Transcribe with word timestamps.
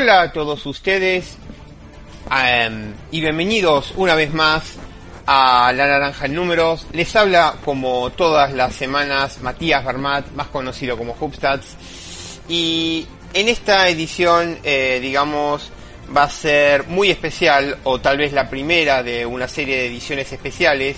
Hola 0.00 0.22
a 0.22 0.32
todos 0.32 0.64
ustedes 0.64 1.36
em, 2.32 2.94
y 3.10 3.20
bienvenidos 3.20 3.92
una 3.96 4.14
vez 4.14 4.32
más 4.32 4.76
a 5.26 5.74
La 5.76 5.86
Naranja 5.86 6.24
en 6.24 6.36
Números. 6.36 6.86
Les 6.94 7.14
habla 7.14 7.56
como 7.66 8.08
todas 8.08 8.54
las 8.54 8.74
semanas 8.74 9.42
Matías 9.42 9.84
Barmat, 9.84 10.30
más 10.30 10.46
conocido 10.46 10.96
como 10.96 11.14
Hubstats. 11.20 11.76
Y 12.48 13.06
en 13.34 13.48
esta 13.48 13.90
edición, 13.90 14.58
eh, 14.62 15.00
digamos, 15.02 15.70
va 16.16 16.22
a 16.22 16.30
ser 16.30 16.86
muy 16.86 17.10
especial, 17.10 17.76
o 17.84 18.00
tal 18.00 18.16
vez 18.16 18.32
la 18.32 18.48
primera 18.48 19.02
de 19.02 19.26
una 19.26 19.48
serie 19.48 19.76
de 19.76 19.86
ediciones 19.88 20.32
especiales, 20.32 20.96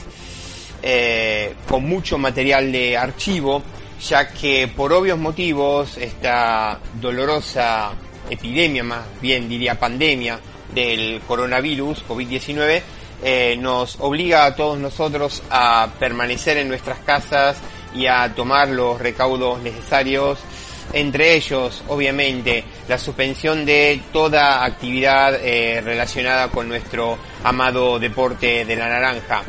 eh, 0.80 1.56
con 1.68 1.88
mucho 1.88 2.18
material 2.18 2.70
de 2.70 2.96
archivo, 2.96 3.64
ya 4.00 4.28
que 4.28 4.68
por 4.68 4.92
obvios 4.92 5.18
motivos 5.18 5.96
esta 5.96 6.78
dolorosa 7.00 7.96
epidemia, 8.30 8.82
más 8.84 9.04
bien 9.20 9.48
diría 9.48 9.78
pandemia, 9.78 10.38
del 10.74 11.20
coronavirus 11.26 12.04
COVID-19, 12.08 12.82
eh, 13.24 13.56
nos 13.58 13.96
obliga 14.00 14.46
a 14.46 14.56
todos 14.56 14.78
nosotros 14.78 15.42
a 15.50 15.88
permanecer 15.98 16.56
en 16.56 16.68
nuestras 16.68 16.98
casas 17.00 17.56
y 17.94 18.06
a 18.06 18.32
tomar 18.34 18.68
los 18.68 19.00
recaudos 19.00 19.60
necesarios, 19.62 20.38
entre 20.92 21.34
ellos, 21.34 21.84
obviamente, 21.88 22.64
la 22.88 22.98
suspensión 22.98 23.64
de 23.64 24.00
toda 24.12 24.64
actividad 24.64 25.34
eh, 25.36 25.80
relacionada 25.80 26.48
con 26.48 26.68
nuestro 26.68 27.16
amado 27.44 27.98
deporte 27.98 28.64
de 28.64 28.76
la 28.76 28.88
naranja. 28.88 29.42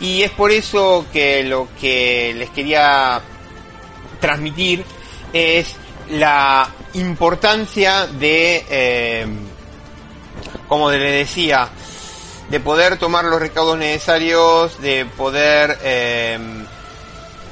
Y 0.00 0.22
es 0.22 0.30
por 0.32 0.50
eso 0.50 1.06
que 1.12 1.42
lo 1.44 1.68
que 1.80 2.34
les 2.36 2.50
quería 2.50 3.20
transmitir 4.20 4.84
es 5.32 5.76
la 6.10 6.68
importancia 6.96 8.06
de, 8.06 8.64
eh, 8.68 9.26
como 10.68 10.90
le 10.90 10.98
decía, 10.98 11.68
de 12.50 12.60
poder 12.60 12.98
tomar 12.98 13.24
los 13.24 13.40
recaudos 13.40 13.78
necesarios, 13.78 14.80
de 14.80 15.04
poder 15.04 15.78
eh, 15.82 16.38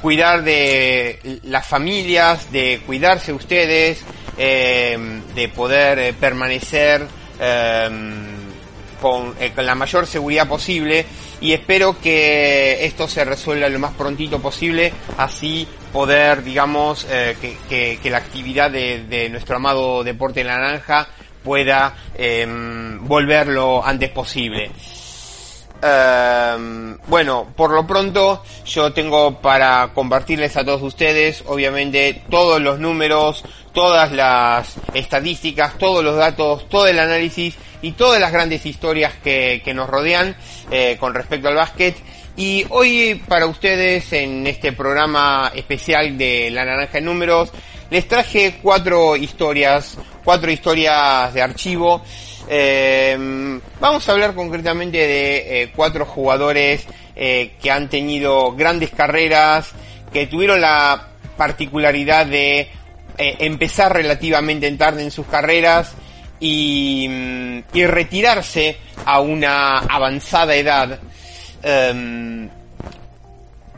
cuidar 0.01 0.43
de 0.43 1.39
las 1.43 1.65
familias, 1.65 2.51
de 2.51 2.81
cuidarse 2.85 3.33
ustedes, 3.33 4.01
eh, 4.37 4.97
de 5.33 5.49
poder 5.49 6.13
permanecer 6.15 7.07
con, 9.01 9.35
con, 9.55 9.65
la 9.65 9.75
mayor 9.75 10.07
seguridad 10.07 10.47
posible 10.47 11.05
y 11.41 11.53
espero 11.53 11.99
que 11.99 12.85
esto 12.85 13.07
se 13.07 13.25
resuelva 13.25 13.69
lo 13.69 13.79
más 13.79 13.93
prontito 13.93 14.39
posible, 14.39 14.93
así 15.17 15.67
poder, 15.91 16.43
digamos, 16.43 17.05
que, 17.05 17.57
que, 18.01 18.09
la 18.09 18.17
actividad 18.17 18.71
de, 18.71 19.29
nuestro 19.29 19.55
amado 19.57 20.03
deporte 20.03 20.43
naranja 20.43 21.07
pueda 21.45 21.95
eh, 22.15 22.45
volverlo 23.01 23.85
antes 23.85 24.09
posible. 24.09 24.71
Eh, 25.81 26.95
bueno, 27.07 27.47
por 27.55 27.71
lo 27.71 27.85
pronto 27.85 28.43
yo 28.65 28.91
tengo 28.91 29.39
para 29.39 29.91
compartirles 29.93 30.57
a 30.57 30.65
todos 30.65 30.81
ustedes, 30.81 31.43
obviamente, 31.45 32.23
todos 32.29 32.59
los 32.59 32.79
números, 32.79 33.45
todas 33.73 34.11
las 34.11 34.75
estadísticas, 34.93 35.77
todos 35.77 36.03
los 36.03 36.17
datos, 36.17 36.67
todo 36.67 36.87
el 36.87 36.97
análisis 36.97 37.55
y 37.85 37.91
todas 37.91 38.19
las 38.19 38.31
grandes 38.31 38.65
historias 38.65 39.13
que, 39.23 39.61
nos 39.75 39.87
rodean 39.87 40.35
eh, 40.71 40.97
con 40.99 41.13
respecto 41.13 41.49
al 41.49 41.53
básquet. 41.55 41.95
Y 42.35 42.65
hoy 42.69 43.21
para 43.27 43.45
ustedes 43.45 44.11
en 44.11 44.47
este 44.47 44.71
programa 44.71 45.51
especial 45.53 46.17
de 46.17 46.49
La 46.49 46.65
Naranja 46.65 46.97
en 46.97 47.05
Números 47.05 47.51
les 47.91 48.07
traje 48.07 48.57
cuatro 48.63 49.15
historias, 49.15 49.99
cuatro 50.23 50.49
historias 50.49 51.31
de 51.35 51.43
archivo. 51.43 52.01
Eh, 52.49 53.59
vamos 53.79 54.09
a 54.09 54.11
hablar 54.11 54.33
concretamente 54.33 54.97
de 54.97 55.61
eh, 55.61 55.71
cuatro 55.75 56.07
jugadores 56.07 56.87
que 57.15 57.71
han 57.71 57.87
tenido 57.87 58.53
grandes 58.53 58.89
carreras, 58.89 59.71
que 60.11 60.25
tuvieron 60.25 60.59
la 60.59 61.09
particularidad 61.37 62.25
de 62.25 62.67
empezar 63.17 63.93
relativamente 63.93 64.69
tarde 64.71 65.03
en 65.03 65.11
sus 65.11 65.25
carreras 65.27 65.95
y, 66.39 67.09
y 67.73 67.85
retirarse 67.85 68.77
a 69.05 69.19
una 69.19 69.79
avanzada 69.79 70.55
edad. 70.55 70.99
Um, 71.63 72.49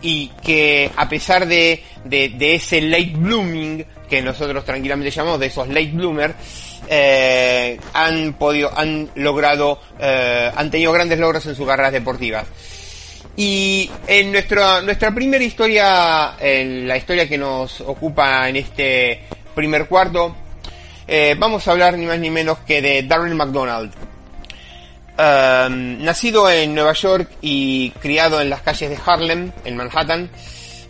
y 0.01 0.27
que 0.43 0.91
a 0.95 1.09
pesar 1.09 1.47
de, 1.47 1.83
de, 2.03 2.29
de, 2.29 2.55
ese 2.55 2.81
late 2.81 3.13
blooming 3.15 3.85
que 4.09 4.21
nosotros 4.21 4.63
tranquilamente 4.63 5.11
llamamos 5.11 5.39
de 5.39 5.47
esos 5.47 5.67
late 5.67 5.91
bloomers 5.91 6.35
eh, 6.87 7.79
han 7.93 8.33
podido 8.33 8.71
han 8.77 9.09
logrado 9.15 9.79
eh, 9.99 10.51
han 10.55 10.69
tenido 10.69 10.91
grandes 10.91 11.19
logros 11.19 11.45
en 11.47 11.55
sus 11.55 11.65
carreras 11.67 11.91
deportivas 11.91 12.45
y 13.35 13.89
en 14.07 14.31
nuestra 14.31 14.81
nuestra 14.81 15.13
primera 15.13 15.43
historia 15.43 16.35
en 16.39 16.87
la 16.87 16.97
historia 16.97 17.27
que 17.27 17.37
nos 17.37 17.81
ocupa 17.81 18.47
en 18.47 18.57
este 18.57 19.23
primer 19.55 19.87
cuarto 19.87 20.35
eh, 21.07 21.35
vamos 21.37 21.67
a 21.67 21.71
hablar 21.71 21.97
ni 21.97 22.05
más 22.05 22.19
ni 22.19 22.29
menos 22.29 22.59
que 22.59 22.81
de 22.81 23.03
Darryl 23.03 23.35
McDonald 23.35 23.93
Um, 25.19 26.03
nacido 26.03 26.47
en 26.47 26.75
Nueva 26.75 26.93
York 26.93 27.27
y 27.41 27.89
criado 27.89 28.39
en 28.39 28.51
las 28.51 28.61
calles 28.61 28.91
de 28.91 28.99
Harlem, 29.03 29.51
en 29.65 29.75
Manhattan, 29.75 30.29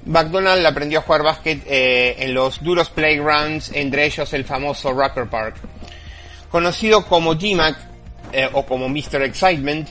McDonald 0.06 0.66
aprendió 0.66 1.00
a 1.00 1.02
jugar 1.04 1.24
básquet 1.24 1.64
eh, 1.66 2.18
en 2.20 2.34
los 2.34 2.62
duros 2.62 2.90
playgrounds, 2.90 3.72
entre 3.74 4.04
ellos 4.04 4.34
el 4.34 4.44
famoso 4.44 4.92
Rucker 4.92 5.30
Park. 5.30 5.56
Conocido 6.52 7.06
como 7.06 7.36
G-Mac 7.36 7.78
eh, 8.34 8.50
o 8.52 8.66
como 8.66 8.90
Mr. 8.90 9.22
Excitement, 9.22 9.88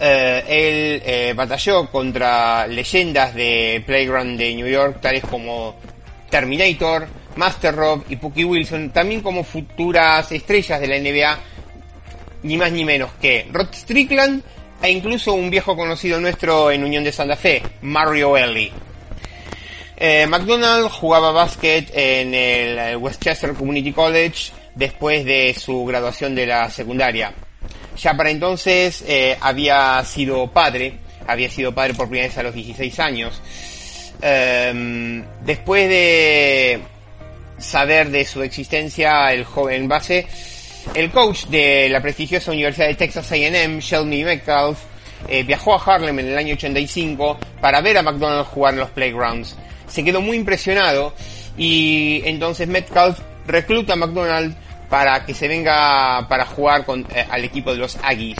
él 0.00 1.34
batalló 1.36 1.88
contra 1.88 2.66
leyendas 2.66 3.32
de 3.32 3.80
playground 3.86 4.40
de 4.40 4.54
New 4.56 4.66
York, 4.66 5.00
tales 5.00 5.22
como 5.22 5.76
Terminator, 6.30 7.06
Master 7.38 7.74
Rob 7.74 8.04
y 8.08 8.16
Pookie 8.16 8.44
Wilson, 8.44 8.90
también 8.90 9.20
como 9.20 9.44
futuras 9.44 10.32
estrellas 10.32 10.80
de 10.80 10.88
la 10.88 10.98
NBA 10.98 11.38
ni 12.42 12.56
más 12.56 12.72
ni 12.72 12.84
menos 12.84 13.12
que 13.20 13.46
Rod 13.52 13.72
Strickland 13.72 14.42
e 14.82 14.90
incluso 14.90 15.34
un 15.34 15.48
viejo 15.48 15.76
conocido 15.76 16.20
nuestro 16.20 16.72
en 16.72 16.82
Unión 16.82 17.04
de 17.04 17.12
Santa 17.12 17.36
Fe, 17.36 17.62
Mario 17.82 18.36
Ellie. 18.36 18.72
Eh, 19.96 20.26
McDonald 20.26 20.88
jugaba 20.88 21.30
básquet 21.30 21.90
en 21.94 22.34
el 22.34 22.96
Westchester 22.96 23.52
Community 23.54 23.92
College 23.92 24.52
después 24.74 25.24
de 25.24 25.54
su 25.58 25.84
graduación 25.84 26.34
de 26.34 26.46
la 26.46 26.68
secundaria. 26.70 27.32
Ya 27.96 28.16
para 28.16 28.30
entonces 28.30 29.04
eh, 29.06 29.36
había 29.40 30.04
sido 30.04 30.48
padre, 30.48 30.98
había 31.26 31.50
sido 31.50 31.72
padre 31.72 31.94
por 31.94 32.08
primera 32.08 32.26
vez 32.26 32.38
a 32.38 32.42
los 32.42 32.54
16 32.54 32.98
años. 32.98 33.40
Eh, 34.22 35.22
después 35.44 35.88
de 35.88 36.80
saber 37.58 38.10
de 38.10 38.24
su 38.24 38.42
existencia, 38.42 39.32
el 39.32 39.44
joven 39.44 39.88
base 39.88 40.26
el 40.94 41.10
coach 41.10 41.46
de 41.46 41.88
la 41.88 42.00
prestigiosa 42.00 42.50
Universidad 42.50 42.88
de 42.88 42.94
Texas 42.94 43.30
A&M, 43.30 43.80
Shelby 43.80 44.24
Metcalf, 44.24 44.78
eh, 45.28 45.42
viajó 45.42 45.74
a 45.74 45.82
Harlem 45.82 46.18
en 46.20 46.28
el 46.28 46.38
año 46.38 46.54
85 46.54 47.38
para 47.60 47.80
ver 47.80 47.98
a 47.98 48.02
McDonald 48.02 48.46
jugar 48.46 48.74
en 48.74 48.80
los 48.80 48.90
playgrounds. 48.90 49.56
Se 49.86 50.04
quedó 50.04 50.20
muy 50.20 50.36
impresionado 50.36 51.12
y 51.56 52.22
entonces 52.24 52.68
Metcalf 52.68 53.18
recluta 53.46 53.94
a 53.94 53.96
McDonald 53.96 54.54
para 54.88 55.26
que 55.26 55.34
se 55.34 55.48
venga 55.48 56.26
para 56.28 56.46
jugar 56.46 56.84
con, 56.84 57.06
eh, 57.14 57.26
al 57.28 57.44
equipo 57.44 57.72
de 57.72 57.78
los 57.78 57.96
Aggies. 58.02 58.38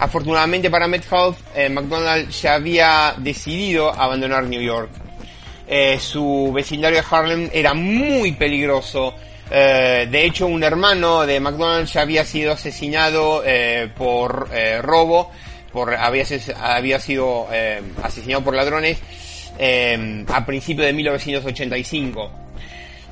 Afortunadamente 0.00 0.70
para 0.70 0.88
Metcalf, 0.88 1.38
eh, 1.54 1.68
McDonald 1.68 2.28
ya 2.30 2.54
había 2.54 3.14
decidido 3.16 3.92
abandonar 3.92 4.44
New 4.44 4.60
York. 4.60 4.90
Eh, 5.66 5.98
su 5.98 6.52
vecindario 6.54 7.00
de 7.00 7.06
Harlem 7.10 7.50
era 7.52 7.72
muy 7.72 8.32
peligroso 8.32 9.14
eh, 9.50 10.08
de 10.10 10.24
hecho, 10.24 10.46
un 10.46 10.62
hermano 10.62 11.26
de 11.26 11.38
McDonald's 11.38 11.92
ya 11.92 12.00
había 12.00 12.24
sido 12.24 12.52
asesinado 12.52 13.42
eh, 13.44 13.90
por 13.94 14.48
robo, 14.80 15.30
por, 15.70 15.94
había, 15.94 16.24
había 16.58 16.98
sido 16.98 17.46
asesinado 18.02 18.42
por 18.42 18.54
ladrones 18.54 18.98
a 20.28 20.46
principios 20.46 20.86
de 20.86 20.92
1985. 20.94 22.30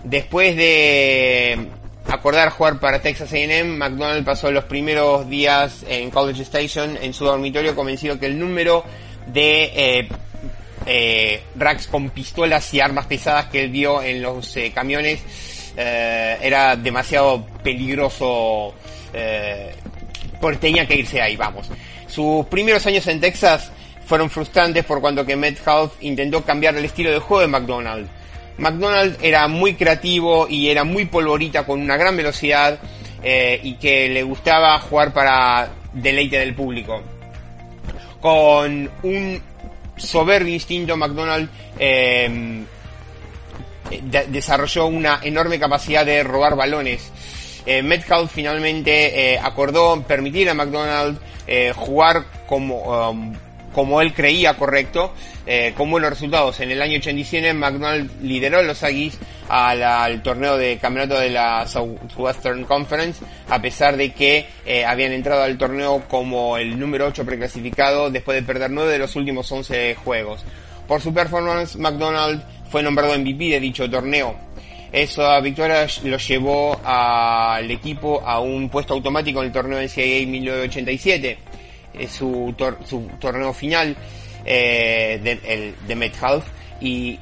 Después 0.05 0.57
de 0.57 1.67
acordar 2.09 2.49
jugar 2.49 2.81
para 2.81 3.03
Texas 3.03 3.33
A&M, 3.33 3.77
McDonald 3.77 4.25
pasó 4.25 4.51
los 4.51 4.65
primeros 4.65 5.29
días 5.29 5.85
en 5.87 6.11
College 6.11 6.43
Station 6.43 6.99
en 7.01 7.13
su 7.13 7.25
dormitorio 7.25 7.77
convencido 7.77 8.19
que 8.19 8.27
el 8.27 8.39
número 8.39 8.85
de 9.27 10.09
eh, 10.87 11.43
racks 11.57 11.87
con 11.87 12.11
pistolas 12.11 12.73
y 12.75 12.81
armas 12.81 13.07
pesadas 13.07 13.47
que 13.47 13.63
él 13.63 13.71
vio 13.71 14.03
en 14.03 14.23
los 14.23 14.57
eh, 14.57 14.73
camiones 14.75 15.21
eh, 15.77 16.39
era 16.43 16.77
demasiado 16.77 17.47
peligroso 17.63 18.75
porque 20.41 20.59
tenía 20.59 20.87
que 20.87 20.97
irse 20.97 21.21
ahí, 21.21 21.37
vamos. 21.37 21.69
Sus 22.09 22.47
primeros 22.47 22.85
años 22.87 23.07
en 23.07 23.21
Texas 23.21 23.71
fueron 24.07 24.31
frustrantes 24.31 24.85
por 24.85 25.01
cuanto 25.01 25.25
que 25.25 25.37
Metcalf 25.37 25.93
intentó 26.01 26.43
cambiar 26.43 26.75
el 26.77 26.85
estilo 26.85 27.11
de 27.11 27.19
juego 27.19 27.43
de 27.43 27.47
McDonald. 27.47 28.09
McDonald 28.59 29.19
era 29.23 29.47
muy 29.49 29.75
creativo 29.75 30.49
y 30.49 30.71
era 30.71 30.85
muy 30.85 31.05
polvorita 31.05 31.65
con 31.65 31.81
una 31.81 31.97
gran 31.97 32.17
velocidad 32.17 32.81
y 33.23 33.75
que 33.75 34.09
le 34.09 34.23
gustaba 34.25 34.81
jugar 34.81 35.13
para 35.13 35.69
deleite 35.93 36.39
del 36.39 36.55
público. 36.55 37.03
Con 38.21 38.91
un 39.03 39.43
soberbio 39.97 40.55
instinto, 40.55 40.97
McDonald 40.97 41.49
desarrolló 44.29 44.87
una 44.87 45.21
enorme 45.23 45.59
capacidad 45.59 46.07
de 46.07 46.23
robar 46.23 46.57
balones. 46.57 47.11
Metcalf 47.85 48.33
finalmente 48.33 49.39
acordó 49.39 50.03
permitir 50.03 50.49
a 50.51 50.55
McDonald 50.55 51.19
jugar 51.75 52.25
como 52.47 53.11
um, 53.11 53.35
como 53.73 54.01
él 54.01 54.13
creía 54.13 54.55
correcto, 54.55 55.13
eh, 55.47 55.73
con 55.77 55.91
buenos 55.91 56.11
resultados. 56.11 56.61
En 56.61 56.71
el 56.71 56.81
año 56.81 56.99
87 56.99 57.53
McDonald 57.55 58.23
lideró 58.23 58.63
los 58.63 58.83
Aggies 58.83 59.19
al, 59.49 60.23
torneo 60.23 60.57
de 60.57 60.79
campeonato 60.79 61.19
de 61.19 61.31
la 61.31 61.67
Southwestern 61.67 62.65
Conference, 62.65 63.25
a 63.49 63.61
pesar 63.61 63.97
de 63.97 64.13
que 64.13 64.47
eh, 64.65 64.85
habían 64.85 65.13
entrado 65.13 65.43
al 65.43 65.59
torneo 65.59 66.05
como 66.09 66.57
el 66.57 66.79
número 66.79 67.07
8 67.07 67.25
preclasificado 67.25 68.11
después 68.11 68.37
de 68.37 68.47
perder 68.47 68.71
9 68.71 68.93
de 68.93 68.99
los 68.99 69.17
últimos 69.17 69.51
11 69.51 69.97
juegos. 69.97 70.45
Por 70.87 71.01
su 71.01 71.13
performance, 71.13 71.77
McDonald 71.77 72.43
fue 72.71 72.83
nombrado 72.83 73.19
MVP 73.19 73.51
de 73.51 73.61
dicho 73.61 73.89
torneo. 73.91 74.37
Esa 74.93 75.41
victoria 75.41 75.87
lo 76.05 76.19
llevó 76.19 76.79
al 76.85 77.71
equipo 77.71 78.23
a 78.27 78.41
un 78.41 78.69
puesto 78.69 78.93
automático 78.93 79.41
en 79.41 79.47
el 79.47 79.53
torneo 79.53 79.81
NCAA 79.81 80.27
1987 80.27 81.39
su, 82.09 82.55
su 82.85 83.11
torneo 83.21 83.53
final 83.53 83.97
eh, 84.45 85.21
de, 85.23 85.75
el, 85.89 85.97
Metcalf 85.97 86.45
y 86.81 87.19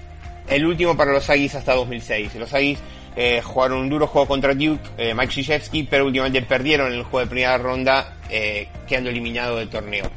el 0.48 0.66
último 0.66 0.96
para 0.96 1.12
los 1.12 1.28
Aggies 1.28 1.54
hasta 1.54 1.74
2006. 1.74 2.34
Los 2.36 2.52
Aggies 2.54 2.78
eh, 3.16 3.40
jugaron 3.42 3.78
un 3.78 3.88
duro 3.88 4.06
juego 4.06 4.26
contra 4.26 4.54
Duke, 4.54 4.80
eh, 4.96 5.14
Mike 5.14 5.28
Krzyzewski, 5.28 5.84
pero 5.84 6.06
últimamente 6.06 6.42
perdieron 6.42 6.92
el 6.92 7.02
juego 7.02 7.20
de 7.20 7.26
primera 7.26 7.58
ronda, 7.58 8.16
eh, 8.28 8.68
quedando 8.88 9.10
eliminado 9.10 9.56
del 9.56 9.68
torneo. 9.68 10.10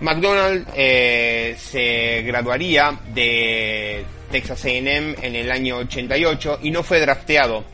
McDonald 0.00 0.68
eh, 0.76 1.56
se 1.58 2.22
graduaría 2.22 2.96
de 3.12 4.04
Texas 4.30 4.64
A&M 4.64 5.16
en 5.20 5.34
el 5.34 5.50
año 5.50 5.78
88 5.78 6.60
y 6.62 6.70
no 6.70 6.82
fue 6.82 7.00
drafteado. 7.00 7.64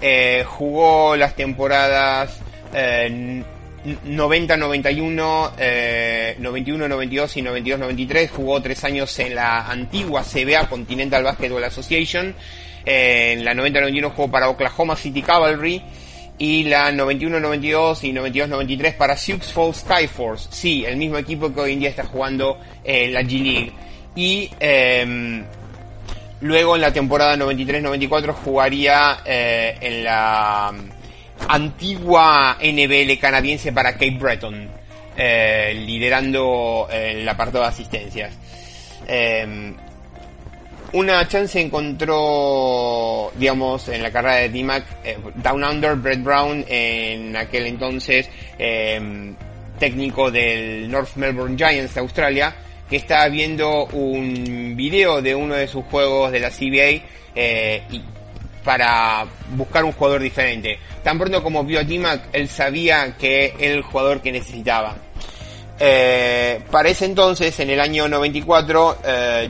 Eh, 0.00 0.44
jugó 0.46 1.16
las 1.16 1.36
temporadas 1.36 2.40
90-91, 3.86 5.56
91-92 6.40 7.36
y 7.36 7.42
92-93. 7.42 8.28
Jugó 8.30 8.60
tres 8.60 8.84
años 8.84 9.18
en 9.18 9.34
la 9.34 9.66
antigua 9.66 10.22
CBA, 10.22 10.68
Continental 10.68 11.24
Basketball 11.24 11.64
Association. 11.64 12.34
Eh, 12.84 13.32
en 13.32 13.44
la 13.44 13.54
90-91 13.54 14.10
jugó 14.10 14.30
para 14.30 14.48
Oklahoma 14.48 14.96
City 14.96 15.22
Cavalry. 15.22 15.82
Y 16.38 16.64
la 16.64 16.92
91-92 16.92 18.04
y 18.04 18.12
92-93 18.12 18.96
para 18.96 19.16
Sioux 19.16 19.40
Falls 19.40 19.78
Skyforce. 19.78 20.48
Sí, 20.50 20.84
el 20.84 20.96
mismo 20.98 21.16
equipo 21.16 21.52
que 21.54 21.60
hoy 21.60 21.72
en 21.72 21.80
día 21.80 21.88
está 21.88 22.04
jugando 22.04 22.58
en 22.84 23.14
la 23.14 23.22
G-League. 23.22 23.72
Y 24.14 24.50
eh, 24.60 25.42
luego 26.40 26.74
en 26.74 26.82
la 26.82 26.92
temporada 26.92 27.36
93-94 27.36 28.32
jugaría 28.32 29.18
eh, 29.24 29.78
en 29.80 30.04
la 30.04 30.74
antigua 31.48 32.58
NBL 32.60 33.18
canadiense 33.20 33.72
para 33.72 33.92
Cape 33.92 34.18
Breton, 34.18 34.68
eh, 35.16 35.82
liderando 35.86 36.88
el 36.90 37.26
eh, 37.26 37.30
apartado 37.30 37.64
de 37.64 37.70
asistencias. 37.70 38.32
Em, 39.06 39.74
una 40.92 41.26
chance 41.28 41.60
encontró, 41.60 43.30
digamos, 43.36 43.88
en 43.88 44.02
la 44.02 44.10
carrera 44.10 44.36
de 44.36 44.48
DMAC, 44.48 44.84
eh, 45.04 45.18
Down 45.36 45.64
Under, 45.64 45.96
Brett 45.96 46.22
Brown, 46.22 46.64
en 46.68 47.36
aquel 47.36 47.66
entonces 47.66 48.28
em, 48.58 49.34
técnico 49.78 50.30
del 50.30 50.90
North 50.90 51.16
Melbourne 51.16 51.56
Giants 51.56 51.94
de 51.94 52.00
Australia, 52.00 52.54
que 52.88 52.96
estaba 52.96 53.28
viendo 53.28 53.86
un 53.86 54.74
video 54.76 55.20
de 55.20 55.34
uno 55.34 55.54
de 55.54 55.66
sus 55.66 55.84
juegos 55.86 56.32
de 56.32 56.40
la 56.40 56.50
CBA 56.50 57.02
y 57.90 58.02
para 58.66 59.24
buscar 59.50 59.84
un 59.84 59.92
jugador 59.92 60.20
diferente. 60.20 60.78
Tan 61.06 61.20
pronto 61.20 61.40
como 61.40 61.62
vio 61.62 61.78
a 61.78 61.84
D-Mac, 61.84 62.30
él 62.32 62.48
sabía 62.48 63.16
que 63.16 63.54
era 63.60 63.74
el 63.74 63.82
jugador 63.82 64.20
que 64.20 64.32
necesitaba. 64.32 64.96
Eh, 65.78 66.60
para 66.68 66.88
ese 66.88 67.04
entonces, 67.04 67.60
en 67.60 67.70
el 67.70 67.78
año 67.78 68.08
94, 68.08 68.98
eh, 69.04 69.48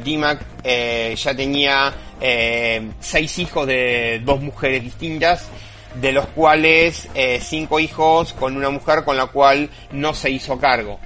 eh, 0.64 1.14
ya 1.17 1.35
tenía 1.35 1.94
eh, 2.20 2.91
seis 3.00 3.38
hijos 3.38 3.67
de 3.67 4.20
dos 4.23 4.43
mujeres 4.43 4.82
distintas, 4.82 5.49
de 5.94 6.12
los 6.12 6.26
cuales 6.26 7.08
cinco 7.41 7.81
hijos 7.81 8.35
con 8.35 8.55
una 8.55 8.69
mujer 8.69 9.03
con 9.03 9.17
la 9.17 9.29
cual 9.29 9.70
no 9.93 10.12
se 10.12 10.29
hizo 10.29 10.58
cargo. 10.58 11.00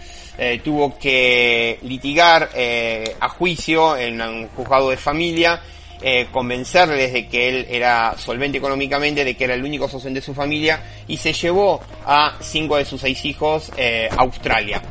tuvo 0.65 0.99
que 0.99 1.79
litigar 1.83 2.51
a 3.21 3.29
juicio 3.29 3.97
en 3.97 4.21
un 4.21 4.49
juzgado 4.49 4.91
de 4.91 4.97
familia 4.97 5.61
eh, 6.03 6.29
convencerles 6.33 7.13
de 7.13 7.29
que 7.29 7.49
él 7.49 7.67
era 7.71 8.15
solvente 8.17 8.59
económicamente, 8.59 9.25
de 9.25 9.35
que 9.35 9.45
era 9.45 9.55
el 9.55 9.65
único 9.65 9.89
socio 9.89 10.11
de 10.11 10.21
su 10.21 10.35
familia, 10.35 10.83
y 11.07 11.17
se 11.17 11.33
llevó 11.33 11.81
a 12.07 12.37
cinco 12.41 12.77
de 12.77 12.85
sus 12.85 13.01
seis 13.01 13.25
hijos 13.25 13.71
eh, 13.77 14.09
a 14.11 14.23
Australia. 14.23 14.83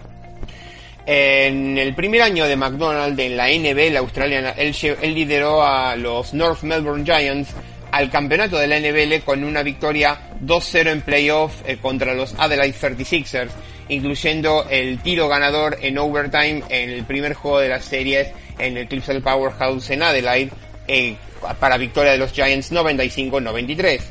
En 1.05 1.77
el 1.77 1.95
primer 1.95 2.21
año 2.21 2.45
de 2.45 2.55
McDonald 2.55 3.19
en 3.19 3.35
la 3.35 3.47
NBL 3.47 3.97
australiana, 3.97 4.51
él, 4.51 4.75
él 5.01 5.15
lideró 5.15 5.63
a 5.63 5.95
los 5.95 6.35
North 6.35 6.61
Melbourne 6.61 7.03
Giants 7.03 7.49
al 7.91 8.11
campeonato 8.11 8.57
de 8.57 8.67
la 8.67 8.79
NBL 8.79 9.23
con 9.23 9.43
una 9.43 9.63
victoria 9.63 10.19
2-0 10.43 10.91
en 10.91 11.01
playoff 11.01 11.61
eh, 11.65 11.77
contra 11.81 12.13
los 12.13 12.35
Adelaide 12.37 12.77
36ers, 12.77 13.49
incluyendo 13.89 14.67
el 14.69 14.99
tiro 14.99 15.27
ganador 15.27 15.77
en 15.81 15.97
overtime 15.97 16.63
en 16.69 16.91
el 16.91 17.03
primer 17.05 17.33
juego 17.33 17.59
de 17.59 17.69
las 17.69 17.85
series 17.85 18.27
en 18.59 18.77
el 18.77 18.87
Clipsal 18.87 19.21
Powerhouse 19.21 19.89
en 19.89 20.03
Adelaide, 20.03 20.51
para 21.59 21.77
victoria 21.77 22.11
de 22.11 22.17
los 22.17 22.31
Giants 22.31 22.71
95-93. 22.71 24.01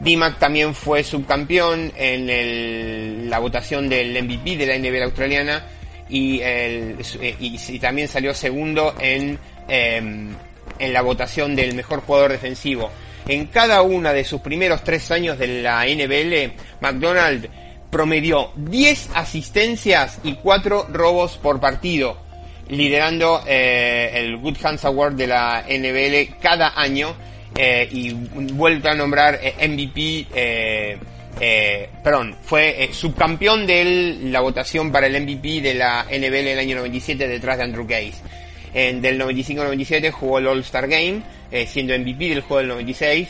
DIMAC 0.00 0.38
también 0.38 0.74
fue 0.74 1.04
subcampeón 1.04 1.92
en 1.96 3.30
la 3.30 3.38
votación 3.38 3.88
del 3.88 4.22
MVP 4.22 4.56
de 4.56 4.66
la 4.66 4.78
NBA 4.78 5.04
australiana 5.04 5.64
y, 6.08 6.40
el, 6.40 6.96
y, 7.40 7.78
también 7.78 8.08
salió 8.08 8.34
segundo 8.34 8.94
en, 8.98 9.38
em, 9.68 10.34
en 10.78 10.92
la 10.92 11.02
votación 11.02 11.54
del 11.54 11.74
mejor 11.74 12.00
jugador 12.00 12.32
defensivo. 12.32 12.90
En 13.28 13.46
cada 13.46 13.82
una 13.82 14.12
de 14.12 14.24
sus 14.24 14.40
primeros 14.40 14.82
tres 14.82 15.10
años 15.10 15.38
de 15.38 15.62
la 15.62 15.86
NBL, 15.86 16.54
McDonald 16.80 17.48
promedió 17.90 18.50
10 18.56 19.10
asistencias 19.14 20.18
y 20.24 20.34
4 20.34 20.88
robos 20.90 21.38
por 21.38 21.60
partido 21.60 22.21
liderando 22.72 23.42
eh, 23.46 24.10
el 24.14 24.38
Good 24.38 24.56
Hands 24.62 24.84
Award 24.86 25.14
de 25.14 25.26
la 25.26 25.64
NBL 25.68 26.38
cada 26.40 26.80
año 26.80 27.14
eh, 27.54 27.86
y 27.90 28.12
vuelto 28.12 28.88
a 28.88 28.94
nombrar 28.94 29.38
eh, 29.42 29.68
MVP, 29.68 30.26
eh, 30.34 30.96
eh, 31.38 31.88
perdón, 32.02 32.34
fue 32.42 32.84
eh, 32.84 32.92
subcampeón 32.92 33.66
de 33.66 34.16
la 34.22 34.40
votación 34.40 34.90
para 34.90 35.06
el 35.06 35.20
MVP 35.20 35.60
de 35.60 35.74
la 35.74 36.04
NBL 36.04 36.48
el 36.48 36.58
año 36.58 36.76
97 36.76 37.28
detrás 37.28 37.58
de 37.58 37.64
Andrew 37.64 37.86
Case. 37.86 38.14
En, 38.72 39.02
del 39.02 39.20
95-97 39.20 40.10
jugó 40.10 40.38
el 40.38 40.46
All-Star 40.46 40.88
Game, 40.88 41.20
siendo 41.66 41.98
MVP 41.98 42.30
del 42.30 42.40
juego 42.40 42.58
del 42.60 42.68
96. 42.68 43.28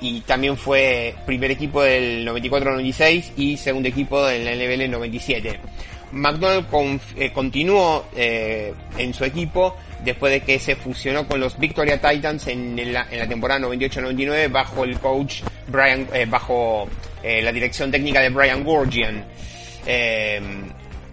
y 0.00 0.20
también 0.22 0.56
fue 0.56 1.14
primer 1.26 1.50
equipo 1.50 1.82
del 1.82 2.26
94-96 2.26 3.32
y 3.36 3.58
segundo 3.58 3.90
equipo 3.90 4.24
de 4.24 4.42
la 4.42 4.54
NBL 4.54 4.90
97. 4.90 5.60
McDonald 6.12 6.66
eh, 7.16 7.32
continuó 7.32 8.06
eh, 8.14 8.74
en 8.98 9.14
su 9.14 9.24
equipo 9.24 9.76
después 10.04 10.32
de 10.32 10.40
que 10.40 10.58
se 10.58 10.76
fusionó 10.76 11.26
con 11.26 11.40
los 11.40 11.58
Victoria 11.58 12.00
Titans 12.00 12.46
en, 12.48 12.92
la, 12.92 13.06
temporada 13.28 13.60
98-99 13.66 14.50
bajo 14.50 14.84
el 14.84 14.98
coach 14.98 15.42
Brian, 15.68 16.06
eh, 16.12 16.26
bajo 16.28 16.88
la 17.22 17.52
dirección 17.52 17.90
técnica 17.92 18.20
de 18.20 18.30
Brian 18.30 18.64
Gorgian, 18.64 19.24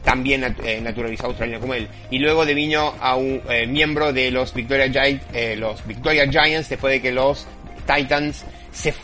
también 0.04 0.56
naturalizado 0.82 1.30
australiano 1.30 1.62
como 1.62 1.76
él. 1.76 1.88
Y 2.10 2.18
luego 2.18 2.48
devino 2.48 2.96
a 3.00 3.16
un 3.16 3.44
miembro 3.68 4.12
de 4.12 4.32
los 4.32 4.52
Victoria, 4.56 4.88
los 5.56 5.86
Victoria 5.86 6.28
Giants 6.28 6.70
después 6.70 6.94
de 6.94 7.00
que 7.00 7.12
los 7.12 7.46
Titans 7.86 8.44
se 8.72 8.96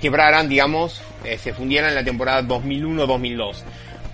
quebraran, 0.00 0.48
digamos, 0.48 1.02
se 1.36 1.52
fundieran 1.52 1.88
en 1.88 1.96
la 1.96 2.04
temporada 2.04 2.42
2001-2002 2.42 3.64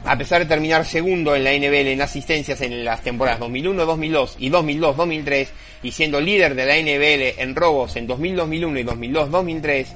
a 0.07 0.17
pesar 0.17 0.41
de 0.41 0.47
terminar 0.47 0.85
segundo 0.85 1.35
en 1.35 1.43
la 1.43 1.53
NBL 1.53 1.89
en 1.89 2.01
asistencias 2.01 2.61
en 2.61 2.85
las 2.85 3.03
temporadas 3.03 3.41
2001-2002 3.41 4.37
y 4.39 4.51
2002-2003 4.51 5.49
y 5.83 5.91
siendo 5.91 6.21
líder 6.21 6.55
de 6.55 6.65
la 6.65 6.77
NBL 6.77 7.43
en 7.43 7.57
robos 7.57 7.97
en 7.97 8.07
2000-2001 8.07 8.81
y 8.81 9.11
2002-2003, 9.11 9.87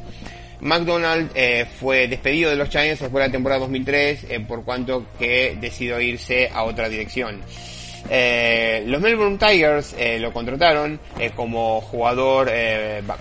McDonald 0.63 1.31
eh, 1.35 1.65
fue 1.79 2.09
despedido 2.09 2.51
de 2.51 2.57
los 2.57 2.69
Giants 2.69 3.01
después 3.01 3.23
de 3.23 3.29
la 3.29 3.33
temporada 3.33 3.61
2003 3.61 4.27
eh, 4.29 4.41
por 4.41 4.65
cuanto 4.65 5.07
que 5.17 5.57
decidió 5.61 6.01
irse 6.01 6.51
a 6.53 6.65
otra 6.65 6.89
dirección. 6.89 7.41
Eh, 8.09 8.83
los 8.87 9.01
Melbourne 9.01 9.39
Tigers 9.39 9.95
lo 10.19 10.33
contrataron 10.33 10.99
como 11.37 11.81
jugador, 11.83 12.51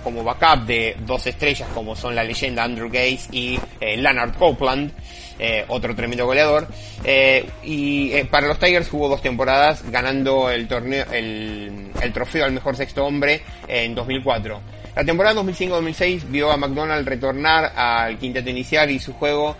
como 0.03 0.24
backup 0.24 0.65
de 0.65 0.96
dos 1.05 1.27
estrellas 1.27 1.69
como 1.75 1.96
son 1.96 2.15
la 2.15 2.24
leyenda 2.24 2.63
Andrew 2.63 2.89
Gaze 2.89 3.27
y 3.31 3.60
Leonard 3.79 4.36
Copeland, 4.38 4.91
eh, 5.39 5.65
otro 5.69 5.96
tremendo 5.96 6.25
goleador. 6.25 6.67
Eh, 7.03 7.50
y 7.63 8.12
eh, 8.13 8.25
para 8.25 8.48
los 8.48 8.60
Tigers 8.60 8.89
jugó 8.89 9.08
dos 9.10 9.22
temporadas 9.22 9.84
ganando 9.89 10.50
el 10.51 10.67
torneo, 10.67 11.05
el, 11.12 11.91
el 12.01 12.13
trofeo 12.13 12.46
al 12.46 12.51
mejor 12.51 12.75
sexto 12.75 13.05
hombre 13.05 13.41
en 13.67 13.96
2004. 13.96 14.62
La 14.96 15.05
temporada 15.05 15.41
2005-2006 15.41 16.24
vio 16.29 16.51
a 16.51 16.58
McDonald 16.58 17.08
retornar 17.08 17.72
al 17.75 18.17
quinteto 18.17 18.50
inicial 18.50 18.91
y 18.91 19.00
su 19.00 19.13
juego 19.13 19.55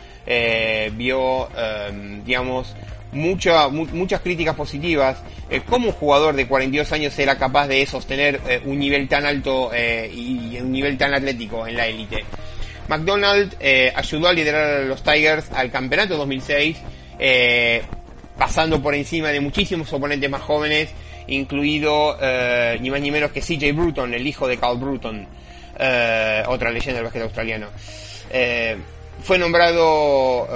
vio, 0.96 1.48
eh, 1.58 2.20
digamos, 2.26 2.76
mucha- 3.12 3.70
mu- 3.70 3.88
muchas 3.94 4.22
críticas 4.22 4.56
positivas. 4.56 5.18
Eh, 5.50 5.62
¿Cómo 5.68 5.88
un 5.88 5.94
jugador 5.94 6.36
de 6.36 6.48
42 6.48 6.92
años 6.92 7.18
era 7.18 7.38
capaz 7.38 7.68
de 7.68 7.86
sostener 7.86 8.40
un 8.66 8.78
nivel 8.80 9.08
tan 9.08 9.26
alto 9.26 9.72
eh, 9.74 10.12
y 10.14 10.58
un 10.60 10.72
nivel 10.72 10.98
tan 10.98 11.14
atlético 11.14 11.66
en 11.66 11.78
la 11.78 11.88
élite? 11.88 12.26
McDonald 12.90 13.56
eh, 13.60 13.94
ayudó 13.96 14.30
a 14.30 14.34
liderar 14.34 14.82
a 14.82 14.84
los 14.84 15.04
Tigers 15.04 15.52
al 15.52 15.70
campeonato 15.70 16.18
2006, 16.18 16.78
eh, 17.20 17.84
pasando 18.36 18.82
por 18.82 18.96
encima 18.96 19.30
de 19.30 19.40
muchísimos 19.40 19.94
oponentes 19.94 20.28
más 20.28 20.42
jóvenes, 20.42 20.90
incluido 21.28 22.18
eh, 22.20 22.80
ni 22.82 22.90
más 22.90 23.00
ni 23.00 23.12
menos 23.12 23.32
que 23.32 23.42
CJ 23.42 23.74
Bruton, 23.74 24.12
el 24.16 24.26
hijo 24.26 24.48
de 24.48 24.58
Carl 24.58 24.80
Bruton, 24.80 25.28
otra 26.48 26.72
leyenda 26.72 26.96
del 26.96 27.04
básquet 27.04 27.22
australiano. 27.22 27.68
Fue 29.22 29.38
nombrado 29.38 30.48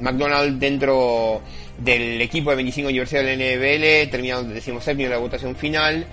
McDonald 0.00 0.58
dentro 0.58 1.42
del 1.76 2.20
equipo 2.22 2.50
de 2.50 2.56
25 2.56 2.88
Universidad 2.88 3.22
de 3.24 3.36
la 3.36 3.44
NBL, 3.44 4.10
terminando 4.10 4.54
decimoséptimo 4.54 5.04
en 5.04 5.12
la 5.12 5.18
votación 5.18 5.54
final. 5.54 6.06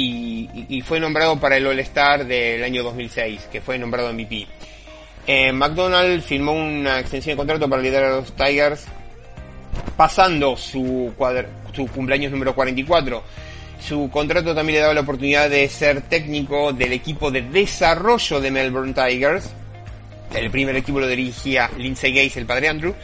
Y, 0.00 0.66
y- 0.68 0.80
fue 0.82 1.00
nombrado 1.00 1.38
para 1.40 1.56
el 1.56 1.66
All-Star 1.66 2.24
del 2.26 2.62
año 2.62 2.82
2006, 2.82 3.48
que 3.50 3.60
fue 3.60 3.78
nombrado 3.78 4.12
MVP. 4.12 4.46
Eh, 5.26 5.52
McDonald 5.52 6.22
firmó 6.22 6.52
una 6.52 7.00
extensión 7.00 7.34
de 7.34 7.36
contrato 7.36 7.68
para 7.68 7.82
liderar 7.82 8.12
a 8.12 8.16
los 8.16 8.32
Tigers, 8.34 8.86
pasando 9.96 10.56
su, 10.56 11.12
cuadr- 11.18 11.48
su 11.74 11.86
cumpleaños 11.88 12.32
número 12.32 12.54
44. 12.54 13.22
Su 13.80 14.10
contrato 14.10 14.54
también 14.54 14.76
le 14.76 14.80
daba 14.82 14.94
la 14.94 15.00
oportunidad 15.02 15.48
de 15.50 15.68
ser 15.68 16.02
técnico 16.02 16.72
del 16.72 16.92
equipo 16.92 17.30
de 17.30 17.42
desarrollo 17.42 18.40
de 18.40 18.50
Melbourne 18.50 18.92
Tigers. 18.94 19.50
El 20.34 20.50
primer 20.50 20.76
equipo 20.76 21.00
lo 21.00 21.06
dirigía 21.08 21.70
Lindsay 21.78 22.12
Gates, 22.12 22.36
el 22.36 22.44
padre 22.46 22.68
Andrew, 22.68 22.94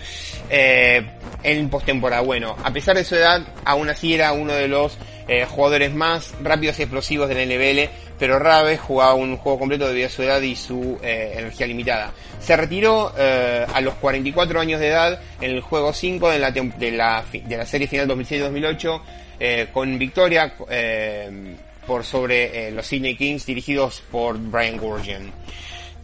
eh, 0.50 1.02
en 1.42 1.68
postemporada. 1.70 2.22
Bueno, 2.22 2.56
a 2.62 2.70
pesar 2.72 2.96
de 2.96 3.04
su 3.04 3.14
edad, 3.14 3.42
aún 3.64 3.88
así 3.88 4.14
era 4.14 4.32
uno 4.32 4.52
de 4.52 4.68
los 4.68 4.98
eh, 5.28 5.46
jugadores 5.48 5.94
más 5.94 6.34
rápidos 6.42 6.78
y 6.78 6.82
explosivos 6.82 7.28
de 7.28 7.34
la 7.34 7.44
NBL, 7.44 7.90
pero 8.18 8.38
rara 8.38 8.76
jugaba 8.76 9.14
un 9.14 9.36
juego 9.36 9.58
completo 9.58 9.88
debido 9.88 10.06
a 10.06 10.10
su 10.10 10.22
edad 10.22 10.40
y 10.40 10.56
su 10.56 10.98
eh, 11.02 11.34
energía 11.36 11.66
limitada. 11.66 12.12
Se 12.40 12.56
retiró 12.56 13.12
eh, 13.16 13.66
a 13.72 13.80
los 13.80 13.94
44 13.94 14.60
años 14.60 14.80
de 14.80 14.88
edad 14.88 15.20
en 15.40 15.50
el 15.50 15.60
juego 15.60 15.92
5 15.92 16.30
de 16.30 16.38
la, 16.38 16.50
de 16.50 16.90
la, 16.92 17.24
de 17.32 17.56
la 17.56 17.66
serie 17.66 17.88
final 17.88 18.08
2006-2008, 18.08 19.00
eh, 19.40 19.68
con 19.72 19.98
victoria 19.98 20.54
eh, 20.68 21.56
por 21.86 22.04
sobre 22.04 22.68
eh, 22.68 22.70
los 22.70 22.86
Sydney 22.86 23.16
Kings 23.16 23.44
dirigidos 23.46 24.02
por 24.10 24.38
Brian. 24.38 24.80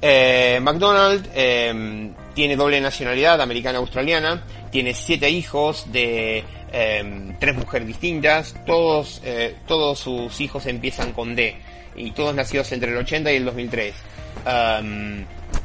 Eh, 0.03 0.59
McDonald 0.63 1.29
tiene 2.35 2.57
doble 2.57 2.81
nacionalidad 2.81 3.41
americana-australiana, 3.41 4.43
tiene 4.71 4.95
siete 4.95 5.29
hijos 5.29 5.93
de 5.93 6.43
eh, 6.73 7.33
tres 7.39 7.57
mujeres 7.57 7.87
distintas, 7.89 8.55
todos, 8.67 9.21
eh, 9.25 9.55
todos 9.67 9.99
sus 9.99 10.41
hijos 10.41 10.67
empiezan 10.67 11.13
con 11.13 11.35
D 11.35 11.57
y 11.97 12.11
todos 12.13 12.35
nacidos 12.35 12.71
entre 12.73 12.91
el 12.93 12.99
80 12.99 13.33
y 13.33 13.37
el 13.37 13.45
2003. 13.45 13.95
Um, 14.47 15.25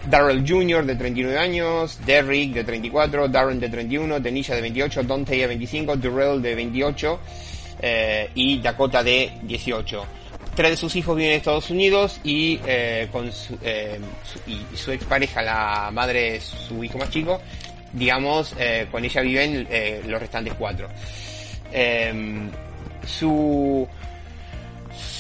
Darrell 0.10 0.44
Jr. 0.48 0.86
de 0.86 0.96
39 0.96 1.38
años, 1.38 2.00
Derrick 2.06 2.54
de 2.54 2.64
34, 2.64 3.28
Darren 3.28 3.60
de 3.60 3.70
31, 3.70 4.20
Denisha 4.20 4.56
de 4.56 4.62
28, 4.62 5.04
Dante 5.04 5.36
de 5.38 5.48
25, 5.48 5.96
Durrell 5.98 6.42
de 6.42 6.56
28 6.56 7.20
eh, 7.82 8.30
y 8.36 8.60
Dakota 8.60 9.04
de 9.04 9.32
18 9.44 10.06
tres 10.56 10.72
de 10.72 10.78
sus 10.78 10.96
hijos 10.96 11.18
viven 11.18 11.32
en 11.34 11.38
Estados 11.38 11.70
Unidos 11.70 12.22
y 12.24 12.62
eh, 12.66 13.10
con 13.12 13.30
su, 13.30 13.58
eh, 13.62 14.00
su- 14.24 14.50
y 14.50 14.78
su 14.78 14.94
expareja, 14.94 15.42
la 15.42 15.90
madre 15.92 16.32
de 16.32 16.40
su 16.40 16.82
hijo 16.82 16.98
más 16.98 17.10
chico, 17.10 17.42
digamos, 17.96 18.54
eh, 18.60 18.88
con 18.92 19.04
ella 19.04 19.22
viven 19.22 19.68
eh, 19.72 20.02
los 20.06 20.20
restantes 20.20 20.54
cuatro. 20.54 20.88
Em, 21.72 22.50
su 23.06 23.88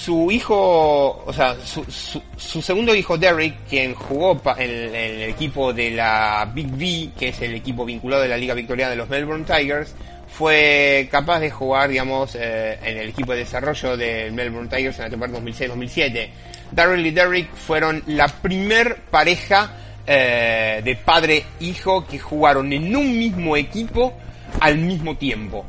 su 0.05 0.32
hijo, 0.32 1.24
o 1.25 1.34
sea, 1.34 1.55
su, 1.63 1.84
su, 1.86 2.22
su 2.38 2.62
segundo 2.62 2.94
hijo 2.94 3.17
Derrick, 3.17 3.55
quien 3.67 3.94
jugó 3.96 4.39
en, 4.58 4.96
el 4.96 5.22
equipo 5.24 5.74
de 5.74 5.91
la 5.91 6.50
Big 6.53 6.67
V, 6.72 7.10
que 7.17 7.29
es 7.29 7.41
el 7.41 7.55
equipo 7.55 7.84
vinculado 7.86 8.22
de 8.22 8.29
la 8.29 8.38
Liga 8.38 8.53
Victoriana 8.53 8.91
de 8.91 8.98
los 8.98 9.10
Melbourne 9.10 9.46
Tigers, 9.46 9.96
fue 10.27 11.08
capaz 11.12 11.39
de 11.39 11.50
jugar, 11.50 11.89
digamos, 11.89 12.36
eh, 12.36 12.77
en 12.84 12.98
el 12.98 13.10
equipo 13.10 13.32
de 13.32 13.39
desarrollo 13.39 13.98
del 13.98 14.32
Melbourne 14.32 14.70
Tigers 14.70 14.98
en 15.00 15.05
la 15.05 15.10
temporada 15.10 15.39
2006-2007. 15.39 16.29
Darryl 16.72 17.05
y 17.05 17.12
Derrick 17.12 17.53
fueron 17.55 18.03
la 18.05 18.27
primer 18.27 18.98
pareja 19.10 19.72
eh, 20.07 20.81
de 20.83 20.95
padre-hijo 20.97 22.05
que 22.05 22.19
jugaron 22.19 22.71
en 22.71 22.95
un 22.95 23.17
mismo 23.17 23.57
equipo 23.57 24.13
al 24.59 24.77
mismo 24.77 25.17
tiempo. 25.17 25.65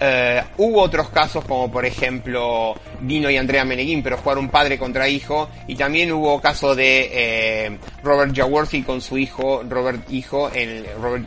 Eh, 0.00 0.40
hubo 0.58 0.80
otros 0.80 1.08
casos 1.08 1.44
como 1.44 1.68
por 1.68 1.84
ejemplo 1.84 2.76
Dino 3.00 3.28
y 3.28 3.36
Andrea 3.36 3.64
Meneguín, 3.64 4.00
pero 4.00 4.16
jugaron 4.16 4.48
padre 4.48 4.78
contra 4.78 5.08
hijo. 5.08 5.50
Y 5.66 5.74
también 5.74 6.12
hubo 6.12 6.40
caso 6.40 6.76
de 6.76 7.10
eh, 7.12 7.78
Robert 8.04 8.32
Jaworski 8.32 8.82
con 8.82 9.00
su 9.00 9.18
hijo, 9.18 9.64
Robert 9.68 10.08
hijo, 10.08 10.50
en 10.54 10.84
Robert 11.02 11.26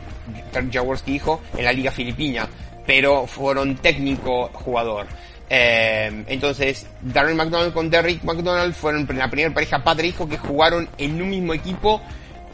Jaworski 0.72 1.16
hijo 1.16 1.42
en 1.54 1.66
la 1.66 1.72
liga 1.74 1.90
filipina, 1.90 2.48
pero 2.86 3.26
fueron 3.26 3.76
técnico 3.76 4.48
jugador. 4.54 5.06
Entonces, 5.54 6.86
Darren 7.02 7.36
McDonald 7.36 7.74
con 7.74 7.90
Derrick 7.90 8.24
McDonald 8.24 8.72
fueron 8.72 9.06
la 9.14 9.28
primera 9.28 9.52
pareja 9.52 9.84
padre-hijo 9.84 10.26
que 10.26 10.38
jugaron 10.38 10.88
en 10.96 11.20
un 11.20 11.28
mismo 11.28 11.52
equipo 11.52 12.00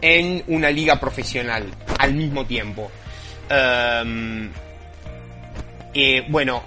en 0.00 0.43
una 0.49 0.71
liga 0.71 0.99
profesional 1.00 1.64
al 1.99 2.14
mismo 2.14 2.45
tiempo. 2.47 2.90
Um, 3.50 4.50
bueno, 6.28 6.62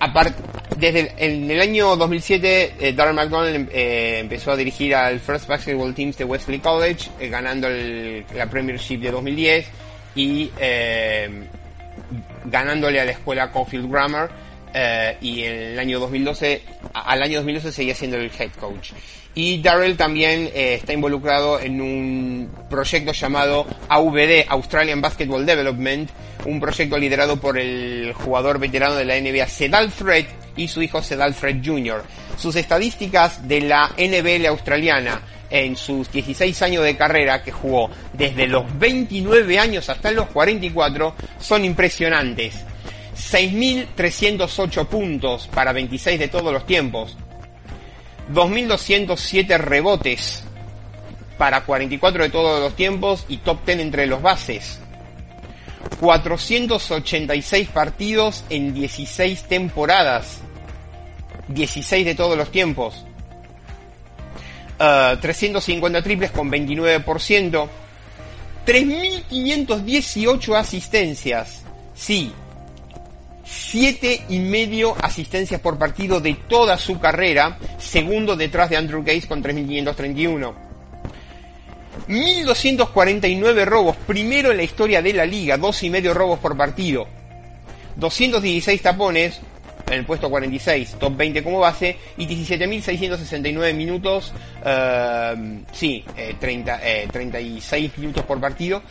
apart- 0.00 0.34
desde 0.76 1.12
en 1.18 1.50
el 1.50 1.60
año 1.60 1.94
2007, 1.96 2.74
eh, 2.80 2.92
Darren 2.92 3.14
McDonald 3.14 3.68
eh, 3.72 4.18
empezó 4.20 4.52
a 4.52 4.56
dirigir 4.56 4.94
al 4.94 5.20
First 5.20 5.46
Basketball 5.46 5.94
Teams 5.94 6.16
de 6.18 6.24
Wesley 6.24 6.58
College, 6.58 7.10
eh, 7.20 7.28
ganando 7.28 7.68
el- 7.68 8.24
la 8.34 8.46
Premiership 8.46 8.98
de 8.98 9.10
2010 9.10 9.66
y 10.16 10.50
ganándole 12.46 13.00
a 13.00 13.04
la 13.04 13.12
escuela 13.12 13.50
Caulfield 13.52 13.90
Grammar. 13.90 14.30
y 15.20 15.42
en 15.44 15.52
el 15.54 15.78
año 15.78 16.00
2012, 16.00 16.62
a- 16.94 17.12
al 17.12 17.22
año 17.22 17.36
2012 17.40 17.70
seguía 17.72 17.94
siendo 17.94 18.16
el 18.16 18.30
head 18.38 18.50
coach. 18.58 18.92
Y 19.34 19.62
Darrell 19.62 19.96
también 19.96 20.50
eh, 20.54 20.74
está 20.74 20.92
involucrado 20.92 21.58
en 21.58 21.80
un 21.80 22.50
proyecto 22.68 23.12
llamado 23.12 23.66
AVD, 23.88 24.44
Australian 24.48 25.00
Basketball 25.00 25.46
Development, 25.46 26.10
un 26.44 26.60
proyecto 26.60 26.98
liderado 26.98 27.40
por 27.40 27.58
el 27.58 28.12
jugador 28.12 28.58
veterano 28.58 28.94
de 28.94 29.06
la 29.06 29.18
NBA 29.18 29.46
Sedal 29.46 29.90
Fred 29.90 30.26
y 30.56 30.68
su 30.68 30.82
hijo 30.82 31.02
Sedal 31.02 31.32
Fred 31.32 31.62
Jr. 31.64 32.02
Sus 32.36 32.56
estadísticas 32.56 33.48
de 33.48 33.62
la 33.62 33.90
NBL 33.96 34.46
australiana 34.46 35.22
en 35.48 35.76
sus 35.76 36.10
16 36.10 36.60
años 36.62 36.84
de 36.84 36.96
carrera 36.96 37.42
que 37.42 37.52
jugó 37.52 37.90
desde 38.12 38.46
los 38.46 38.64
29 38.78 39.58
años 39.58 39.88
hasta 39.88 40.10
los 40.10 40.28
44 40.28 41.14
son 41.38 41.64
impresionantes. 41.64 42.54
6.308 43.14 44.86
puntos 44.86 45.48
para 45.54 45.72
26 45.72 46.18
de 46.18 46.28
todos 46.28 46.52
los 46.52 46.66
tiempos. 46.66 47.16
2.207 48.30 49.58
rebotes 49.58 50.44
para 51.38 51.64
44 51.64 52.24
de 52.24 52.30
todos 52.30 52.60
los 52.60 52.76
tiempos 52.76 53.24
y 53.28 53.38
top 53.38 53.64
10 53.66 53.80
entre 53.80 54.06
los 54.06 54.22
bases. 54.22 54.78
486 56.00 57.68
partidos 57.68 58.44
en 58.50 58.74
16 58.74 59.44
temporadas. 59.44 60.40
16 61.48 62.04
de 62.04 62.14
todos 62.14 62.36
los 62.36 62.50
tiempos. 62.50 63.04
Uh, 64.78 65.16
350 65.20 66.02
triples 66.02 66.30
con 66.30 66.50
29%. 66.50 67.68
3.518 68.66 70.56
asistencias. 70.56 71.62
Sí. 71.94 72.32
7 73.52 74.24
y 74.30 74.38
medio 74.38 74.96
asistencias 75.02 75.60
por 75.60 75.78
partido 75.78 76.20
de 76.20 76.34
toda 76.48 76.78
su 76.78 76.98
carrera. 76.98 77.58
Segundo 77.78 78.34
detrás 78.34 78.70
de 78.70 78.76
Andrew 78.76 79.02
Gates 79.02 79.26
con 79.26 79.42
3.531. 79.42 80.54
1249 82.06 83.64
robos, 83.64 83.96
primero 84.06 84.50
en 84.50 84.56
la 84.56 84.62
historia 84.62 85.02
de 85.02 85.12
la 85.12 85.26
liga, 85.26 85.58
dos 85.58 85.82
y 85.82 85.90
medio 85.90 86.14
robos 86.14 86.38
por 86.38 86.56
partido. 86.56 87.06
216 87.96 88.80
tapones, 88.80 89.40
en 89.92 90.00
el 90.00 90.06
puesto 90.06 90.30
46, 90.30 90.96
top 90.98 91.16
20 91.16 91.42
como 91.42 91.60
base, 91.60 91.96
y 92.16 92.26
17.669 92.26 93.74
minutos, 93.74 94.32
eh, 94.64 95.60
sí, 95.72 96.04
30, 96.40 96.80
eh, 96.82 97.08
36 97.12 97.92
eh, 97.94 98.00
minutos 98.00 98.24
por 98.24 98.40
partido, 98.40 98.82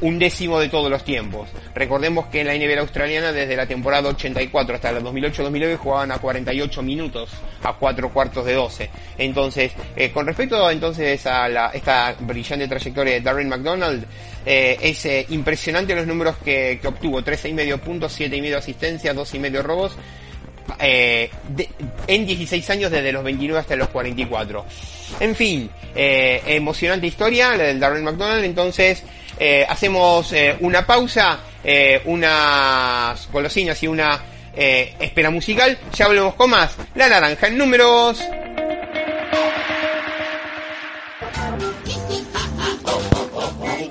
un 0.00 0.18
décimo 0.18 0.60
de 0.60 0.68
todos 0.68 0.90
los 0.90 1.04
tiempos. 1.04 1.48
Recordemos 1.74 2.26
que 2.26 2.42
en 2.42 2.48
la 2.48 2.54
NBA 2.54 2.80
australiana 2.80 3.32
desde 3.32 3.56
la 3.56 3.66
temporada 3.66 4.10
84 4.10 4.76
hasta 4.76 4.92
la 4.92 5.00
2008-2009 5.00 5.76
jugaban 5.78 6.12
a 6.12 6.18
48 6.18 6.82
minutos, 6.82 7.30
a 7.62 7.72
4 7.72 8.12
cuartos 8.12 8.44
de 8.44 8.52
12. 8.52 8.90
Entonces, 9.18 9.72
con 10.12 10.26
respecto 10.26 10.70
entonces 10.70 11.26
a 11.26 11.48
la, 11.48 11.68
esta 11.68 12.14
brillante 12.20 12.68
trayectoria 12.68 13.14
de 13.14 13.20
Darren 13.22 13.48
McDonald, 13.48 14.06
es 14.46 15.06
impresionante 15.30 15.94
los 15.94 16.06
números 16.06 16.36
que, 16.44 16.78
que 16.80 16.88
obtuvo, 16.88 17.20
13,5 17.20 17.80
puntos, 17.80 18.18
7,5 18.18 18.56
asistencias, 18.56 19.14
2,5 19.14 19.40
medio 19.40 19.62
robos. 19.62 19.96
Eh, 20.78 21.30
en 22.06 22.26
16 22.26 22.70
años 22.70 22.90
desde 22.90 23.12
los 23.12 23.24
29 23.24 23.60
hasta 23.60 23.76
los 23.76 23.88
44. 23.88 24.64
En 25.20 25.34
fin, 25.34 25.70
eh, 25.94 26.42
emocionante 26.46 27.06
historia, 27.06 27.56
la 27.56 27.64
del 27.64 27.80
Darren 27.80 28.04
McDonald. 28.04 28.44
Entonces, 28.44 29.02
eh, 29.38 29.64
hacemos 29.68 30.32
una 30.60 30.86
pausa, 30.86 31.40
unas 32.04 33.28
golosinas 33.30 33.82
y 33.82 33.86
una 33.86 34.20
espera 34.54 35.30
musical. 35.30 35.78
Ya 35.94 36.08
volvemos 36.08 36.34
con 36.34 36.50
más. 36.50 36.76
La 36.94 37.08
naranja 37.08 37.48
en 37.48 37.58
números. 37.58 38.20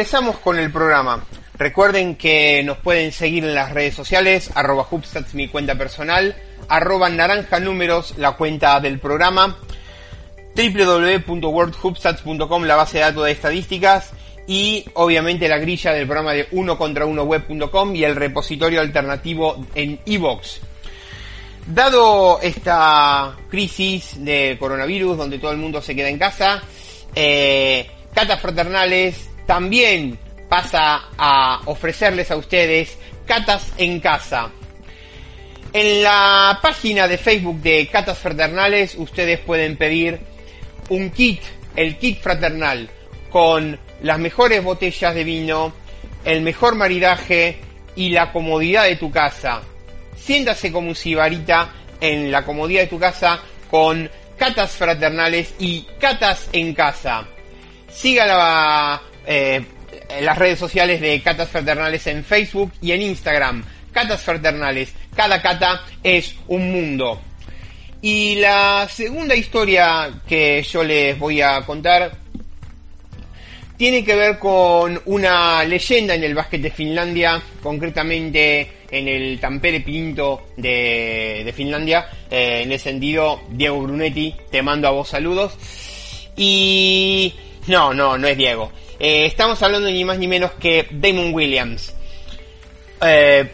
Regresamos 0.00 0.38
con 0.38 0.58
el 0.58 0.72
programa. 0.72 1.26
Recuerden 1.58 2.16
que 2.16 2.62
nos 2.62 2.78
pueden 2.78 3.12
seguir 3.12 3.44
en 3.44 3.54
las 3.54 3.72
redes 3.72 3.94
sociales, 3.94 4.50
arroba 4.54 4.86
Hubstats 4.90 5.34
mi 5.34 5.46
cuenta 5.46 5.74
personal, 5.74 6.34
arroba 6.68 7.10
naranja 7.10 7.60
números 7.60 8.14
la 8.16 8.32
cuenta 8.32 8.80
del 8.80 8.98
programa, 8.98 9.58
www.worldhubstats.com 10.56 12.62
la 12.62 12.76
base 12.76 12.96
de 12.96 13.04
datos 13.04 13.26
de 13.26 13.32
estadísticas 13.32 14.12
y 14.46 14.86
obviamente 14.94 15.50
la 15.50 15.58
grilla 15.58 15.92
del 15.92 16.06
programa 16.06 16.32
de 16.32 16.48
uno 16.52 16.78
contra 16.78 17.04
uno 17.04 17.24
web.com 17.24 17.94
y 17.94 18.04
el 18.04 18.16
repositorio 18.16 18.80
alternativo 18.80 19.66
en 19.74 20.00
iVox. 20.06 20.60
Dado 21.66 22.40
esta 22.40 23.36
crisis 23.50 24.14
de 24.24 24.56
coronavirus 24.58 25.18
donde 25.18 25.38
todo 25.38 25.52
el 25.52 25.58
mundo 25.58 25.82
se 25.82 25.94
queda 25.94 26.08
en 26.08 26.18
casa, 26.18 26.62
eh, 27.14 27.86
catas 28.14 28.40
fraternales, 28.40 29.29
también 29.50 30.16
pasa 30.48 31.08
a 31.18 31.62
ofrecerles 31.64 32.30
a 32.30 32.36
ustedes 32.36 32.96
catas 33.26 33.72
en 33.78 33.98
casa. 33.98 34.48
En 35.72 36.04
la 36.04 36.60
página 36.62 37.08
de 37.08 37.18
Facebook 37.18 37.60
de 37.60 37.88
Catas 37.88 38.16
Fraternales 38.16 38.94
ustedes 38.94 39.40
pueden 39.40 39.76
pedir 39.76 40.20
un 40.88 41.10
kit, 41.10 41.42
el 41.74 41.98
kit 41.98 42.20
fraternal, 42.20 42.88
con 43.28 43.76
las 44.02 44.20
mejores 44.20 44.62
botellas 44.62 45.16
de 45.16 45.24
vino, 45.24 45.72
el 46.24 46.42
mejor 46.42 46.76
maridaje 46.76 47.58
y 47.96 48.10
la 48.10 48.30
comodidad 48.30 48.84
de 48.84 48.94
tu 48.94 49.10
casa. 49.10 49.62
Siéntase 50.16 50.70
como 50.70 50.90
un 50.90 50.94
sibarita 50.94 51.70
en 52.00 52.30
la 52.30 52.44
comodidad 52.44 52.82
de 52.82 52.86
tu 52.86 53.00
casa 53.00 53.40
con 53.68 54.08
catas 54.38 54.70
fraternales 54.70 55.54
y 55.58 55.88
catas 55.98 56.48
en 56.52 56.72
casa. 56.72 57.26
Siga 57.88 58.26
la 58.26 59.09
eh, 59.32 59.62
las 60.22 60.36
redes 60.36 60.58
sociales 60.58 61.00
de 61.00 61.22
Catas 61.22 61.48
Fraternales 61.48 62.04
en 62.08 62.24
Facebook 62.24 62.72
y 62.82 62.90
en 62.90 63.02
Instagram. 63.02 63.64
Catas 63.92 64.22
Fraternales. 64.22 64.92
Cada 65.14 65.40
cata 65.40 65.84
es 66.02 66.34
un 66.48 66.72
mundo. 66.72 67.20
Y 68.02 68.36
la 68.36 68.88
segunda 68.90 69.36
historia 69.36 70.10
que 70.26 70.64
yo 70.64 70.82
les 70.82 71.16
voy 71.16 71.42
a 71.42 71.60
contar 71.62 72.10
tiene 73.76 74.04
que 74.04 74.16
ver 74.16 74.38
con 74.40 75.00
una 75.04 75.62
leyenda 75.62 76.16
en 76.16 76.24
el 76.24 76.34
básquet 76.34 76.60
de 76.60 76.70
Finlandia, 76.72 77.40
concretamente 77.62 78.80
en 78.90 79.06
el 79.06 79.38
Tampere 79.38 79.80
Pinto 79.80 80.48
de, 80.56 81.52
Finlandia. 81.54 82.08
Eh, 82.28 82.62
en 82.64 82.72
ese 82.72 82.90
sentido, 82.90 83.42
Diego 83.48 83.80
Brunetti, 83.80 84.34
te 84.50 84.60
mando 84.60 84.88
a 84.88 84.90
vos 84.90 85.08
saludos. 85.08 85.56
Y 86.36 87.32
no, 87.68 87.94
no, 87.94 88.18
no 88.18 88.26
es 88.26 88.36
Diego. 88.36 88.72
Eh, 89.00 89.24
estamos 89.24 89.62
hablando 89.62 89.90
ni 89.90 90.04
más 90.04 90.18
ni 90.18 90.28
menos 90.28 90.52
que 90.52 90.86
Damon 90.90 91.32
Williams. 91.32 91.94
Eh, 93.00 93.48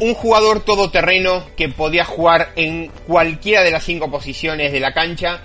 un 0.00 0.14
jugador 0.14 0.64
todoterreno 0.64 1.44
que 1.56 1.68
podía 1.68 2.06
jugar 2.06 2.52
en 2.56 2.90
cualquiera 3.06 3.62
de 3.62 3.70
las 3.70 3.84
cinco 3.84 4.10
posiciones 4.10 4.72
de 4.72 4.80
la 4.80 4.94
cancha. 4.94 5.42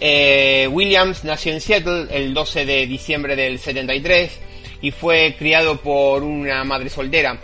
Eh, 0.00 0.68
Williams 0.70 1.24
nació 1.24 1.54
en 1.54 1.62
Seattle 1.62 2.08
el 2.10 2.34
12 2.34 2.66
de 2.66 2.86
diciembre 2.86 3.36
del 3.36 3.58
73 3.58 4.38
y 4.82 4.90
fue 4.90 5.34
criado 5.38 5.80
por 5.80 6.24
una 6.24 6.62
madre 6.62 6.90
soltera. 6.90 7.40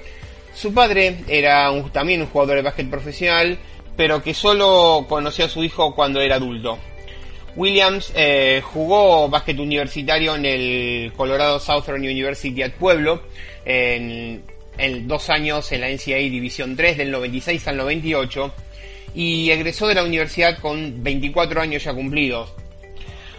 Su 0.54 0.74
padre 0.74 1.20
era 1.26 1.70
también 1.90 2.20
un 2.20 2.26
jugador 2.26 2.56
de 2.56 2.62
básquet 2.62 2.90
profesional, 2.90 3.58
pero 3.96 4.22
que 4.22 4.34
solo 4.34 5.06
conoció 5.08 5.46
a 5.46 5.48
su 5.48 5.64
hijo 5.64 5.94
cuando 5.94 6.20
era 6.20 6.36
adulto. 6.36 6.78
Williams 7.56 8.12
eh, 8.14 8.62
jugó 8.64 9.28
básquet 9.28 9.58
universitario 9.58 10.36
en 10.36 10.46
el 10.46 11.12
Colorado 11.16 11.58
Southern 11.58 12.00
University 12.00 12.62
at 12.62 12.72
Pueblo, 12.72 13.22
en, 13.64 14.42
dos 15.06 15.28
años 15.28 15.70
en 15.72 15.82
la 15.82 15.88
NCAA 15.88 16.18
División 16.30 16.76
3 16.76 16.96
del 16.96 17.10
96 17.10 17.68
al 17.68 17.76
98 17.76 18.54
y 19.14 19.50
egresó 19.50 19.86
de 19.88 19.94
la 19.94 20.04
universidad 20.04 20.58
con 20.58 21.02
24 21.02 21.60
años 21.60 21.84
ya 21.84 21.92
cumplidos. 21.92 22.52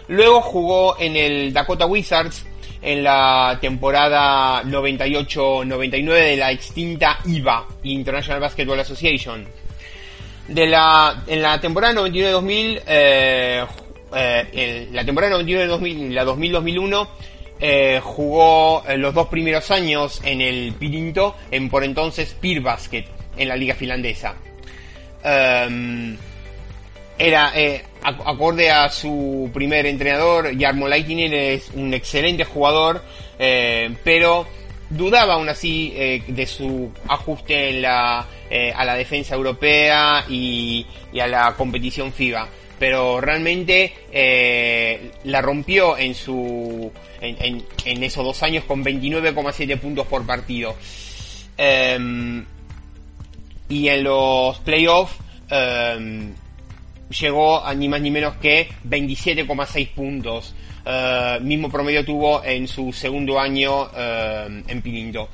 Luego 0.08 0.40
jugó 0.40 0.96
en 1.00 1.16
el 1.16 1.52
Dakota 1.52 1.86
Wizards 1.86 2.44
en 2.82 3.02
la 3.04 3.58
temporada 3.60 4.62
98-99 4.64 6.04
de 6.04 6.36
la 6.36 6.50
extinta 6.50 7.18
IBA, 7.24 7.66
International 7.84 8.40
Basketball 8.40 8.80
Association. 8.80 9.46
De 10.48 10.66
la, 10.66 11.22
en 11.26 11.40
la 11.40 11.60
temporada 11.60 11.94
99-2000, 11.94 12.82
eh, 12.86 13.64
eh, 14.14 14.88
la 14.92 15.04
temporada 15.04 15.38
99-2000 15.38 16.10
la 16.10 16.24
2000-2001, 16.24 17.08
eh, 17.60 18.00
jugó 18.02 18.82
los 18.96 19.14
dos 19.14 19.28
primeros 19.28 19.70
años 19.70 20.20
en 20.24 20.40
el 20.40 20.72
Pirinto, 20.74 21.36
en 21.50 21.70
por 21.70 21.84
entonces 21.84 22.34
Pir 22.40 22.60
Basket, 22.60 23.04
en 23.36 23.48
la 23.48 23.56
liga 23.56 23.74
finlandesa. 23.74 24.34
Em, 25.24 26.16
era 27.18 27.52
eh, 27.54 27.84
acorde 28.02 28.70
a 28.70 28.88
su 28.88 29.50
primer 29.52 29.86
entrenador, 29.86 30.58
Jarmo 30.58 30.88
Laitinen 30.88 31.32
es 31.32 31.70
un 31.74 31.94
excelente 31.94 32.44
jugador, 32.44 33.02
eh, 33.38 33.94
pero 34.02 34.46
dudaba 34.90 35.34
aún 35.34 35.48
así 35.48 35.92
eh, 35.94 36.22
de 36.26 36.46
su 36.46 36.90
ajuste 37.08 37.86
a 37.86 38.26
la 38.84 38.94
defensa 38.96 39.34
europea 39.34 40.24
y, 40.28 40.86
a 41.20 41.26
la 41.26 41.54
competición 41.54 42.12
FIBA. 42.12 42.48
Pero 42.78 43.20
realmente 43.20 43.92
la 45.24 45.40
rompió 45.40 45.96
en 45.96 46.14
su 46.14 46.90
en, 47.22 48.02
esos 48.02 48.24
dos 48.24 48.42
años 48.42 48.64
con 48.64 48.84
29,7 48.84 49.78
puntos 49.78 50.06
por 50.06 50.26
partido. 50.26 50.76
Em, 51.56 52.44
y 53.68 53.88
en 53.88 54.04
los 54.04 54.58
playoffs 54.60 55.14
em, 55.50 56.32
llegó 57.08 57.64
a 57.64 57.74
ni 57.74 57.88
más 57.88 58.00
ni 58.00 58.10
menos 58.10 58.36
que 58.36 58.68
27,6 58.84 59.88
puntos. 59.94 60.54
Eh, 60.84 61.38
mismo 61.42 61.70
promedio 61.70 62.04
tuvo 62.04 62.42
en 62.42 62.66
su 62.66 62.92
segundo 62.92 63.38
año 63.38 63.88
em, 63.94 64.64
en 64.66 64.82
Pilinto. 64.82 65.28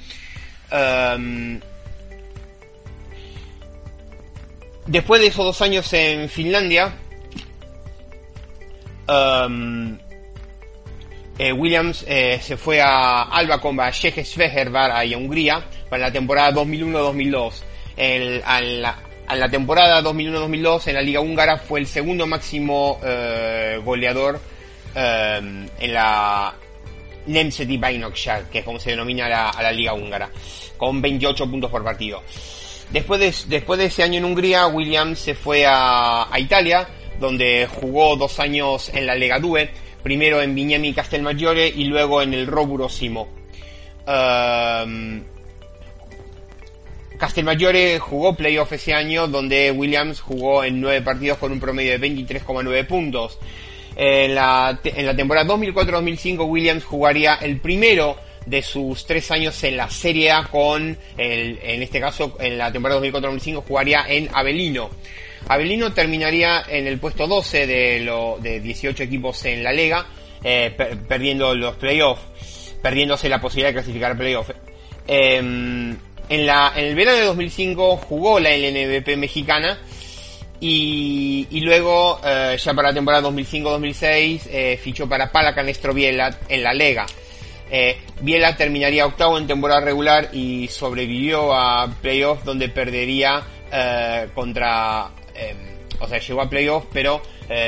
Em, 0.70 1.58
después 4.86 5.20
de 5.20 5.28
esos 5.28 5.44
dos 5.44 5.62
años 5.62 5.90
en 5.94 6.28
Finlandia, 6.28 6.94
eh, 11.38 11.52
Williams 11.52 12.04
eh, 12.06 12.38
se 12.42 12.56
fue 12.56 12.80
a 12.80 13.22
Alba 13.22 13.60
con 13.60 13.78
Svehervar 13.92 15.06
y 15.06 15.14
a 15.14 15.18
Hungría 15.18 15.64
para 15.88 16.06
la 16.06 16.12
temporada 16.12 16.52
2001-2002 16.52 17.52
en, 17.96 18.82
la, 18.82 19.48
temporada 19.50 20.02
2001-2002 20.02 20.88
en 20.88 20.94
la 20.94 21.02
Liga 21.02 21.20
Húngara 21.20 21.58
fue 21.58 21.80
el 21.80 21.86
segundo 21.86 22.26
máximo 22.26 23.00
eh, 23.04 23.80
goleador 23.84 24.40
en 24.94 25.92
la 25.92 26.54
Nemzeti 27.26 27.76
Bajnokság, 27.76 28.50
que 28.50 28.60
es 28.60 28.64
como 28.64 28.80
se 28.80 28.90
denomina 28.90 29.50
a 29.50 29.62
la 29.62 29.70
Liga 29.70 29.92
Húngara, 29.92 30.30
con 30.76 31.00
28 31.00 31.48
puntos 31.48 31.70
por 31.70 31.84
partido. 31.84 32.22
Después 32.90 33.20
de, 33.20 33.34
después 33.48 33.78
de 33.78 33.86
ese 33.86 34.02
año 34.02 34.18
en 34.18 34.24
Hungría, 34.24 34.66
Williams 34.66 35.18
se 35.18 35.34
fue 35.34 35.64
a, 35.66 36.26
Italia, 36.38 36.88
donde 37.18 37.68
jugó 37.68 38.16
dos 38.16 38.38
años 38.40 38.90
en 38.94 39.06
la 39.06 39.14
Lega 39.14 39.38
Due, 39.38 39.70
primero 40.02 40.42
en 40.42 40.54
Vignemi 40.54 40.92
Castelmaggiore 40.92 41.68
y 41.68 41.84
luego 41.84 42.22
en 42.22 42.34
el 42.34 42.46
Roburo 42.46 42.88
Simo. 42.88 43.28
Eh, 44.06 45.22
Castelmaggiore 47.18 47.98
jugó 47.98 48.34
playoff 48.34 48.72
ese 48.72 48.94
año 48.94 49.26
donde 49.26 49.72
Williams 49.72 50.20
jugó 50.20 50.62
en 50.62 50.80
9 50.80 51.02
partidos 51.02 51.38
con 51.38 51.50
un 51.50 51.58
promedio 51.58 51.98
de 51.98 52.00
23,9 52.00 52.86
puntos. 52.86 53.38
En 53.96 54.36
la, 54.36 54.78
en 54.84 55.06
la 55.06 55.16
temporada 55.16 55.52
2004-2005 55.52 56.48
Williams 56.48 56.84
jugaría 56.84 57.34
el 57.34 57.58
primero 57.58 58.16
de 58.46 58.62
sus 58.62 59.04
tres 59.04 59.30
años 59.32 59.62
en 59.64 59.76
la 59.76 59.90
Serie 59.90 60.30
A 60.30 60.44
con, 60.44 60.96
el, 61.16 61.58
en 61.60 61.82
este 61.82 62.00
caso, 62.00 62.36
en 62.38 62.56
la 62.56 62.70
temporada 62.70 63.00
2004-2005 63.00 63.64
jugaría 63.66 64.04
en 64.08 64.28
Avelino. 64.32 64.90
Avelino 65.46 65.92
terminaría 65.92 66.64
en 66.68 66.86
el 66.86 66.98
puesto 66.98 67.26
12 67.26 67.66
de, 67.66 68.00
lo, 68.00 68.38
de 68.40 68.60
18 68.60 69.02
equipos 69.02 69.44
en 69.44 69.62
la 69.62 69.72
Lega, 69.72 70.06
eh, 70.42 70.74
perdiendo 71.08 71.54
los 71.54 71.76
playoffs, 71.76 72.74
perdiéndose 72.82 73.28
la 73.28 73.40
posibilidad 73.40 73.68
de 73.68 73.74
clasificar 73.74 74.16
playoffs. 74.16 74.52
Eh, 75.06 75.36
en, 75.38 76.46
la, 76.46 76.72
el 76.76 76.94
verano 76.94 77.18
de 77.18 77.24
2005 77.24 77.96
jugó 77.96 78.40
la 78.40 78.50
LNBP 78.56 79.16
mexicana 79.16 79.78
y, 80.60 81.60
luego 81.60 82.20
eh, 82.24 82.56
ya 82.58 82.74
para 82.74 82.88
la 82.88 82.94
temporada 82.94 83.28
2005-2006 83.28 84.40
eh, 84.50 84.80
fichó 84.82 85.08
para 85.08 85.30
Palacanestro 85.30 85.94
Biela 85.94 86.36
en 86.48 86.62
la 86.62 86.74
Lega. 86.74 87.06
Eh, 87.70 87.98
Biela 88.20 88.56
terminaría 88.56 89.06
octavo 89.06 89.38
en 89.38 89.46
temporada 89.46 89.80
regular 89.80 90.30
y 90.32 90.68
sobrevivió 90.68 91.52
a 91.52 91.88
playoffs 92.00 92.44
donde 92.44 92.68
perdería 92.68 93.42
contra... 94.34 95.10
o 96.00 96.08
sea, 96.08 96.18
llegó 96.18 96.42
a 96.42 96.48
playoffs 96.48 96.86
pero 96.92 97.22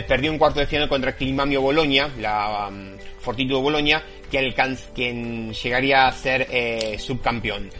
perdió 0.06 0.30
un 0.30 0.38
cuarto 0.38 0.60
de 0.60 0.66
final 0.66 0.88
contra 0.88 1.16
Climamio 1.16 1.60
Bolonia, 1.60 2.10
la 2.18 2.68
um, 2.68 2.96
Fortitudo 3.20 3.60
Bolonia, 3.60 4.02
que 4.30 4.54
quien 4.94 5.52
llegaría 5.52 6.06
a 6.06 6.12
ser 6.12 6.46
subcampeón. 6.98 7.70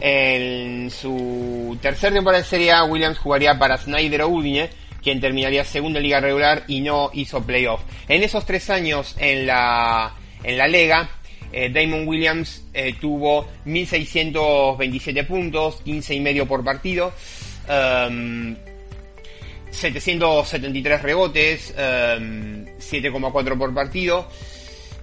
En 0.00 0.90
su 0.90 1.76
tercer 1.82 2.12
temporada 2.12 2.42
de 2.42 2.48
Serie 2.48 2.80
Williams 2.82 3.18
jugaría 3.18 3.58
para 3.58 3.76
Snyder 3.76 4.24
Udine, 4.24 4.70
quien 5.02 5.20
terminaría 5.20 5.64
segundo 5.64 5.98
en 5.98 6.04
liga 6.04 6.20
regular 6.20 6.64
y 6.68 6.80
no 6.80 7.10
hizo 7.14 7.42
playoff. 7.42 7.80
En 8.08 8.22
esos 8.22 8.44
tres 8.44 8.70
años 8.70 9.16
en 9.18 9.46
la, 9.46 10.14
en 10.44 10.58
la 10.58 10.68
Lega, 10.68 11.10
eh, 11.52 11.70
Damon 11.70 12.06
Williams 12.06 12.64
eh, 12.74 12.94
tuvo 13.00 13.48
1627 13.64 15.24
puntos, 15.24 15.80
15 15.82 16.14
y 16.14 16.20
medio 16.20 16.46
por 16.46 16.62
partido, 16.62 17.12
773 19.70 20.98
um, 20.98 21.02
rebotes, 21.02 21.74
7,4 21.76 23.52
um, 23.52 23.58
por 23.58 23.74
partido 23.74 24.26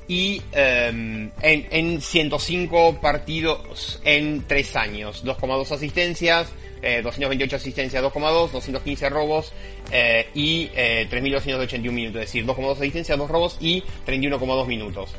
y 0.08 0.42
em, 0.52 1.32
en, 1.42 2.02
105 2.02 3.00
partidos 3.02 4.00
en 4.04 4.44
3 4.48 4.76
años. 4.76 5.26
2,2 5.26 5.72
asistencias, 5.72 6.48
228 6.82 7.56
eh, 7.56 7.58
asistencias, 7.58 8.04
2,2, 8.04 8.52
215 8.52 9.10
robos 9.10 9.54
eh, 9.92 10.28
y 10.34 10.68
3.281 10.68 11.74
eh, 11.74 11.92
minutos. 11.92 12.22
Es 12.22 12.28
decir, 12.28 12.46
2,2 12.46 12.74
asistencias, 12.74 13.18
2 13.18 13.30
robos 13.30 13.58
y 13.60 13.84
31,2 14.06 14.68
minutos. 14.68 15.12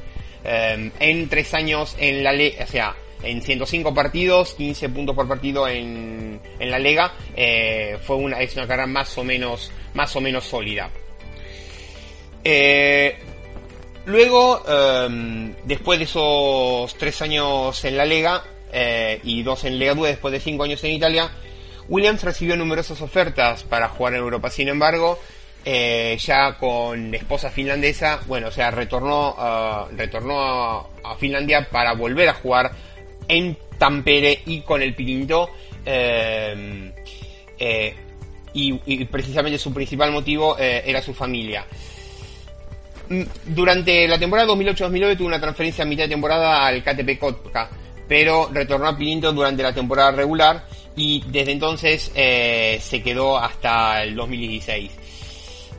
Em, 0.44 0.92
en 1.00 1.28
3 1.28 1.54
años 1.54 1.96
en 1.98 2.22
la 2.22 2.32
ley, 2.32 2.54
o 2.62 2.66
sea, 2.66 2.94
en 3.22 3.42
105 3.42 3.94
partidos, 3.94 4.54
15 4.54 4.88
puntos 4.90 5.14
por 5.16 5.28
partido 5.28 5.66
en, 5.68 6.40
en 6.58 6.70
la 6.70 6.78
Lega, 6.78 7.12
fue 8.02 8.16
una, 8.16 8.40
es 8.40 8.54
una 8.56 8.66
carrera 8.66 8.86
más 8.86 9.16
o 9.18 9.24
menos, 9.24 9.70
más 9.94 10.14
o 10.16 10.20
menos 10.20 10.44
sólida. 10.44 10.90
Eh, 12.44 13.18
Luego, 14.06 14.62
em, 14.68 15.52
después 15.64 15.98
de 15.98 16.04
esos 16.04 16.94
tres 16.96 17.20
años 17.22 17.84
en 17.84 17.96
la 17.96 18.04
Lega 18.04 18.44
eh, 18.72 19.20
y 19.24 19.42
dos 19.42 19.64
en 19.64 19.80
Lega 19.80 19.94
2 19.94 20.06
después 20.06 20.30
de 20.30 20.38
cinco 20.38 20.62
años 20.62 20.82
en 20.84 20.92
Italia, 20.92 21.28
Williams 21.88 22.22
recibió 22.22 22.56
numerosas 22.56 23.02
ofertas 23.02 23.64
para 23.64 23.88
jugar 23.88 24.14
en 24.14 24.20
Europa. 24.20 24.48
Sin 24.50 24.68
embargo, 24.68 25.18
eh, 25.64 26.16
ya 26.20 26.56
con 26.56 27.12
esposa 27.16 27.50
finlandesa, 27.50 28.20
bueno, 28.28 28.46
o 28.46 28.52
sea, 28.52 28.70
retornó, 28.70 29.88
retornó 29.96 30.88
a, 31.02 31.16
Finlandia 31.18 31.68
para 31.68 31.94
volver 31.94 32.28
a 32.28 32.34
jugar 32.34 32.70
en 33.28 33.56
Tampere 33.78 34.42
y 34.46 34.60
con 34.60 34.82
el 34.82 34.94
Pirinto. 34.94 35.50
Eh, 35.84 36.92
eh, 37.58 37.94
y, 38.52 39.04
precisamente 39.04 39.58
su 39.58 39.72
principal 39.72 40.12
motivo 40.12 40.56
eh, 40.58 40.82
era 40.86 41.02
su 41.02 41.14
familia. 41.14 41.64
Mm, 43.08 43.22
Durante 43.46 44.08
la 44.08 44.18
temporada 44.18 44.48
2008-2009 44.52 45.16
tuvo 45.16 45.28
una 45.28 45.40
transferencia 45.40 45.84
a 45.84 45.86
mitad 45.86 46.04
de 46.04 46.08
temporada 46.08 46.66
al 46.66 46.82
KTP 46.82 47.18
Kotka, 47.18 47.70
pero 48.08 48.48
retornó 48.52 48.88
a 48.88 48.96
Pirinto 48.96 49.32
durante 49.32 49.62
la 49.62 49.74
temporada 49.74 50.10
regular 50.10 50.66
y 50.96 51.22
desde 51.28 51.52
entonces 51.52 52.10
se 52.14 53.02
quedó 53.04 53.38
hasta 53.38 54.02
el 54.02 54.14
2016. 54.14 54.90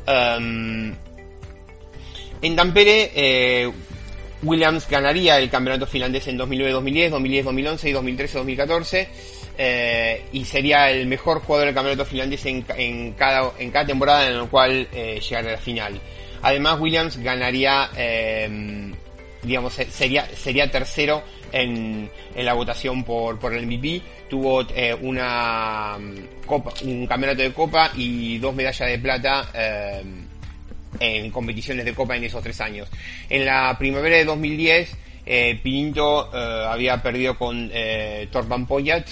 Um, 0.08 0.94
en 2.40 2.56
Tampere, 2.56 3.74
Williams 4.44 4.88
ganaría 4.88 5.40
el 5.40 5.50
campeonato 5.50 5.88
finlandés 5.88 6.28
en 6.28 6.38
2009-2010, 6.38 7.12
2010-2011 7.12 7.90
y 7.90 7.94
2013-2014. 8.16 9.08
Eh, 9.60 10.26
y 10.34 10.46
sería 10.46 10.92
el 10.92 11.08
mejor 11.08 11.42
jugador 11.42 11.66
del 11.68 11.76
campeonato 11.76 12.06
finlandés 12.06 12.46
en, 12.46 12.62
cada, 13.14 13.52
en 13.58 13.72
cada 13.72 13.86
temporada 13.88 14.28
en 14.28 14.38
la 14.38 14.46
cual 14.46 14.88
eh, 14.94 15.20
a 15.36 15.42
la 15.42 15.58
final. 15.58 16.00
Además, 16.44 16.80
Williams 16.80 17.18
ganaría, 17.18 17.90
eh, 17.98 18.94
digamos, 19.42 19.74
sería, 19.74 20.28
sería 20.36 20.70
tercero 20.70 21.24
en, 21.52 22.10
en, 22.36 22.46
la 22.46 22.54
votación 22.54 23.04
por, 23.04 23.40
por 23.40 23.54
el 23.54 23.66
MVP. 23.66 24.02
Tuvo 24.30 24.62
eh, 24.76 24.96
una 25.02 25.98
copa, 26.46 26.74
un 26.84 27.08
campeonato 27.08 27.42
de 27.42 27.54
copa 27.54 27.92
y 27.96 28.38
dos 28.38 28.54
medallas 28.54 28.90
de 28.90 29.00
plata 29.00 29.50
eh, 29.54 30.04
en 31.00 31.32
competiciones 31.32 31.86
de 31.86 31.94
copa 31.94 32.16
en 32.16 32.24
esos 32.24 32.44
tres 32.44 32.60
años. 32.62 32.90
En 33.30 33.46
la 33.46 33.76
primavera 33.78 34.18
de 34.18 34.26
2010, 34.26 34.98
eh, 35.26 35.60
Pirinto 35.62 36.32
había 36.34 37.02
perdido 37.02 37.38
con 37.38 37.70
eh, 37.74 38.28
Torban 38.32 38.66
Poyat, 38.66 39.08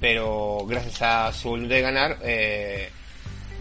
pero 0.00 0.58
gracias 0.68 1.02
a 1.02 1.32
su 1.32 1.50
voluntad 1.50 1.76
de 1.76 1.82
ganar, 1.82 2.18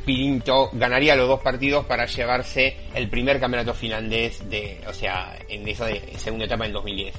Pirinto 0.05 0.69
ganaría 0.73 1.15
los 1.15 1.27
dos 1.27 1.41
partidos 1.41 1.85
para 1.85 2.05
llevarse 2.05 2.75
el 2.95 3.09
primer 3.09 3.39
campeonato 3.39 3.73
finlandés 3.73 4.49
de, 4.49 4.81
o 4.87 4.93
sea, 4.93 5.37
en 5.47 5.67
esa 5.67 5.87
segunda 6.17 6.45
etapa 6.45 6.65
en 6.65 6.73
2010. 6.73 7.15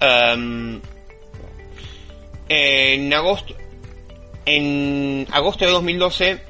Um, 0.00 0.80
en 2.48 3.12
agosto, 3.12 3.54
en 4.46 5.26
agosto 5.30 5.64
de 5.66 5.70
2012 5.70 6.47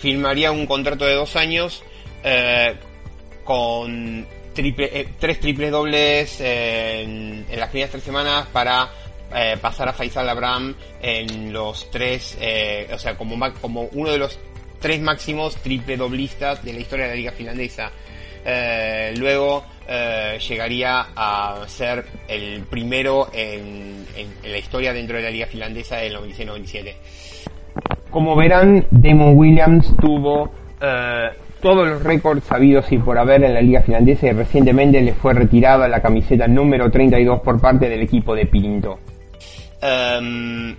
firmaría 0.00 0.50
un 0.50 0.66
contrato 0.66 1.04
de 1.04 1.14
dos 1.14 1.36
años 1.36 1.82
eh, 2.24 2.74
con 3.44 4.26
triple, 4.54 4.90
eh, 4.92 5.08
tres 5.18 5.40
triples 5.40 5.70
dobles 5.70 6.40
en, 6.40 7.46
las 7.54 7.68
primeras 7.70 7.90
tres 7.90 8.04
semanas 8.04 8.46
para 8.52 8.90
eh, 9.34 9.56
pasar 9.60 9.88
a 9.88 9.92
Faisal 9.92 10.28
Abraham 10.28 10.74
en 11.00 11.52
los 11.52 11.90
tres, 11.90 12.36
eh, 12.40 12.88
o 12.92 12.98
sea, 12.98 13.16
como, 13.16 13.38
como 13.60 13.82
uno 13.92 14.10
de 14.10 14.18
los 14.18 14.38
tres 14.80 15.00
máximos 15.00 15.56
triple 15.56 15.96
doblistas 15.96 16.64
de 16.64 16.72
la 16.72 16.80
historia 16.80 17.04
de 17.04 17.10
la 17.12 17.16
liga 17.16 17.32
finlandesa. 17.32 17.92
Eh, 18.44 19.12
luego 19.16 19.64
llegaría 20.48 21.08
a 21.16 21.64
ser 21.66 22.06
el 22.28 22.62
primero 22.62 23.28
en, 23.32 24.06
en, 24.14 24.32
en, 24.40 24.52
la 24.52 24.58
historia 24.58 24.92
dentro 24.92 25.16
de 25.16 25.24
la 25.24 25.30
liga 25.30 25.46
finlandesa 25.46 25.96
del 25.96 26.14
96-97. 26.16 26.94
Como 28.10 28.36
verán, 28.36 28.86
Damon 28.90 29.36
Williams 29.36 29.94
tuvo 30.00 30.50
todos 31.60 31.86
los 31.86 32.02
récords 32.02 32.42
sabidos 32.44 32.90
y 32.90 32.98
por 32.98 33.18
haber 33.18 33.44
en 33.44 33.54
la 33.54 33.60
liga 33.60 33.82
finlandesa 33.82 34.26
y 34.28 34.32
recientemente 34.32 35.00
le 35.00 35.12
fue 35.12 35.34
retirada 35.34 35.86
la 35.88 36.00
camiseta 36.00 36.48
número 36.48 36.90
32 36.90 37.40
por 37.40 37.60
parte 37.60 37.88
del 37.88 38.02
equipo 38.02 38.34
de 38.34 38.46
Pinto. 38.46 38.98
Um, 39.82 40.74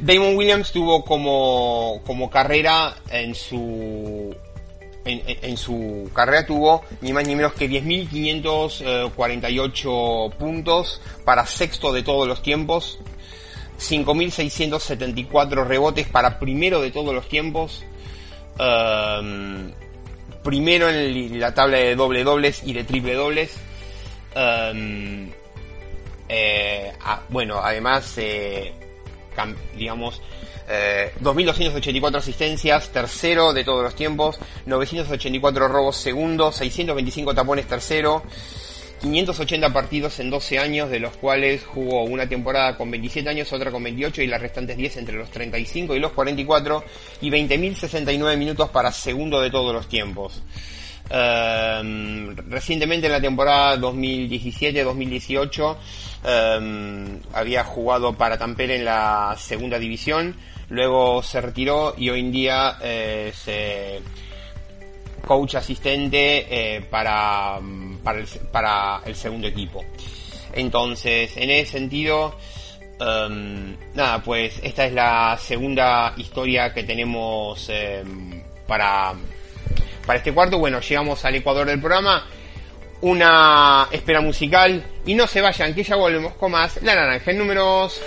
Damon 0.00 0.36
Williams 0.36 0.70
tuvo 0.72 1.04
como, 1.04 2.00
como 2.06 2.30
carrera 2.30 2.94
en 3.10 3.34
su 3.34 4.32
en, 5.04 5.22
en, 5.26 5.56
su 5.56 6.10
carrera 6.12 6.44
tuvo 6.44 6.82
ni 7.00 7.12
más 7.14 7.26
ni 7.26 7.34
menos 7.34 7.54
que 7.54 7.70
10.548 7.70 10.34
puntos 10.34 11.00
para 11.24 11.46
sexto 11.46 11.90
de 11.92 12.02
todos 12.02 12.28
los 12.28 12.42
tiempos, 12.42 12.98
5.674 13.78 15.66
rebotes 15.66 16.08
para 16.08 16.38
primero 16.38 16.80
de 16.80 16.90
todos 16.90 17.14
los 17.14 17.28
tiempos, 17.28 17.84
um, 18.58 19.70
primero 20.42 20.88
en 20.88 21.38
la 21.38 21.54
tabla 21.54 21.78
de 21.78 21.94
doble 21.94 22.24
dobles 22.24 22.62
y 22.64 22.72
de 22.72 22.84
triple 22.84 23.14
dobles, 23.14 23.56
um, 24.34 25.28
eh, 26.28 26.92
ah, 27.02 27.22
bueno, 27.28 27.60
además, 27.62 28.14
eh, 28.18 28.72
digamos, 29.76 30.20
eh, 30.68 31.12
2.284 31.20 32.16
asistencias, 32.16 32.90
tercero 32.90 33.52
de 33.52 33.64
todos 33.64 33.82
los 33.82 33.94
tiempos, 33.94 34.38
984 34.66 35.68
robos 35.68 35.96
segundo, 35.96 36.52
625 36.52 37.34
tapones 37.34 37.66
tercero, 37.66 38.22
580 39.00 39.72
partidos 39.72 40.18
en 40.20 40.30
12 40.30 40.58
años, 40.58 40.90
de 40.90 41.00
los 41.00 41.16
cuales 41.16 41.64
jugó 41.64 42.04
una 42.04 42.28
temporada 42.28 42.76
con 42.76 42.90
27 42.90 43.28
años, 43.28 43.52
otra 43.52 43.70
con 43.70 43.82
28 43.82 44.22
y 44.22 44.26
las 44.26 44.40
restantes 44.40 44.76
10 44.76 44.96
entre 44.98 45.16
los 45.16 45.30
35 45.30 45.94
y 45.94 46.00
los 46.00 46.12
44, 46.12 46.84
y 47.20 47.30
20.069 47.30 48.36
minutos 48.36 48.70
para 48.70 48.92
segundo 48.92 49.40
de 49.40 49.50
todos 49.50 49.72
los 49.72 49.88
tiempos. 49.88 50.42
Um, 51.10 52.36
recientemente 52.50 53.06
en 53.06 53.12
la 53.12 53.20
temporada 53.20 53.78
2017-2018 53.78 55.76
um, 56.58 57.18
había 57.32 57.64
jugado 57.64 58.12
para 58.12 58.36
Tampere 58.36 58.76
en 58.76 58.84
la 58.84 59.34
segunda 59.38 59.78
división, 59.78 60.36
luego 60.68 61.22
se 61.22 61.40
retiró 61.40 61.94
y 61.96 62.10
hoy 62.10 62.20
en 62.20 62.30
día 62.30 62.76
eh, 62.82 63.32
es 63.32 63.48
coach 65.28 65.54
asistente 65.54 66.46
eh, 66.48 66.80
para, 66.80 67.60
para 68.02 68.18
el, 68.18 68.26
para, 68.50 69.02
el, 69.04 69.14
segundo 69.14 69.46
equipo. 69.46 69.84
Entonces, 70.52 71.36
en 71.36 71.50
ese 71.50 71.72
sentido, 71.72 72.36
um, 72.98 73.76
nada, 73.94 74.22
pues 74.24 74.58
esta 74.62 74.86
es 74.86 74.92
la 74.94 75.38
segunda 75.38 76.14
historia 76.16 76.72
que 76.72 76.82
tenemos 76.82 77.70
para 78.66 79.14
para 80.08 80.20
este 80.20 80.32
cuarto, 80.32 80.58
bueno, 80.58 80.80
llegamos 80.80 81.22
al 81.26 81.34
Ecuador 81.34 81.66
del 81.66 81.80
programa. 81.80 82.24
Una 83.02 83.88
espera 83.92 84.22
musical. 84.22 84.82
Y 85.04 85.14
no 85.14 85.26
se 85.26 85.42
vayan, 85.42 85.74
que 85.74 85.82
ya 85.82 85.96
volvemos 85.96 86.32
con 86.32 86.52
más 86.52 86.82
La 86.82 86.94
Naranja 86.94 87.30
en 87.30 87.36
números. 87.36 88.00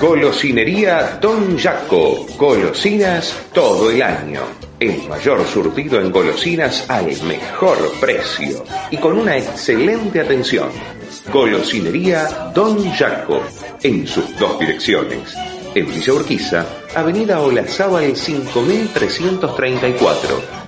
Golosinería 0.00 1.18
Don 1.20 1.58
Jaco. 1.58 2.24
Golosinas 2.36 3.34
todo 3.52 3.90
el 3.90 4.00
año. 4.00 4.42
El 4.78 5.08
mayor 5.08 5.44
surtido 5.44 6.00
en 6.00 6.12
golosinas 6.12 6.88
al 6.88 7.06
mejor 7.22 7.92
precio 8.00 8.64
y 8.92 8.96
con 8.98 9.18
una 9.18 9.36
excelente 9.36 10.20
atención. 10.20 10.68
Golosinería 11.32 12.52
Don 12.54 12.88
Jaco. 12.92 13.42
En 13.82 14.06
sus 14.06 14.38
dos 14.38 14.56
direcciones 14.60 15.34
en 15.74 15.86
Villa 15.86 16.12
Urquiza, 16.12 16.64
Avenida 16.94 17.40
Olazábal 17.40 18.14
5334 18.16 20.67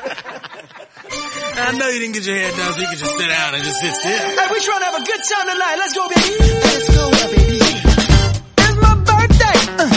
I 1.61 1.71
know 1.77 1.87
you 1.87 1.99
didn't 1.99 2.13
get 2.15 2.25
your 2.25 2.35
hair 2.35 2.51
done, 2.51 2.73
so 2.73 2.79
you 2.81 2.87
can 2.87 2.97
just 2.97 3.17
sit 3.17 3.27
down 3.27 3.55
and 3.55 3.63
just 3.63 3.79
sit 3.79 3.93
still. 3.93 4.11
Hey, 4.11 4.47
we 4.51 4.59
trying 4.59 4.79
to 4.79 4.85
have 4.85 4.95
a 4.95 5.05
good 5.05 5.21
time 5.29 5.47
tonight. 5.47 5.75
Let's 5.77 5.93
go, 5.93 6.09
baby. 6.09 6.35
Let's 6.41 6.89
go, 6.95 7.11
baby. 7.11 7.59
It's 8.57 8.77
my 8.81 8.95
birthday. 9.05 9.57
Uh, 9.77 9.89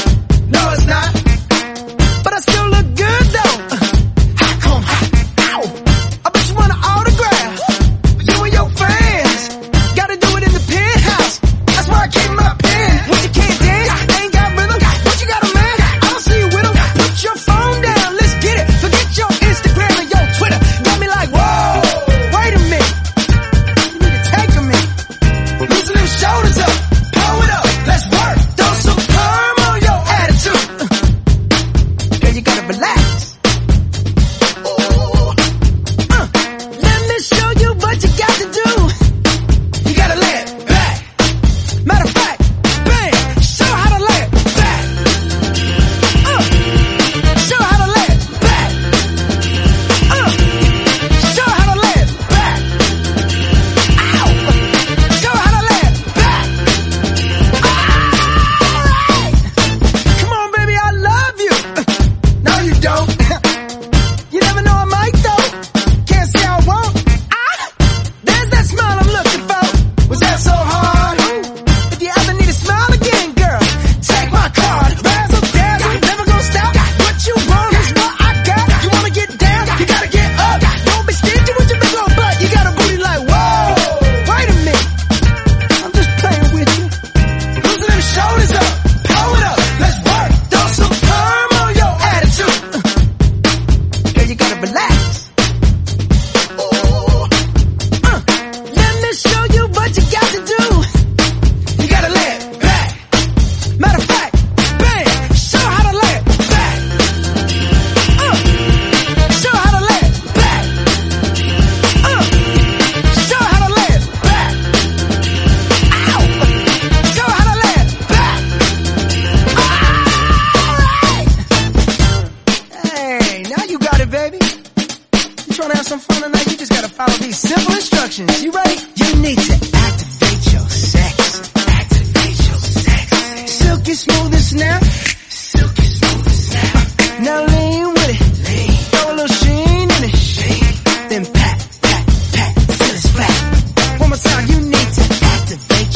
no, 0.48 0.72
it's 0.72 0.86
not. 0.86 1.23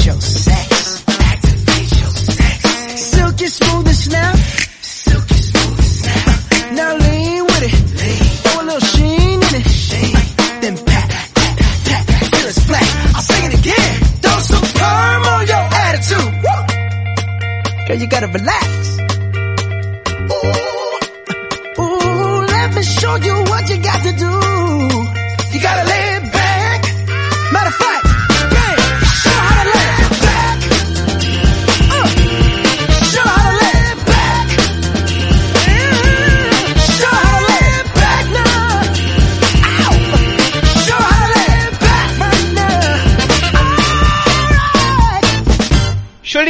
Your 0.09 0.21
sex. 0.23 1.05
Activate 1.07 1.93
your 2.01 2.13
sex. 2.13 3.01
Silky 3.13 3.47
smooth 3.47 3.87
and 3.87 3.97
snap. 3.97 4.37
Silky 4.81 5.35
smooth 5.35 5.79
and 5.85 5.93
snap. 6.01 6.73
Now 6.73 6.97
lean 6.97 7.45
with 7.45 7.63
it. 7.69 7.75
Lean. 8.01 8.25
Throw 8.43 8.63
a 8.63 8.65
little 8.69 8.89
sheen 8.95 9.39
in 9.47 9.55
it. 9.61 9.67
Sheen. 9.69 10.15
Then 10.63 10.77
pat, 10.89 11.09
pat, 11.37 11.59
pat, 11.89 12.07
pat. 12.09 12.33
Till 12.33 12.49
it's 12.49 12.65
flat. 12.65 12.89
I'll 13.17 13.23
sing 13.23 13.45
it 13.49 13.55
again. 13.61 13.95
Throw 14.23 14.39
some 14.51 14.67
perm 14.81 15.23
on 15.35 15.47
your 15.53 15.65
attitude. 15.85 16.33
Woo! 16.45 17.87
Girl, 17.87 17.99
you 18.01 18.09
gotta 18.09 18.29
relax. 18.29 18.68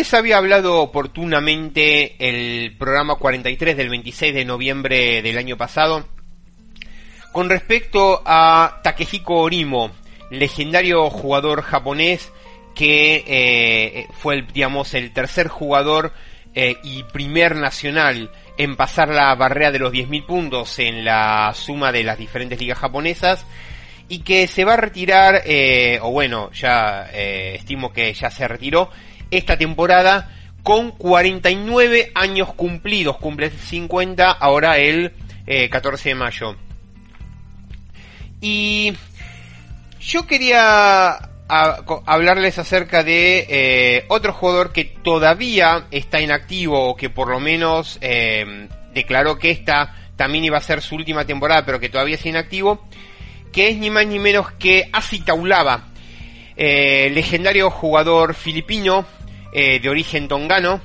Les 0.09 0.15
había 0.15 0.39
hablado 0.39 0.81
oportunamente 0.81 2.17
el 2.19 2.75
programa 2.79 3.17
43 3.17 3.77
del 3.77 3.91
26 3.91 4.33
de 4.33 4.47
noviembre 4.47 5.21
del 5.21 5.37
año 5.37 5.59
pasado 5.59 6.09
con 7.31 7.51
respecto 7.51 8.23
a 8.25 8.81
Takehiko 8.83 9.35
Orimo, 9.35 9.91
legendario 10.31 11.11
jugador 11.11 11.61
japonés 11.61 12.33
que 12.75 13.23
eh, 13.27 14.07
fue 14.15 14.37
el, 14.37 14.47
digamos, 14.47 14.95
el 14.95 15.13
tercer 15.13 15.49
jugador 15.49 16.15
eh, 16.55 16.79
y 16.83 17.03
primer 17.03 17.55
nacional 17.57 18.31
en 18.57 18.77
pasar 18.77 19.11
la 19.11 19.35
barrera 19.35 19.73
de 19.73 19.79
los 19.79 19.93
10.000 19.93 20.25
puntos 20.25 20.79
en 20.79 21.05
la 21.05 21.53
suma 21.55 21.93
de 21.93 22.05
las 22.05 22.17
diferentes 22.17 22.59
ligas 22.59 22.79
japonesas 22.79 23.45
y 24.09 24.21
que 24.21 24.47
se 24.47 24.65
va 24.65 24.73
a 24.73 24.79
retirar, 24.79 25.43
eh, 25.45 25.99
o 26.01 26.11
bueno, 26.13 26.51
ya 26.53 27.11
estimo 27.13 27.93
que 27.93 28.15
ya 28.15 28.31
se 28.31 28.49
retiró, 28.49 28.91
esta 29.31 29.57
temporada 29.57 30.31
con 30.63 30.91
49 30.93 32.13
años 32.15 32.53
cumplidos, 32.55 33.17
cumple 33.19 33.51
50 33.51 34.31
ahora 34.31 34.79
el 34.79 35.13
eh, 35.47 35.69
14 35.71 36.11
de 36.11 36.15
mayo. 36.15 36.57
Y 38.41 38.93
yo 40.01 40.27
quería 40.27 41.11
a- 41.49 41.83
co- 41.85 42.03
hablarles 42.07 42.59
acerca 42.59 43.03
de 43.03 43.47
eh, 43.49 44.05
otro 44.09 44.33
jugador 44.33 44.73
que 44.73 44.85
todavía 44.85 45.87
está 45.91 46.21
inactivo 46.21 46.89
o 46.89 46.97
que 46.97 47.11
por 47.11 47.29
lo 47.29 47.41
menos 47.41 47.99
eh, 48.01 48.69
declaró 48.95 49.39
que 49.39 49.51
esta 49.51 49.95
también 50.17 50.45
iba 50.45 50.59
a 50.59 50.63
ser 50.63 50.83
su 50.83 50.95
última 50.97 51.25
temporada 51.25 51.65
pero 51.65 51.81
que 51.81 51.89
todavía 51.89 52.17
está 52.17 52.29
inactivo 52.29 52.87
que 53.53 53.69
es 53.69 53.77
ni 53.79 53.89
más 53.91 54.07
ni 54.07 54.19
menos 54.19 54.51
que 54.53 54.89
Asi 54.93 55.21
Taulava 55.21 55.89
eh, 56.57 57.11
legendario 57.15 57.71
jugador 57.71 58.35
filipino 58.35 59.07
eh, 59.53 59.81
de 59.81 59.89
origen 59.89 60.29
tongano 60.29 60.81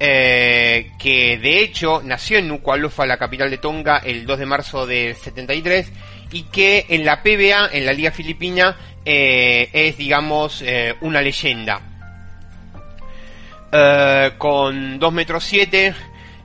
eh, 0.00 0.90
que 0.98 1.38
de 1.38 1.60
hecho 1.60 2.02
nació 2.04 2.38
en 2.38 2.48
Nuku'alofa, 2.48 3.06
la 3.06 3.16
capital 3.16 3.48
de 3.50 3.58
Tonga, 3.58 3.98
el 3.98 4.26
2 4.26 4.38
de 4.40 4.46
marzo 4.46 4.86
del 4.86 5.14
73 5.14 5.92
y 6.32 6.42
que 6.44 6.86
en 6.88 7.04
la 7.04 7.22
PBA, 7.22 7.70
en 7.72 7.86
la 7.86 7.92
Liga 7.92 8.10
Filipina, 8.10 8.76
eh, 9.04 9.68
es 9.72 9.96
digamos 9.96 10.64
una 11.00 11.22
leyenda. 11.22 11.80
Con 14.38 15.00
2 15.00 15.12
metros 15.12 15.44
7 15.44 15.94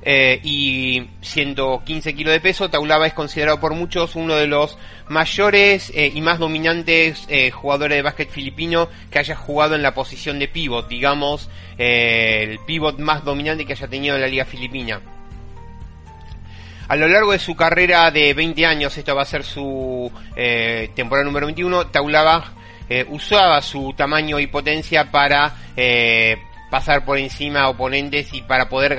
eh, 0.01 0.39
y 0.43 1.07
115 1.21 2.15
kilos 2.15 2.33
de 2.33 2.39
peso, 2.39 2.69
Taulava 2.69 3.07
es 3.07 3.13
considerado 3.13 3.59
por 3.59 3.73
muchos 3.73 4.15
uno 4.15 4.35
de 4.35 4.47
los 4.47 4.77
mayores 5.09 5.91
eh, 5.95 6.11
y 6.13 6.21
más 6.21 6.39
dominantes 6.39 7.25
eh, 7.27 7.51
jugadores 7.51 7.97
de 7.97 8.01
básquet 8.03 8.29
filipino 8.29 8.87
que 9.11 9.19
haya 9.19 9.35
jugado 9.35 9.75
en 9.75 9.81
la 9.81 9.93
posición 9.93 10.39
de 10.39 10.47
pivot, 10.47 10.87
digamos, 10.87 11.49
eh, 11.77 12.47
el 12.51 12.59
pivot 12.59 12.99
más 12.99 13.25
dominante 13.25 13.65
que 13.65 13.73
haya 13.73 13.87
tenido 13.87 14.15
en 14.15 14.21
la 14.21 14.27
liga 14.27 14.45
filipina. 14.45 15.01
A 16.87 16.95
lo 16.95 17.07
largo 17.07 17.33
de 17.33 17.39
su 17.39 17.55
carrera 17.55 18.09
de 18.09 18.33
20 18.33 18.65
años, 18.65 18.97
esta 18.97 19.13
va 19.13 19.21
a 19.23 19.25
ser 19.25 19.43
su 19.43 20.11
temporada 20.95 21.23
número 21.23 21.45
21, 21.45 21.87
Taulava 21.87 22.53
eh, 22.89 23.05
usaba 23.09 23.61
su 23.61 23.93
tamaño 23.95 24.39
y 24.39 24.47
potencia 24.47 25.11
para 25.11 25.53
pasar 26.71 27.05
por 27.05 27.19
encima 27.19 27.61
a 27.61 27.69
oponentes 27.69 28.33
y 28.33 28.41
para 28.41 28.69
poder 28.69 28.97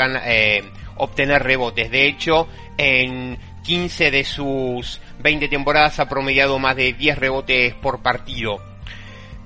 obtener 0.96 1.42
rebotes. 1.42 1.90
De 1.90 2.06
hecho, 2.06 2.46
en 2.78 3.38
15 3.64 4.10
de 4.10 4.24
sus 4.24 5.00
20 5.22 5.48
temporadas 5.48 6.00
ha 6.00 6.08
promediado 6.08 6.58
más 6.58 6.76
de 6.76 6.92
10 6.92 7.18
rebotes 7.18 7.74
por 7.74 8.02
partido. 8.02 8.60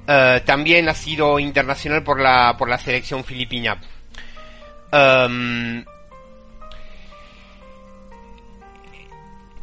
Eh, 0.07 0.43
también 0.45 0.89
ha 0.89 0.95
sido 0.95 1.39
internacional 1.39 2.03
por 2.03 2.21
la, 2.21 2.57
por 2.59 2.69
la 2.69 2.79
selección 2.79 3.25
filipina. 3.25 3.81
Um, 4.93 5.85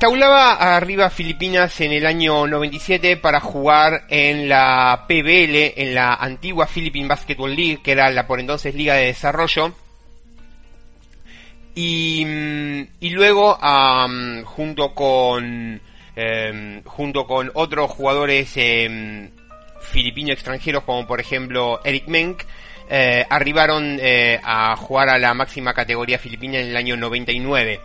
Taulaba 0.02 0.76
arriba 0.76 1.06
a 1.06 1.10
Filipinas 1.12 1.80
en 1.80 1.92
el 1.92 2.08
año 2.08 2.48
97 2.48 3.18
para 3.18 3.40
jugar 3.40 4.06
en 4.10 4.50
la 4.50 5.06
PBL, 5.08 5.80
en 5.80 5.94
la 5.94 6.16
antigua 6.16 6.66
Philippine 6.66 7.08
Basketball 7.08 7.56
League, 7.56 7.82
que 7.84 7.92
era 7.92 8.10
la 8.10 8.26
por 8.26 8.40
entonces 8.40 8.74
Liga 8.74 8.96
de 8.96 9.06
Desarrollo. 9.06 9.76
Y, 11.76 12.26
mm, 12.26 12.88
y 13.00 13.10
luego, 13.12 13.60
junto 14.44 14.96
con 14.96 15.80
em, 16.16 16.84
junto 16.84 17.26
con 17.26 17.52
otros 17.54 17.92
jugadores 17.92 18.52
em, 18.56 19.32
filipinos 19.82 20.34
extranjeros, 20.34 20.84
como 20.84 21.08
por 21.08 21.20
ejemplo 21.20 21.82
Eric 21.84 22.08
Menk, 22.08 22.44
eh, 22.90 23.26
arribaron 23.30 24.00
eh, 24.02 24.40
a 24.44 24.76
jugar 24.76 25.10
a 25.10 25.18
la 25.18 25.34
máxima 25.34 25.74
categoría 25.74 26.20
filipina 26.20 26.60
en 26.60 26.68
el 26.68 26.76
año 26.76 26.98
99. 26.98 27.80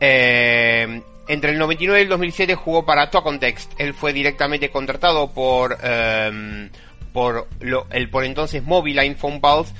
Eh, 0.00 1.02
entre 1.28 1.52
el 1.52 1.58
99 1.58 2.00
y 2.00 2.02
el 2.02 2.08
2007 2.08 2.54
jugó 2.56 2.84
para 2.84 3.08
Tocontext. 3.08 3.72
Él 3.78 3.94
fue 3.94 4.12
directamente 4.12 4.70
contratado 4.70 5.30
por, 5.32 5.78
em, 5.82 6.70
por 7.12 7.46
el 7.90 8.10
por 8.10 8.24
entonces 8.24 8.64
Moviline 8.64 9.14
Phone 9.14 9.40
Pulse 9.40 9.72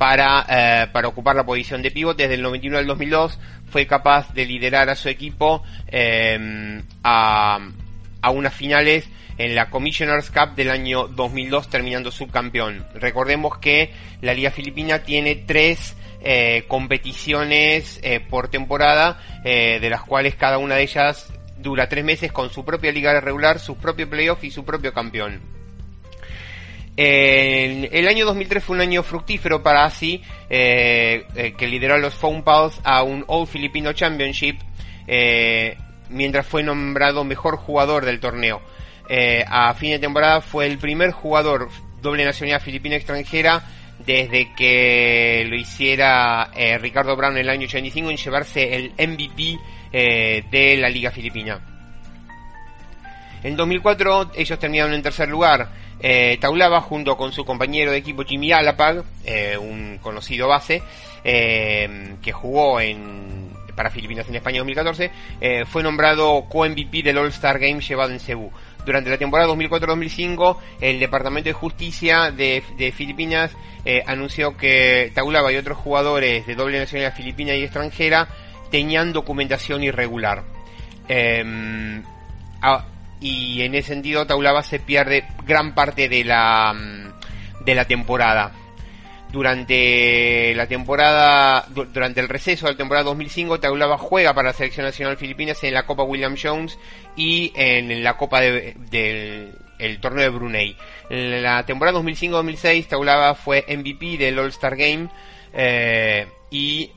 para, 0.00 0.46
eh, 0.48 0.86
para 0.94 1.08
ocupar 1.08 1.36
la 1.36 1.44
posición 1.44 1.82
de 1.82 1.90
pivot. 1.90 2.16
Desde 2.16 2.32
el 2.32 2.40
99 2.40 2.78
al 2.80 2.86
2002 2.86 3.38
fue 3.70 3.86
capaz 3.86 4.32
de 4.32 4.46
liderar 4.46 4.88
a 4.88 4.94
su 4.94 5.10
equipo 5.10 5.62
em, 5.88 6.82
a, 7.04 7.58
a 8.22 8.30
unas 8.30 8.54
finales 8.54 9.06
en 9.36 9.54
la 9.54 9.68
Commissioners 9.68 10.30
Cup 10.30 10.54
del 10.56 10.70
año 10.70 11.06
2002 11.06 11.68
terminando 11.68 12.10
subcampeón. 12.10 12.86
Recordemos 12.94 13.58
que 13.58 13.92
la 14.22 14.32
Liga 14.32 14.50
Filipina 14.50 15.00
tiene 15.00 15.36
tres 15.36 15.94
eh, 16.22 16.64
competiciones 16.66 18.00
eh, 18.02 18.20
por 18.20 18.48
temporada, 18.48 19.20
de 19.44 19.90
las 19.90 20.00
cuales 20.00 20.34
cada 20.34 20.56
una 20.56 20.76
de 20.76 20.82
ellas 20.82 21.30
dura 21.58 21.90
tres 21.90 22.06
meses 22.06 22.32
con 22.32 22.48
su 22.48 22.64
propia 22.64 22.90
liga 22.90 23.20
regular, 23.20 23.58
su 23.58 23.76
propio 23.76 24.08
playoff 24.08 24.42
y 24.44 24.50
su 24.50 24.64
propio 24.64 24.94
campeón. 24.94 25.59
El 27.02 28.08
año 28.08 28.26
2003 28.26 28.62
fue 28.62 28.76
un 28.76 28.82
año 28.82 29.02
fructífero 29.02 29.62
para 29.62 29.84
ASI, 29.84 30.22
eh, 30.50 31.24
eh, 31.34 31.54
que 31.56 31.66
lideró 31.66 31.94
a 31.94 31.98
los 31.98 32.14
Phone 32.14 32.42
Pals 32.42 32.78
a 32.84 33.02
un 33.02 33.24
All 33.26 33.46
Filipino 33.46 33.94
Championship, 33.94 34.58
eh, 35.06 35.78
mientras 36.10 36.46
fue 36.46 36.62
nombrado 36.62 37.24
mejor 37.24 37.56
jugador 37.56 38.04
del 38.04 38.20
torneo. 38.20 38.60
A 39.46 39.72
fin 39.74 39.92
de 39.92 39.98
temporada 39.98 40.42
fue 40.42 40.66
el 40.66 40.76
primer 40.76 41.10
jugador 41.10 41.70
doble 42.02 42.24
nacionalidad 42.24 42.62
filipina 42.62 42.96
extranjera 42.96 43.64
desde 43.98 44.54
que 44.54 45.44
lo 45.48 45.56
hiciera 45.56 46.50
Ricardo 46.78 47.16
Brown 47.16 47.32
en 47.32 47.40
el 47.40 47.48
año 47.48 47.66
85 47.66 48.10
en 48.10 48.16
llevarse 48.18 48.76
el 48.76 48.92
MVP 48.92 49.58
de 49.90 50.76
la 50.76 50.88
Liga 50.88 51.10
Filipina. 51.10 51.79
En 53.42 53.56
2004 53.56 54.32
ellos 54.34 54.58
terminaron 54.58 54.94
en 54.94 55.02
tercer 55.02 55.28
lugar. 55.28 55.68
Eh, 56.02 56.38
Taulava 56.40 56.80
junto 56.80 57.16
con 57.16 57.32
su 57.32 57.44
compañero 57.44 57.92
de 57.92 57.98
equipo 57.98 58.24
Jimmy 58.24 58.52
Alapag, 58.52 59.04
eh, 59.24 59.56
un 59.58 59.98
conocido 59.98 60.48
base, 60.48 60.82
eh, 61.24 62.14
que 62.22 62.32
jugó 62.32 62.78
para 63.74 63.90
Filipinas 63.90 64.28
en 64.28 64.36
España 64.36 64.58
2014, 64.58 65.10
eh, 65.40 65.64
fue 65.66 65.82
nombrado 65.82 66.46
co-MVP 66.48 67.02
del 67.02 67.18
All-Star 67.18 67.58
Game 67.58 67.80
llevado 67.80 68.12
en 68.12 68.20
Cebu. 68.20 68.50
Durante 68.84 69.10
la 69.10 69.18
temporada 69.18 69.48
2004-2005, 69.50 70.56
el 70.80 70.98
Departamento 70.98 71.50
de 71.50 71.52
Justicia 71.52 72.30
de, 72.30 72.92
Filipinas 72.96 73.54
anunció 74.06 74.56
que 74.56 75.12
Taulaba 75.14 75.52
y 75.52 75.56
otros 75.56 75.76
jugadores 75.76 76.46
de 76.46 76.54
doble 76.54 76.78
nacionalidad 76.78 77.14
filipina 77.14 77.54
y 77.54 77.62
extranjera 77.62 78.26
tenían 78.70 79.12
documentación 79.12 79.82
irregular. 79.82 80.44
Em, 81.08 82.02
y 83.20 83.62
en 83.62 83.74
ese 83.74 83.88
sentido 83.88 84.26
Taulaba 84.26 84.62
se 84.62 84.78
pierde 84.80 85.24
gran 85.46 85.74
parte 85.74 86.08
de 86.08 86.24
la, 86.24 86.72
mm, 86.74 87.64
de 87.64 87.74
la 87.74 87.84
temporada. 87.86 88.52
Durante 89.32 90.52
la 90.56 90.66
temporada, 90.66 91.64
du- 91.68 91.84
durante 91.84 92.18
el 92.20 92.28
receso 92.28 92.66
de 92.66 92.72
la 92.72 92.78
temporada 92.78 93.04
2005, 93.04 93.60
Taulaba 93.60 93.96
juega 93.96 94.34
para 94.34 94.48
la 94.48 94.54
selección 94.54 94.84
nacional 94.86 95.16
filipinas 95.16 95.62
en 95.62 95.74
la 95.74 95.84
Copa 95.86 96.02
William 96.02 96.34
Jones 96.40 96.76
y 97.16 97.52
en 97.54 98.02
la 98.02 98.16
Copa 98.16 98.40
de- 98.40 98.74
del 98.90 99.52
el 99.78 99.98
torneo 100.00 100.24
de 100.24 100.28
Brunei. 100.28 100.76
En 101.08 101.42
la 101.42 101.64
temporada 101.64 101.96
2005-2006, 101.98 102.86
Taulaba 102.88 103.34
fue 103.34 103.64
MVP 103.68 104.18
del 104.18 104.38
All-Star 104.38 104.76
Game 104.76 105.08
eh, 105.54 106.26
y 106.50 106.90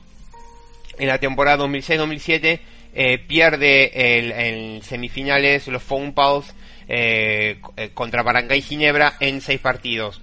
en 0.98 1.08
la 1.08 1.18
temporada 1.18 1.56
2006-2007 1.64 2.60
eh, 2.94 3.18
pierde 3.18 4.18
el, 4.18 4.32
en 4.32 4.82
semifinales 4.82 5.66
los 5.68 5.82
Phone 5.82 6.12
Pals 6.12 6.54
eh, 6.86 7.60
eh, 7.76 7.90
contra 7.94 8.22
Barangay 8.22 8.60
Ginebra 8.60 9.14
en 9.20 9.40
seis 9.40 9.60
partidos. 9.60 10.20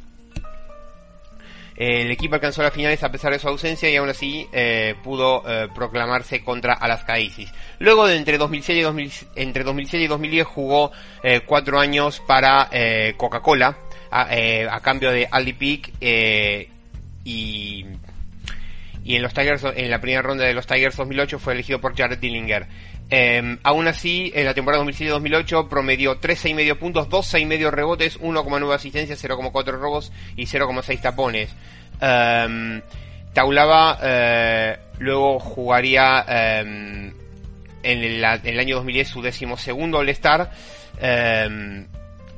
El 1.76 2.12
equipo 2.12 2.36
alcanzó 2.36 2.62
las 2.62 2.74
finales 2.74 3.02
a 3.04 3.12
pesar 3.12 3.34
de 3.34 3.40
su 3.40 3.48
ausencia 3.48 3.90
y 3.90 3.96
aún 3.96 4.10
así 4.10 4.48
eh, 4.52 4.94
pudo 5.04 5.44
proclamarse 5.74 6.44
contra 6.44 6.74
Alaska 6.74 7.18
Isis. 7.18 7.52
Luego 7.80 8.06
de 8.06 8.18
entre 8.18 8.38
2007 8.38 8.80
y, 8.80 8.84
2000 8.84 9.12
entre 9.36 9.64
2007 9.64 10.04
y 10.04 10.08
2010 10.08 10.46
jugó 10.46 10.92
cuatro 11.48 11.80
años 11.80 12.22
para 12.28 12.70
Coca-Cola 13.18 13.80
a, 14.12 14.28
a 14.70 14.80
cambio 14.82 15.12
de 15.12 15.28
Aldi 15.32 15.54
Peak 15.54 15.92
y 17.24 17.86
y 19.04 19.16
en 19.16 19.22
los 19.22 19.34
Tigers 19.34 19.64
en 19.64 19.90
la 19.90 20.00
primera 20.00 20.22
ronda 20.22 20.46
de 20.46 20.54
los 20.54 20.68
Tigers 20.68 20.96
2008 20.96 21.40
fue 21.40 21.54
elegido 21.54 21.82
por 21.82 21.96
Jared 21.96 22.20
Dillinger. 22.20 22.68
Eh, 23.10 23.58
aún 23.64 23.88
así, 23.88 24.32
en 24.36 24.46
la 24.46 24.54
temporada 24.54 24.84
2007-2008 24.86 25.68
promedió 25.68 26.20
13,5 26.22 26.78
puntos, 26.78 27.10
12,5 27.10 27.72
rebotes, 27.72 28.20
1,9 28.20 28.74
asistencias, 28.74 29.24
0,4 29.24 29.80
robos 29.80 30.12
y 30.36 30.46
0,6 30.46 31.02
tapones. 31.02 31.54
Eh, 32.00 32.82
Taulaba 33.34 33.98
eh, 34.02 34.78
luego 35.00 35.40
jugaría 35.40 36.26
eh, 36.28 36.60
en, 36.62 37.14
en 37.84 38.04
el 38.44 38.60
año 38.60 38.76
2010 38.78 39.08
su 39.08 39.22
decimosegundo 39.22 40.00
All-Star. 40.00 40.52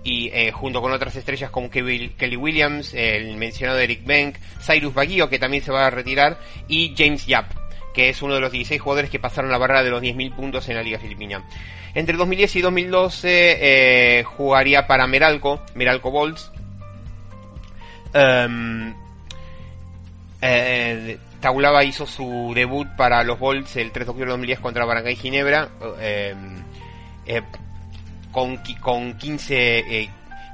Y 0.03 0.29
eh, 0.33 0.51
junto 0.51 0.81
con 0.81 0.91
otras 0.91 1.15
estrellas 1.15 1.49
como 1.49 1.69
Kelly 1.69 2.35
Williams, 2.35 2.93
el 2.93 3.37
mencionado 3.37 3.79
Eric 3.79 4.05
Bank, 4.05 4.35
Cyrus 4.61 4.93
Baguio, 4.93 5.29
que 5.29 5.39
también 5.39 5.63
se 5.63 5.71
va 5.71 5.87
a 5.87 5.89
retirar, 5.89 6.39
y 6.67 6.93
James 6.97 7.25
Yap, 7.25 7.45
que 7.93 8.09
es 8.09 8.21
uno 8.21 8.33
de 8.33 8.41
los 8.41 8.51
16 8.51 8.81
jugadores 8.81 9.09
que 9.09 9.19
pasaron 9.19 9.51
la 9.51 9.57
barrera 9.57 9.83
de 9.83 9.91
los 9.91 10.01
10.000 10.01 10.35
puntos 10.35 10.67
en 10.67 10.75
la 10.75 10.83
Liga 10.83 10.99
Filipina. 10.99 11.43
Entre 11.93 12.17
2010 12.17 12.55
y 12.57 12.61
2012 12.61 13.57
eh, 13.61 14.23
jugaría 14.23 14.87
para 14.87 15.07
Meralco, 15.07 15.61
Meralco 15.75 16.11
Bolts. 16.11 16.51
Em, 18.13 18.93
eh, 20.41 21.17
Taulaba 21.39 21.83
hizo 21.83 22.05
su 22.05 22.51
debut 22.55 22.87
para 22.97 23.23
los 23.23 23.39
Bolts 23.39 23.75
el 23.75 23.91
3 23.91 24.07
de 24.07 24.09
octubre 24.09 24.25
de 24.25 24.31
2010 24.31 24.59
contra 24.59 24.85
Barangay 24.85 25.15
Ginebra. 25.15 25.69
eh, 25.99 26.35
con, 28.33 28.57
con 28.81 29.13
15, 29.17 29.79
eh, 30.01 30.09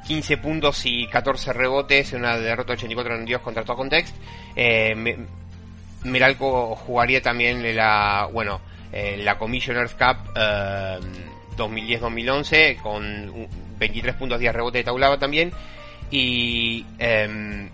15 0.05 0.37
puntos 0.37 0.85
y 0.85 1.07
14 1.07 1.53
rebotes 1.53 2.13
en 2.13 2.19
una 2.19 2.37
derrota 2.37 2.73
84-92 2.73 3.39
contra 3.39 3.63
todo 3.63 3.77
Context. 3.77 4.15
Eh, 4.55 4.93
Me- 4.95 5.17
Meralco 6.03 6.75
jugaría 6.75 7.21
también 7.21 7.75
la, 7.75 8.29
bueno, 8.31 8.61
en 8.91 9.25
la 9.25 9.37
Commissioner's 9.39 9.93
Cup 9.95 10.17
eh, 10.35 10.99
2010-2011 11.57 12.77
con 12.81 13.03
un- 13.03 13.47
23 13.79 14.15
puntos 14.15 14.39
10 14.39 14.53
rebotes 14.53 14.79
de 14.79 14.83
Taulaba 14.83 15.17
también. 15.17 15.51
Y 16.11 16.85
em, 16.97 17.69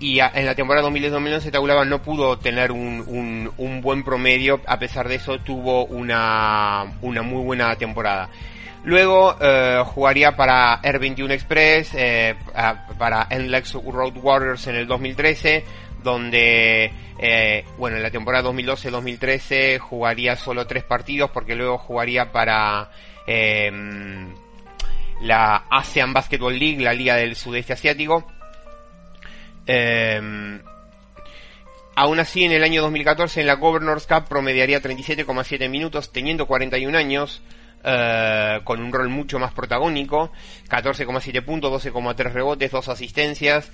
y 0.00 0.20
en 0.20 0.46
la 0.46 0.54
temporada 0.54 0.88
2010-2011 0.88 1.50
Taulaba 1.50 1.84
no 1.84 2.00
pudo 2.02 2.38
tener 2.38 2.70
un, 2.72 3.02
un, 3.06 3.50
un 3.58 3.80
buen 3.80 4.04
promedio, 4.04 4.60
a 4.66 4.78
pesar 4.78 5.08
de 5.08 5.16
eso 5.16 5.38
tuvo 5.38 5.84
una, 5.86 6.84
una 7.02 7.22
muy 7.22 7.42
buena 7.42 7.74
temporada. 7.76 8.28
Luego 8.88 9.36
eh, 9.38 9.82
jugaría 9.84 10.34
para 10.34 10.80
Air 10.82 10.98
21 10.98 11.34
Express, 11.34 11.90
eh, 11.92 12.34
para 12.96 13.28
NLEX 13.30 13.74
Road 13.74 14.16
Warriors 14.16 14.66
en 14.66 14.76
el 14.76 14.86
2013, 14.86 15.62
donde, 16.02 16.90
eh, 17.18 17.64
bueno, 17.76 17.98
en 17.98 18.02
la 18.02 18.10
temporada 18.10 18.48
2012-2013 18.48 19.78
jugaría 19.78 20.36
solo 20.36 20.66
tres 20.66 20.84
partidos, 20.84 21.30
porque 21.32 21.54
luego 21.54 21.76
jugaría 21.76 22.32
para 22.32 22.88
em, 23.26 24.32
la 25.20 25.66
ASEAN 25.68 26.14
Basketball 26.14 26.58
League, 26.58 26.82
la 26.82 26.94
Liga 26.94 27.16
del 27.16 27.36
Sudeste 27.36 27.74
Asiático. 27.74 28.26
Eh, 29.66 30.62
aún 31.94 32.20
así, 32.20 32.44
en 32.44 32.52
el 32.52 32.64
año 32.64 32.80
2014, 32.80 33.42
en 33.42 33.48
la 33.48 33.56
Governors 33.56 34.06
Cup 34.06 34.28
promediaría 34.30 34.80
37,7 34.80 35.68
minutos, 35.68 36.10
teniendo 36.10 36.46
41 36.46 36.96
años, 36.96 37.42
eh, 37.84 38.60
con 38.64 38.80
un 38.80 38.92
rol 38.92 39.08
mucho 39.08 39.38
más 39.38 39.52
protagónico, 39.52 40.30
14,7 40.68 41.44
puntos, 41.44 41.84
12,3 41.84 42.32
rebotes, 42.32 42.70
2 42.70 42.88
asistencias, 42.88 43.70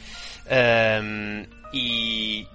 eh, 0.47 1.47
y, 1.73 2.47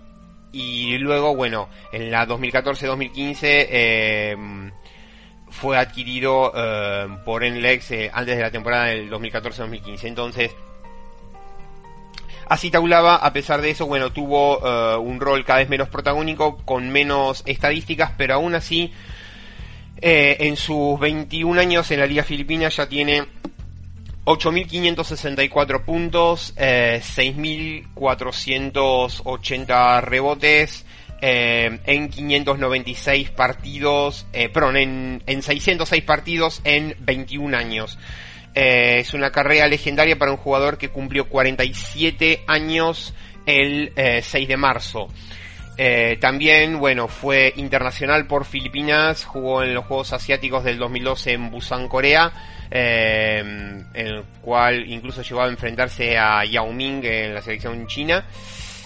y 0.52 0.98
luego, 0.98 1.36
bueno, 1.36 1.70
en 1.92 2.12
la 2.12 2.28
2014-2015, 2.28 3.38
eh, 3.44 4.38
fue 5.50 5.78
adquirido 5.78 6.54
por 7.26 7.44
NLEX 7.44 7.92
eh, 7.92 8.12
antes 8.14 8.38
de 8.38 8.44
la 8.44 8.52
temporada 8.52 8.86
del 8.86 9.10
2014-2015. 9.10 10.04
Entonces, 10.04 10.56
Así 12.48 12.72
Taulaba, 12.72 13.18
a 13.18 13.32
pesar 13.32 13.62
de 13.62 13.70
eso, 13.70 13.86
bueno, 13.86 14.12
tuvo 14.12 14.98
un 15.00 15.20
rol 15.20 15.46
cada 15.46 15.60
vez 15.60 15.70
menos 15.70 15.88
protagónico, 15.88 16.58
con 16.66 16.90
menos 16.90 17.44
estadísticas, 17.46 18.14
pero 18.18 18.34
aún 18.34 18.56
así, 18.56 18.92
eh, 20.02 20.38
en 20.40 20.56
sus 20.56 20.98
21 21.00 21.60
años 21.60 21.92
en 21.92 22.00
la 22.00 22.06
Liga 22.06 22.24
Filipina 22.24 22.70
ya 22.70 22.88
tiene 22.88 23.26
8.564 24.26 25.84
puntos, 25.84 26.54
eh, 26.58 27.02
6.480 27.04 30.02
rebotes, 30.02 30.86
eh, 31.22 31.80
en 31.86 32.10
596 32.10 33.32
partidos, 33.32 34.28
eh, 34.32 34.48
perdón, 34.50 34.78
en, 34.78 35.24
en 35.26 35.42
606 35.42 36.04
partidos 36.04 36.62
en 36.64 36.96
21 37.00 37.58
años. 37.58 37.98
Eh, 38.56 39.00
es 39.00 39.14
una 39.14 39.32
carrera 39.32 39.68
legendaria 39.68 40.18
para 40.18 40.32
un 40.32 40.38
jugador 40.38 40.78
que 40.78 40.90
cumplió 40.90 41.30
47 41.30 42.44
años 42.48 43.14
el 43.46 43.94
eh, 43.96 44.22
6 44.24 44.48
de 44.48 44.58
marzo. 44.58 45.08
Eh, 45.82 46.18
también, 46.20 46.78
bueno, 46.78 47.08
fue 47.08 47.54
internacional 47.56 48.28
por 48.28 48.44
Filipinas, 48.44 49.24
jugó 49.24 49.64
en 49.64 49.74
los 49.74 49.86
Juegos 49.86 50.12
Asiáticos 50.12 50.66
del 50.66 50.78
2012 50.78 51.32
en 51.32 51.50
Busan, 51.52 51.88
Corea, 51.88 52.34
eh, 52.70 53.40
en 53.40 53.88
el 53.94 54.24
cual 54.42 54.86
incluso 54.90 55.22
llegó 55.22 55.42
a 55.42 55.48
enfrentarse 55.48 56.18
a 56.18 56.44
Yao 56.44 56.74
Ming 56.74 57.02
en 57.06 57.34
la 57.34 57.42
selección 57.42 57.88
china. 57.88 58.26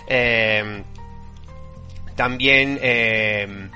Eh, 0.08 0.84
también 2.16 2.78
eh, 2.80 3.70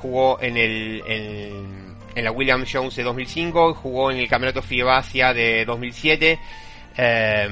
jugó 0.00 0.40
en 0.40 0.56
el 0.56 1.00
en, 1.06 1.96
en 2.16 2.24
la 2.24 2.32
Williams 2.32 2.68
Jones 2.72 2.96
de 2.96 3.04
2005, 3.04 3.74
jugó 3.74 4.10
en 4.10 4.16
el 4.16 4.26
Campeonato 4.26 4.62
FIBA 4.62 4.98
Asia 4.98 5.32
de 5.32 5.64
2007, 5.64 6.40
eh, 6.96 7.48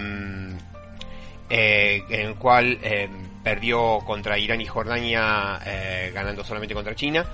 eh, 1.48 2.02
en 2.10 2.20
el 2.26 2.34
cual 2.34 2.76
perdió 3.44 3.98
contra 4.00 4.38
Irán 4.38 4.60
y 4.60 4.66
Jordania, 4.66 5.60
eh, 5.64 6.10
ganando 6.12 6.42
solamente 6.42 6.74
contra 6.74 6.94
China. 6.94 7.24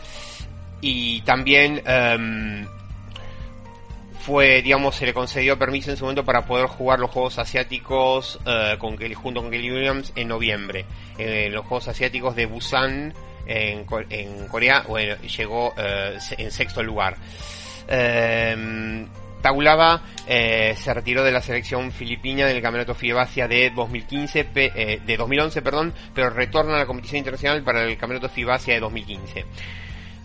Y 0.82 1.20
también 1.22 1.80
eh, 1.86 2.66
fue, 4.20 4.60
digamos, 4.60 4.96
se 4.96 5.06
le 5.06 5.14
concedió 5.14 5.58
permiso 5.58 5.90
en 5.90 5.96
su 5.96 6.04
momento 6.04 6.24
para 6.24 6.44
poder 6.44 6.66
jugar 6.66 6.98
los 6.98 7.10
Juegos 7.10 7.38
Asiáticos 7.38 8.38
eh, 8.44 8.76
junto 9.14 9.40
con 9.40 9.50
Kelly 9.50 9.70
Williams 9.70 10.12
en 10.16 10.28
noviembre. 10.28 10.84
Eh, 11.16 11.48
los 11.50 11.64
Juegos 11.64 11.88
Asiáticos 11.88 12.34
de 12.36 12.46
Busan 12.46 13.14
en, 13.46 13.84
Co- 13.84 14.02
en 14.10 14.48
Corea, 14.48 14.84
bueno, 14.88 15.16
llegó 15.22 15.72
en 15.76 16.50
sexto 16.50 16.82
lugar. 16.82 17.16
Eh, 17.88 19.06
Taulava 19.40 20.02
eh, 20.26 20.74
se 20.76 20.92
retiró 20.94 21.24
de 21.24 21.32
la 21.32 21.40
selección 21.42 21.90
filipina 21.92 22.48
en 22.50 22.56
el 22.56 22.62
campeonato 22.62 22.94
FIBA 22.94 23.22
Asia 23.22 23.48
de 23.48 23.70
2015, 23.70 24.44
pe- 24.44 24.72
eh, 24.74 25.00
de 25.04 25.16
2011, 25.16 25.62
perdón, 25.62 25.92
pero 26.14 26.30
retorna 26.30 26.76
a 26.76 26.78
la 26.78 26.86
competición 26.86 27.18
internacional 27.18 27.62
para 27.62 27.82
el 27.84 27.96
campeonato 27.98 28.28
FIBA 28.28 28.54
Asia 28.54 28.74
de 28.74 28.80
2015. 28.80 29.44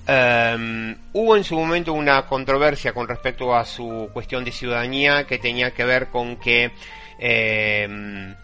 Um, 0.07 0.95
hubo 1.13 1.36
en 1.36 1.43
su 1.43 1.55
momento 1.55 1.91
una 1.93 2.28
controversia 2.28 2.93
con 2.93 3.07
respecto 3.07 3.55
a 3.55 3.66
su 3.66 4.09
cuestión 4.13 4.45
de 4.45 4.51
ciudadanía 4.51 5.26
que 5.26 5.39
tenía 5.39 5.72
que 5.72 5.84
ver 5.84 6.09
con 6.09 6.36
que 6.38 6.72
em, 7.18 8.36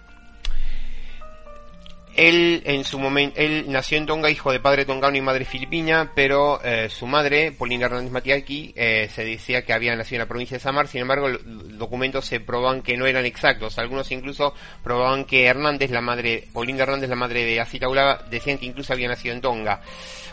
él 2.16 2.62
en 2.66 2.84
su 2.84 3.00
momento 3.00 3.40
él 3.40 3.66
nació 3.68 3.98
en 3.98 4.06
Tonga 4.06 4.30
hijo 4.30 4.52
de 4.52 4.60
padre 4.60 4.86
tongano 4.86 5.18
y 5.18 5.22
madre 5.22 5.46
filipina 5.46 6.12
pero 6.14 6.62
eh, 6.64 6.90
su 6.90 7.08
madre 7.08 7.52
Paulina 7.52 7.86
Hernández 7.86 8.12
Matiaki 8.12 8.74
eh, 8.76 9.10
se 9.14 9.24
decía 9.24 9.64
que 9.64 9.74
había 9.74 9.96
nacido 9.96 10.18
en 10.18 10.26
la 10.26 10.28
provincia 10.28 10.58
de 10.58 10.64
Samar 10.64 10.88
sin 10.88 11.02
embargo 11.02 11.30
los 11.30 11.78
documentos 11.78 12.26
se 12.26 12.40
probaban 12.40 12.82
que 12.82 12.98
no 12.98 13.06
eran 13.06 13.26
exactos. 13.26 13.78
Algunos 13.80 14.12
incluso 14.12 14.54
probaban 14.84 15.26
que 15.26 15.46
Hernández 15.46 15.92
la 15.92 16.02
madre 16.02 16.48
Paulina 16.54 16.84
Hernández 16.84 17.10
la 17.10 17.16
madre 17.16 17.46
de 17.46 17.60
Asita 17.60 17.88
Ulava 17.88 18.24
decían 18.30 18.58
que 18.58 18.66
incluso 18.66 18.94
había 18.94 19.08
nacido 19.08 19.34
en 19.34 19.42
Tonga. 19.42 19.82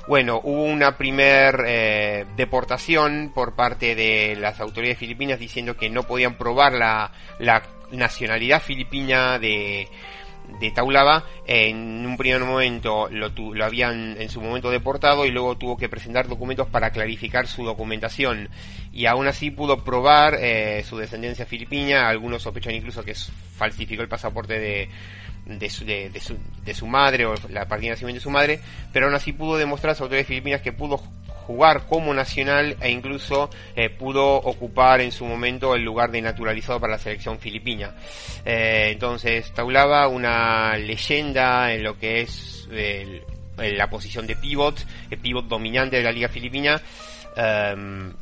Bueno, 0.09 0.41
hubo 0.43 0.63
una 0.65 0.97
primer 0.97 1.65
eh, 1.67 2.25
deportación 2.37 3.33
por 3.35 3.55
parte 3.55 3.95
de 3.95 4.37
las 4.37 4.59
autoridades 4.59 4.99
filipinas 4.99 5.39
diciendo 5.39 5.77
que 5.77 5.91
no 5.91 6.05
podían 6.05 6.39
probar 6.39 6.73
la, 6.73 7.13
la 7.39 7.63
nacionalidad 7.91 8.63
filipina 8.63 9.39
de, 9.39 9.87
de 10.61 10.71
Taulava. 10.71 11.25
En 11.47 12.05
un 12.07 12.17
primer 12.17 12.41
momento 12.45 13.09
lo, 13.11 13.33
tu- 13.33 13.55
lo 13.55 13.65
habían 13.65 14.21
en 14.21 14.29
su 14.31 14.41
momento 14.41 14.71
deportado 14.71 15.25
y 15.27 15.31
luego 15.31 15.57
tuvo 15.57 15.77
que 15.77 15.89
presentar 15.89 16.29
documentos 16.29 16.67
para 16.69 16.91
clarificar 16.91 17.47
su 17.47 17.65
documentación. 17.65 18.49
Y 18.93 19.07
aún 19.07 19.27
así 19.29 19.51
pudo 19.51 19.85
probar 19.85 20.37
eh, 20.41 20.83
su 20.89 20.97
descendencia 20.97 21.47
filipina. 21.47 22.09
Algunos 22.09 22.43
sospechan 22.43 22.75
incluso 22.75 23.05
que 23.05 23.15
falsificó 23.15 24.03
el 24.03 24.09
pasaporte 24.09 24.59
de, 24.59 24.89
de 25.47 25.71
su, 25.71 25.85
de, 25.85 26.11
de 26.11 26.21
su, 26.21 26.37
de 26.65 26.75
su 26.75 26.87
madre 26.87 27.27
o 27.27 27.35
la 27.51 27.67
partida 27.69 27.89
de 27.91 27.95
nacimiento 27.95 28.19
de 28.19 28.23
su 28.25 28.31
madre, 28.31 28.61
pero 28.93 29.07
aún 29.07 29.15
así 29.15 29.33
pudo 29.33 29.57
demostrar 29.57 29.91
a 29.91 29.93
las 29.93 30.01
autoridades 30.01 30.27
filipinas 30.27 30.61
que 30.63 30.73
pudo 30.73 31.01
jugar 31.49 31.87
como 31.87 32.13
nacional 32.13 32.77
e 32.79 32.91
incluso 32.91 33.49
eh, 33.75 33.89
pudo 33.89 34.37
ocupar 34.37 35.01
en 35.01 35.11
su 35.11 35.25
momento 35.25 35.75
el 35.75 35.83
lugar 35.83 36.11
de 36.11 36.21
naturalizado 36.21 36.79
para 36.79 36.93
la 36.93 36.99
selección 36.99 37.39
filipina. 37.39 37.95
Eh, 38.45 38.91
entonces, 38.93 39.51
Taulava, 39.55 40.09
una 40.09 40.77
leyenda 40.77 41.73
en 41.73 41.83
lo 41.85 41.99
que 41.99 42.21
es 42.21 42.69
la 43.57 43.89
posición 43.89 44.27
de 44.27 44.37
pivot, 44.37 44.85
el 45.11 45.19
pivot 45.19 45.47
dominante 45.47 45.97
de 45.97 46.03
la 46.03 46.13
liga 46.13 46.29
filipina. 46.29 46.81
em, 47.35 48.13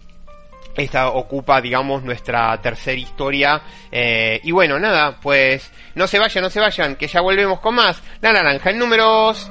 esta 0.76 1.08
ocupa, 1.08 1.60
digamos, 1.60 2.02
nuestra 2.02 2.60
tercera 2.60 2.98
historia. 2.98 3.62
Eh, 3.90 4.40
y 4.44 4.52
bueno, 4.52 4.78
nada, 4.78 5.18
pues 5.20 5.72
no 5.94 6.06
se 6.06 6.18
vayan, 6.18 6.44
no 6.44 6.50
se 6.50 6.60
vayan, 6.60 6.96
que 6.96 7.08
ya 7.08 7.20
volvemos 7.22 7.60
con 7.60 7.74
más. 7.74 8.00
La 8.20 8.32
naranja 8.32 8.70
en 8.70 8.78
números. 8.78 9.50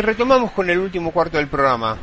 Y 0.00 0.02
retomamos 0.02 0.52
con 0.52 0.70
el 0.70 0.78
último 0.78 1.10
cuarto 1.10 1.36
del 1.36 1.48
programa. 1.48 1.98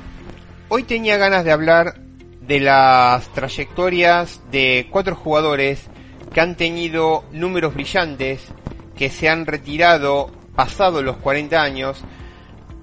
Hoy 0.69 0.83
tenía 0.83 1.17
ganas 1.17 1.43
de 1.43 1.51
hablar 1.51 1.95
de 2.41 2.59
las 2.59 3.27
trayectorias 3.33 4.39
de 4.51 4.85
cuatro 4.91 5.15
jugadores 5.15 5.87
que 6.31 6.39
han 6.39 6.55
tenido 6.55 7.23
números 7.31 7.73
brillantes, 7.73 8.49
que 8.95 9.09
se 9.09 9.29
han 9.29 9.47
retirado 9.47 10.29
pasado 10.55 11.01
los 11.01 11.17
40 11.17 11.59
años, 11.59 12.03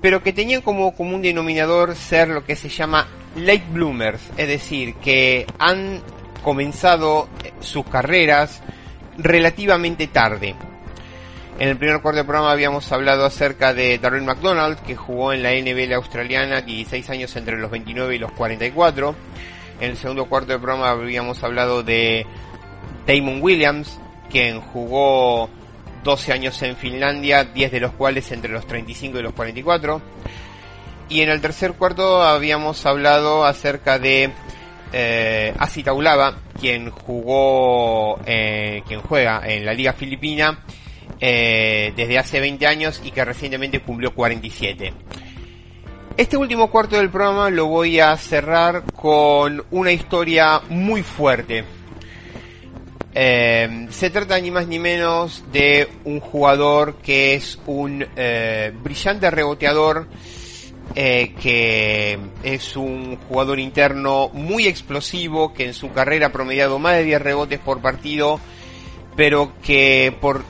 pero 0.01 0.21
que 0.21 0.33
tenían 0.33 0.63
como 0.63 0.97
común 0.97 1.23
denominador 1.23 1.95
ser 1.95 2.27
lo 2.27 2.45
que 2.45 2.57
se 2.57 2.69
llama 2.69 3.07
late 3.37 3.67
bloomers, 3.71 4.21
es 4.37 4.49
decir, 4.49 4.97
que 4.97 5.47
han 5.61 6.03
comenzado 6.43 7.29
sus 7.61 7.87
carreras 7.87 8.63
relativamente 9.17 10.09
tarde. 10.09 10.57
En 11.57 11.69
el 11.69 11.77
primer 11.77 12.01
cuarto 12.01 12.17
del 12.17 12.27
programa 12.27 12.51
habíamos 12.51 12.91
hablado 12.91 13.25
acerca 13.25 13.73
de 13.73 13.99
Darren 13.99 14.25
McDonald, 14.25 14.77
que 14.81 14.97
jugó 14.97 15.33
en 15.33 15.45
la 15.45 15.53
NBL 15.53 15.93
australiana 15.93 16.63
16 16.63 17.09
años 17.11 17.37
entre 17.37 17.59
los 17.59 17.71
29 17.71 18.17
y 18.17 18.19
los 18.19 18.33
44. 18.33 19.15
En 19.81 19.91
el 19.91 19.97
segundo 19.97 20.25
cuarto 20.25 20.51
del 20.51 20.61
programa 20.61 20.91
habíamos 20.91 21.45
hablado 21.45 21.85
de 21.85 22.27
Damon 23.07 23.41
Williams, 23.41 24.01
quien 24.31 24.61
jugó 24.61 25.49
12 26.03 26.33
años 26.33 26.61
en 26.63 26.77
Finlandia, 26.77 27.45
10 27.45 27.71
de 27.71 27.81
los 27.81 27.93
cuales 27.93 28.33
entre 28.33 28.51
los 28.51 28.67
35 28.67 29.21
y 29.21 29.23
los 29.23 29.33
44. 29.33 30.03
Y 31.09 31.21
en 31.21 31.31
el 31.31 31.41
tercer 31.41 31.75
cuarto 31.75 32.21
habíamos 32.21 32.85
hablado 32.85 33.45
acerca 33.45 34.01
de 34.01 34.33
eh, 34.93 35.55
Asi 35.57 35.85
Taulava, 35.85 36.35
quien 36.61 36.91
jugó, 36.91 38.19
eh, 38.27 38.83
quien 38.89 39.03
juega 39.03 39.41
en 39.47 39.65
la 39.65 39.73
Liga 39.73 39.93
Filipina 39.93 40.59
eh, 41.21 41.93
desde 41.97 42.19
hace 42.19 42.41
20 42.41 42.67
años 42.67 43.01
y 43.05 43.11
que 43.11 43.25
recientemente 43.25 43.81
cumplió 43.81 44.15
47. 44.15 44.93
Este 46.17 46.37
último 46.37 46.71
cuarto 46.71 46.97
del 46.97 47.11
programa 47.11 47.51
lo 47.51 47.67
voy 47.67 48.01
a 48.01 48.17
cerrar 48.17 48.85
con 48.95 49.65
una 49.71 49.93
historia 49.93 50.61
muy 50.69 51.03
fuerte. 51.03 51.65
Eh, 53.17 53.87
se 53.91 54.11
trata 54.11 54.39
ni 54.41 54.51
más 54.51 54.67
ni 54.67 54.79
menos 54.79 55.45
de 55.53 55.89
un 56.05 56.21
jugador 56.21 56.97
que 56.97 57.35
es 57.35 57.61
un 57.67 58.05
eh, 58.17 58.73
brillante 58.83 59.31
reboteador, 59.31 60.09
que 60.95 62.19
es 62.43 62.77
un 62.77 63.17
jugador 63.29 63.59
interno 63.59 64.29
muy 64.33 64.67
explosivo, 64.67 65.53
que 65.53 65.67
en 65.67 65.75
su 65.75 65.93
carrera 65.93 66.27
ha 66.27 66.33
promediado 66.33 66.79
más 66.79 66.95
de 66.95 67.05
10 67.05 67.23
rebotes 67.23 67.59
por 67.59 67.81
partido, 67.81 68.39
pero 69.17 69.53
que 69.63 70.15
por 70.21 70.45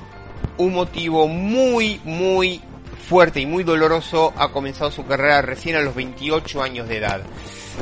un 0.59 0.75
motivo 0.75 1.29
muy, 1.29 2.01
muy 2.05 2.61
fuerte 3.09 3.41
y 3.41 3.47
muy 3.47 3.65
doloroso 3.65 4.33
ha 4.37 4.51
comenzado 4.51 4.91
su 4.91 5.07
carrera 5.07 5.43
recién 5.43 5.77
a 5.77 5.81
los 5.81 5.95
28 5.95 6.63
años 6.63 6.89
de 6.89 6.99
edad. 6.99 7.23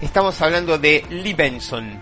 Estamos 0.00 0.40
hablando 0.40 0.78
de 0.78 1.04
Lee 1.10 1.34
Benson. 1.34 2.00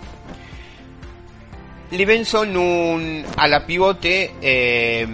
Lee 1.90 2.04
Benson, 2.04 2.56
un 2.56 3.24
ala 3.36 3.66
pivote, 3.66 4.32
eh, 4.40 5.06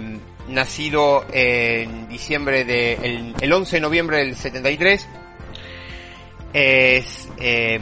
nacido 0.47 1.25
en 1.33 2.07
diciembre 2.07 2.65
de, 2.65 2.93
el, 2.93 3.35
el 3.41 3.53
11 3.53 3.77
de 3.77 3.81
noviembre 3.81 4.17
del 4.17 4.35
73. 4.35 5.07
Es, 6.53 7.27
eh, 7.39 7.79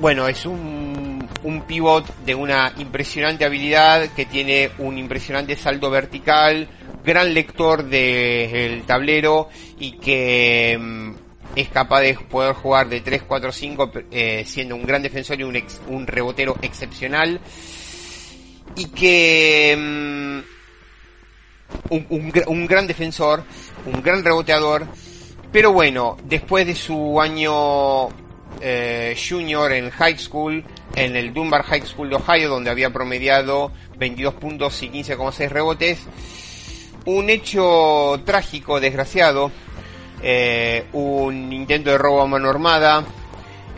bueno, 0.00 0.26
es 0.26 0.46
un, 0.46 1.11
un 1.44 1.62
pivot 1.62 2.06
de 2.24 2.34
una 2.34 2.72
impresionante 2.78 3.44
habilidad 3.44 4.08
que 4.14 4.26
tiene 4.26 4.70
un 4.78 4.96
impresionante 4.98 5.56
salto 5.56 5.90
vertical, 5.90 6.68
gran 7.04 7.34
lector 7.34 7.84
del 7.84 8.82
tablero 8.84 9.48
y 9.78 9.92
que 9.98 10.78
mm, 10.80 11.12
es 11.56 11.68
capaz 11.68 12.00
de 12.02 12.14
poder 12.14 12.54
jugar 12.54 12.88
de 12.88 13.00
3, 13.00 13.22
4, 13.26 13.52
5 13.52 13.92
eh, 14.10 14.44
siendo 14.46 14.76
un 14.76 14.84
gran 14.86 15.02
defensor 15.02 15.38
y 15.40 15.42
un, 15.42 15.56
ex- 15.56 15.80
un 15.88 16.06
rebotero 16.06 16.56
excepcional. 16.62 17.40
Y 18.76 18.86
que 18.86 19.76
mm, 19.76 20.38
un, 21.90 22.32
un 22.46 22.66
gran 22.66 22.86
defensor, 22.86 23.42
un 23.86 24.00
gran 24.02 24.24
reboteador, 24.24 24.86
pero 25.50 25.72
bueno, 25.72 26.16
después 26.24 26.66
de 26.66 26.74
su 26.74 27.20
año 27.20 28.08
eh, 28.60 29.14
junior 29.28 29.72
en 29.72 29.90
high 29.90 30.18
school, 30.18 30.64
en 30.96 31.16
el 31.16 31.32
Dunbar 31.32 31.62
High 31.62 31.86
School 31.86 32.10
de 32.10 32.16
Ohio, 32.16 32.48
donde 32.48 32.70
había 32.70 32.90
promediado 32.90 33.72
22 33.98 34.34
puntos 34.34 34.82
y 34.82 34.90
15,6 34.90 35.48
rebotes, 35.48 36.00
un 37.04 37.30
hecho 37.30 38.20
trágico, 38.24 38.80
desgraciado, 38.80 39.50
eh, 40.22 40.86
un 40.92 41.52
intento 41.52 41.90
de 41.90 41.98
robo 41.98 42.22
a 42.22 42.26
mano 42.26 42.48
armada, 42.48 43.04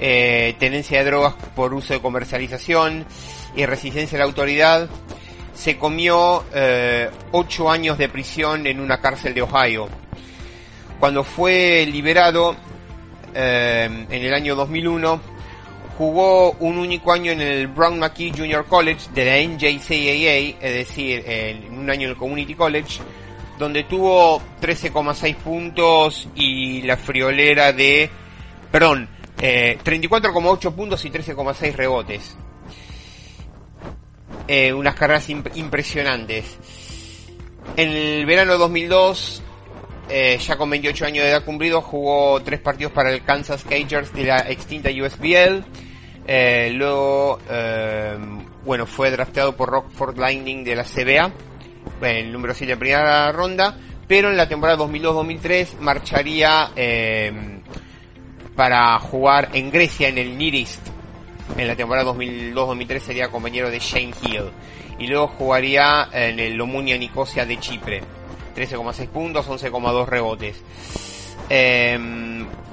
eh, 0.00 0.56
tenencia 0.58 0.98
de 0.98 1.04
drogas 1.04 1.34
por 1.54 1.72
uso 1.72 1.94
de 1.94 2.00
comercialización 2.00 3.06
y 3.56 3.64
resistencia 3.64 4.16
a 4.16 4.20
la 4.20 4.24
autoridad, 4.24 4.88
se 5.54 5.78
comió 5.78 6.44
eh, 6.52 7.10
ocho 7.30 7.70
años 7.70 7.96
de 7.96 8.08
prisión 8.08 8.66
en 8.66 8.80
una 8.80 9.00
cárcel 9.00 9.34
de 9.34 9.42
Ohio. 9.42 9.88
Cuando 10.98 11.22
fue 11.22 11.86
liberado 11.90 12.56
eh, 13.34 14.06
en 14.10 14.22
el 14.22 14.34
año 14.34 14.56
2001, 14.56 15.20
jugó 15.98 16.52
un 16.60 16.78
único 16.78 17.12
año 17.12 17.32
en 17.32 17.40
el 17.40 17.68
Brown 17.68 17.98
McKee 17.98 18.32
Junior 18.36 18.64
College 18.66 19.10
de 19.14 19.24
la 19.24 19.38
NJCAA, 19.54 20.58
es 20.66 20.74
decir, 20.88 21.22
en 21.26 21.78
un 21.78 21.88
año 21.90 22.04
en 22.04 22.10
el 22.10 22.16
Community 22.16 22.54
College, 22.54 23.00
donde 23.58 23.84
tuvo 23.84 24.40
13,6 24.60 25.36
puntos 25.36 26.28
y 26.34 26.82
la 26.82 26.96
friolera 26.96 27.72
de, 27.72 28.10
perdón, 28.72 29.08
eh, 29.40 29.78
34,8 29.84 30.72
puntos 30.74 31.04
y 31.04 31.10
13,6 31.10 31.72
rebotes. 31.74 32.36
Eh, 34.48 34.72
unas 34.72 34.94
carreras 34.94 35.28
imp- 35.30 35.50
impresionantes. 35.56 36.58
En 37.76 37.88
el 37.90 38.26
verano 38.26 38.52
de 38.52 38.58
2002, 38.58 39.42
eh, 40.08 40.38
ya 40.38 40.56
con 40.56 40.70
28 40.70 41.06
años 41.06 41.24
de 41.24 41.30
edad 41.30 41.44
cumplido, 41.44 41.80
jugó 41.80 42.40
tres 42.42 42.60
partidos 42.60 42.92
para 42.92 43.10
el 43.10 43.22
Kansas 43.22 43.64
Cagers 43.64 44.12
de 44.12 44.24
la 44.24 44.38
extinta 44.50 44.90
USBL. 44.90 45.64
Eh, 46.26 46.72
luego, 46.74 47.38
eh, 47.50 48.16
bueno, 48.64 48.86
fue 48.86 49.10
drafteado 49.10 49.56
por 49.56 49.70
Rockford 49.70 50.18
Lightning 50.18 50.64
de 50.64 50.76
la 50.76 50.84
CBA, 50.84 51.32
el 52.02 52.32
número 52.32 52.54
7 52.54 52.72
de 52.72 52.76
primera 52.76 53.32
ronda, 53.32 53.76
pero 54.06 54.30
en 54.30 54.36
la 54.36 54.48
temporada 54.48 54.84
2002-2003 54.84 55.78
marcharía 55.80 56.70
para 58.54 58.98
jugar 59.00 59.48
en 59.52 59.70
Grecia 59.70 60.08
en 60.08 60.18
el 60.18 60.36
Near 60.36 60.54
East. 60.54 60.86
En 61.56 61.68
la 61.68 61.76
temporada 61.76 62.12
2002-2003 62.12 62.98
sería 63.00 63.28
compañero 63.28 63.70
de 63.70 63.78
Shane 63.78 64.14
Hill. 64.22 64.50
Y 64.98 65.06
luego 65.08 65.26
jugaría 65.26 66.08
en 66.12 66.38
el 66.38 66.54
Lomunia 66.54 66.96
Nicosia 66.96 67.44
de 67.44 67.58
Chipre. 67.58 68.02
13,6 68.54 69.08
puntos, 69.08 69.48
11,2 69.48 70.06
rebotes. 70.06 70.62
Eh, 71.50 71.98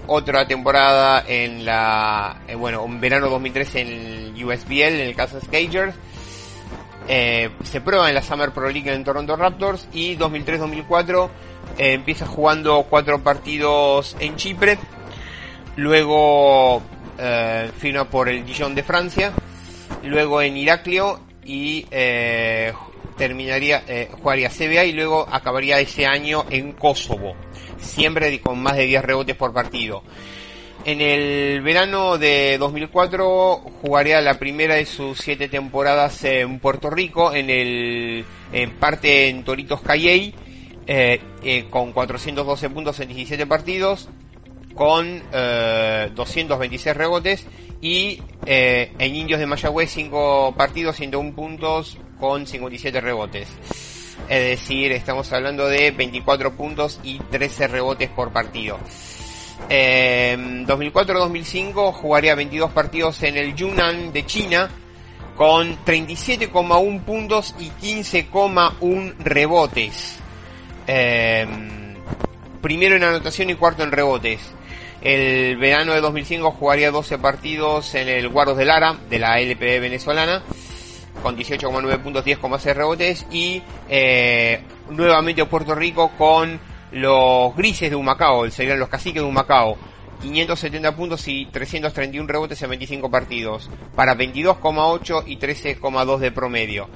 otra 0.08 0.48
temporada 0.48 1.24
en 1.28 1.66
la, 1.66 2.42
eh, 2.48 2.56
bueno, 2.56 2.84
en 2.86 3.00
verano 3.00 3.30
2003 3.30 3.76
en 3.76 3.88
el 3.88 4.46
USBL, 4.46 5.00
en 5.00 5.08
el 5.08 5.16
Kansas 5.16 5.44
Cagers. 5.50 5.96
Eh, 7.08 7.50
se 7.64 7.82
prueba 7.82 8.10
en 8.10 8.16
la 8.16 8.22
Summer 8.22 8.52
Pro 8.52 8.70
League 8.70 8.92
en 8.92 9.04
Toronto 9.04 9.36
Raptors 9.36 9.88
y 9.92 10.16
2003-2004 10.18 11.30
eh, 11.78 11.94
empieza 11.94 12.26
jugando 12.26 12.86
cuatro 12.90 13.24
partidos 13.24 14.16
en 14.20 14.36
Chipre. 14.36 14.78
Luego 15.76 16.82
eh, 17.18 17.72
firma 17.78 18.06
por 18.06 18.30
el 18.30 18.46
Dijon 18.46 18.76
de 18.76 18.84
Francia. 18.84 19.32
Luego 20.04 20.42
en 20.42 20.58
Iraklio 20.58 21.20
y 21.44 21.86
eh, 21.92 22.74
terminaría, 23.22 23.84
eh, 23.88 24.10
jugaría 24.20 24.50
CBA 24.50 24.84
y 24.86 24.94
luego 24.94 25.28
acabaría 25.32 25.80
ese 25.80 26.08
año 26.08 26.44
en 26.50 26.72
Kosovo. 26.72 27.36
Siempre 27.80 28.42
con 28.42 28.60
más 28.60 28.76
de 28.76 28.88
10 28.88 29.06
rebotes 29.06 29.36
por 29.36 29.54
partido. 29.54 30.02
En 30.86 31.02
el 31.02 31.62
verano 31.62 32.18
de 32.18 32.58
2004 32.58 33.58
jugaría 33.80 34.22
la 34.22 34.40
primera 34.40 34.74
de 34.74 34.88
sus 34.88 35.20
siete 35.20 35.50
temporadas 35.50 36.24
en 36.24 36.58
Puerto 36.58 36.90
Rico, 36.90 37.32
en 37.32 37.52
el 37.52 38.26
en 38.52 38.72
parte 38.72 39.30
en 39.30 39.44
Toritos 39.44 39.82
Calley, 39.82 40.34
eh, 40.88 41.22
eh, 41.44 41.66
con 41.70 41.92
412 41.92 42.72
puntos 42.72 43.00
en 43.02 43.10
17 43.10 43.46
partidos, 43.46 44.10
con 44.74 45.22
eh, 45.32 46.10
226 46.16 46.98
rebotes 46.98 47.46
y 47.82 48.22
eh, 48.46 48.94
en 49.00 49.16
Indios 49.16 49.40
de 49.40 49.48
Mayagüez 49.48 49.90
5 49.92 50.54
partidos, 50.56 50.96
101 50.96 51.34
puntos 51.34 51.98
con 52.20 52.46
57 52.46 53.02
rebotes. 53.02 53.50
Es 54.30 54.60
decir, 54.60 54.92
estamos 54.92 55.32
hablando 55.34 55.68
de 55.68 55.92
24 55.92 56.56
puntos 56.56 57.00
y 57.04 57.18
13 57.20 57.68
rebotes 57.68 58.10
por 58.10 58.32
partido. 58.32 58.78
Eh, 59.70 60.38
2004-2005 60.68 61.92
jugaría 61.94 62.36
22 62.36 62.72
partidos 62.72 63.22
en 63.24 63.38
el 63.38 63.56
Yunnan 63.56 64.14
de 64.14 64.26
China 64.26 64.70
con 65.36 65.84
37,1 65.86 67.04
puntos 67.04 67.56
y 67.60 67.70
15,1 67.70 69.16
rebotes. 69.18 70.20
Eh, 70.88 71.48
primero 72.62 72.96
en 72.96 73.04
anotación 73.04 73.50
y 73.50 73.56
cuarto 73.56 73.84
en 73.84 73.92
rebotes. 73.92 74.40
El 75.02 75.58
verano 75.58 75.94
de 75.94 76.02
2005 76.02 76.52
jugaría 76.52 76.92
12 76.92 77.18
partidos 77.18 77.96
en 77.96 78.08
el 78.08 78.30
Guardos 78.30 78.58
de 78.58 78.66
Lara 78.66 78.98
de 79.10 79.18
la 79.18 79.40
LPB 79.40 79.82
venezolana 79.82 80.44
con 81.22 81.38
18,9 81.38 82.02
puntos, 82.02 82.26
10,6 82.26 82.74
rebotes 82.74 83.26
y 83.32 83.62
eh, 83.90 84.62
nuevamente 84.90 85.46
Puerto 85.46 85.76
Rico 85.76 86.12
con 86.18 86.60
los 86.92 87.56
grises 87.56 87.90
de 87.90 87.96
Humacao, 87.96 88.50
serían 88.50 88.80
los 88.80 88.90
caciques 88.90 89.22
de 89.22 89.28
Humacao, 89.28 89.78
570 90.22 90.96
puntos 90.96 91.28
y 91.28 91.46
331 91.46 92.28
rebotes 92.28 92.62
en 92.62 92.70
25 92.70 93.10
partidos, 93.10 93.70
para 93.96 94.16
22,8 94.16 95.24
y 95.26 95.38
13,2 95.38 96.18
de 96.20 96.32
promedio. 96.32 96.90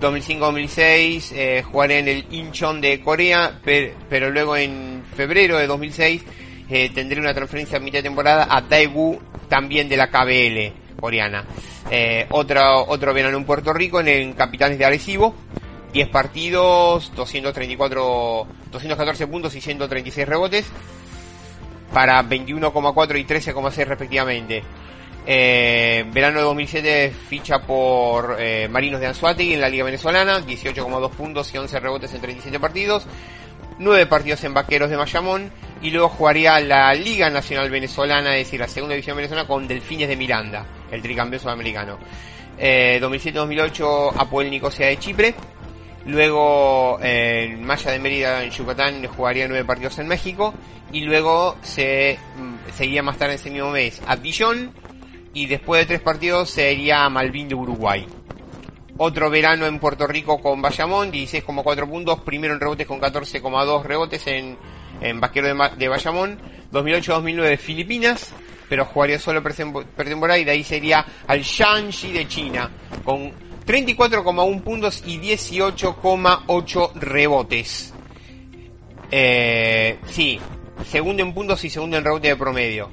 2005-2006 0.00 1.32
eh, 1.32 1.62
jugaré 1.62 1.98
en 2.00 2.08
el 2.08 2.26
Incheon 2.30 2.80
de 2.80 3.00
Corea, 3.00 3.60
pero 3.64 4.30
luego 4.30 4.56
en 4.56 5.02
febrero 5.16 5.56
de 5.58 5.66
2006 5.66 6.22
eh, 6.68 6.90
tendré 6.90 7.20
una 7.20 7.34
transferencia 7.34 7.78
a 7.78 7.80
mitad 7.80 7.98
de 7.98 8.04
temporada 8.04 8.48
a 8.50 8.60
Daegu, 8.60 9.20
también 9.48 9.88
de 9.88 9.96
la 9.96 10.08
KBL 10.08 10.98
coreana. 11.00 11.44
Eh, 11.90 12.26
otro, 12.30 12.86
otro 12.88 13.12
verano 13.12 13.36
en 13.36 13.44
Puerto 13.44 13.72
Rico, 13.72 14.00
en 14.00 14.08
el 14.08 14.34
Capitanes 14.34 14.78
de 14.78 14.84
Arecibo. 14.84 15.34
10 15.92 16.08
partidos, 16.08 17.12
234, 17.14 18.46
214 18.72 19.26
puntos 19.28 19.54
y 19.54 19.60
136 19.60 20.26
rebotes 20.26 20.66
para 21.92 22.20
21,4 22.24 23.20
y 23.20 23.24
13,6 23.24 23.86
respectivamente. 23.86 24.64
Eh, 25.26 26.04
verano 26.12 26.40
de 26.40 26.44
2007 26.44 27.14
ficha 27.28 27.60
por 27.60 28.36
eh, 28.38 28.68
Marinos 28.68 29.00
de 29.00 29.06
Anzuategui 29.06 29.54
en 29.54 29.60
la 29.60 29.70
Liga 29.70 29.84
Venezolana, 29.84 30.40
18,2 30.40 31.10
puntos 31.10 31.54
y 31.54 31.58
11 31.58 31.80
rebotes 31.80 32.12
en 32.12 32.20
37 32.20 32.60
partidos, 32.60 33.06
9 33.78 34.06
partidos 34.06 34.44
en 34.44 34.54
Vaqueros 34.54 34.90
de 34.90 34.96
Mayamón 34.96 35.50
y 35.82 35.90
luego 35.90 36.08
jugaría 36.08 36.60
la 36.60 36.94
Liga 36.94 37.30
Nacional 37.30 37.70
Venezolana, 37.70 38.36
es 38.36 38.46
decir, 38.46 38.60
la 38.60 38.68
segunda 38.68 38.94
división 38.94 39.16
venezolana 39.16 39.46
con 39.46 39.68
Delfines 39.68 40.08
de 40.08 40.16
Miranda, 40.16 40.66
el 40.90 41.02
tricampeón 41.02 41.42
sudamericano. 41.42 41.98
Eh, 42.56 42.98
2007-2008 43.02 44.14
Apoel 44.16 44.50
Nicosia 44.50 44.86
de 44.86 44.98
Chipre, 44.98 45.34
Luego 46.06 46.98
en 47.00 47.64
Maya 47.64 47.90
de 47.90 47.98
Mérida 47.98 48.44
en 48.44 48.50
Yucatán 48.50 49.06
jugaría 49.06 49.48
nueve 49.48 49.64
partidos 49.64 49.98
en 49.98 50.06
México 50.06 50.52
y 50.92 51.00
luego 51.00 51.56
se 51.62 52.18
mm, 52.36 52.76
seguía 52.76 53.02
más 53.02 53.16
tarde 53.16 53.34
ese 53.34 53.50
mismo 53.50 53.70
mes 53.70 54.02
a 54.06 54.16
Dijon 54.16 54.70
y 55.32 55.46
después 55.46 55.80
de 55.80 55.86
tres 55.86 56.00
partidos 56.00 56.50
se 56.50 56.72
iría 56.72 57.04
a 57.04 57.08
Malvin 57.08 57.48
de 57.48 57.54
Uruguay. 57.54 58.06
Otro 58.96 59.28
verano 59.28 59.66
en 59.66 59.80
Puerto 59.80 60.06
Rico 60.06 60.40
con 60.40 60.62
Bayamón, 60.62 61.10
16,4 61.10 61.88
puntos, 61.88 62.20
primero 62.20 62.54
en 62.54 62.60
rebotes 62.60 62.86
con 62.86 63.00
14,2 63.00 63.82
rebotes 63.82 64.26
en, 64.28 64.56
en 65.00 65.20
Vaquero 65.20 65.48
de, 65.48 65.70
de 65.76 65.88
Bayamón. 65.88 66.38
2008-2009 66.72 67.58
Filipinas, 67.58 68.32
pero 68.68 68.84
jugaría 68.84 69.18
solo 69.18 69.42
pretemporada 69.42 70.38
y 70.38 70.44
de 70.44 70.50
ahí 70.50 70.64
sería 70.64 71.04
al 71.26 71.42
Shanxi 71.42 72.12
de 72.12 72.26
China 72.28 72.70
con 73.04 73.32
34,1 73.66 74.62
puntos 74.62 75.02
y 75.06 75.18
18,8 75.18 76.92
rebotes. 76.94 77.94
Eh, 79.10 79.98
sí, 80.06 80.40
segundo 80.88 81.22
en 81.22 81.32
puntos 81.32 81.64
y 81.64 81.70
segundo 81.70 81.96
en 81.96 82.04
rebote 82.04 82.28
de 82.28 82.36
promedio. 82.36 82.90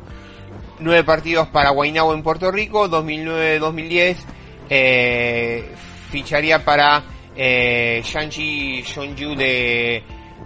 9 0.79 1.03
partidos 1.03 1.47
para 1.49 1.69
Guaynabo 1.69 2.13
en 2.13 2.23
Puerto 2.23 2.51
Rico, 2.51 2.89
2009-2010 2.89 4.17
eh, 4.73 5.69
ficharía 6.11 6.63
para 6.63 7.03
eh, 7.35 8.03
Zhongyu 8.03 9.35
de, 9.35 10.03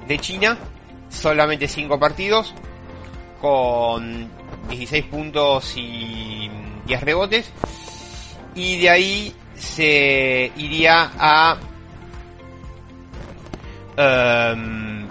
de 0.07 0.19
China, 0.19 0.57
solamente 1.09 1.67
5 1.67 1.99
partidos, 1.99 2.53
con 3.41 4.29
16 4.69 5.05
puntos 5.05 5.73
y 5.75 6.49
10 6.85 7.01
rebotes. 7.01 7.51
Y 8.53 8.79
de 8.79 8.89
ahí 8.89 9.35
se 9.55 10.51
iría 10.55 11.11
a 11.17 11.57
um, 13.97 15.07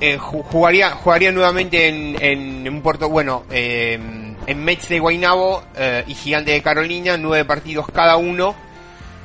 eh, 0.00 0.18
jugaría 0.18 0.90
jugaría 0.90 1.30
nuevamente 1.30 1.86
en, 1.86 2.68
un 2.68 2.82
puerto 2.82 3.08
bueno 3.08 3.44
eh, 3.50 3.98
en 4.46 4.64
Mets 4.64 4.88
de 4.88 4.98
Guaynabo 4.98 5.62
eh, 5.76 6.04
y 6.06 6.14
Gigante 6.14 6.52
de 6.52 6.62
Carolina 6.62 7.16
nueve 7.16 7.44
partidos 7.44 7.86
cada 7.92 8.16
uno 8.16 8.54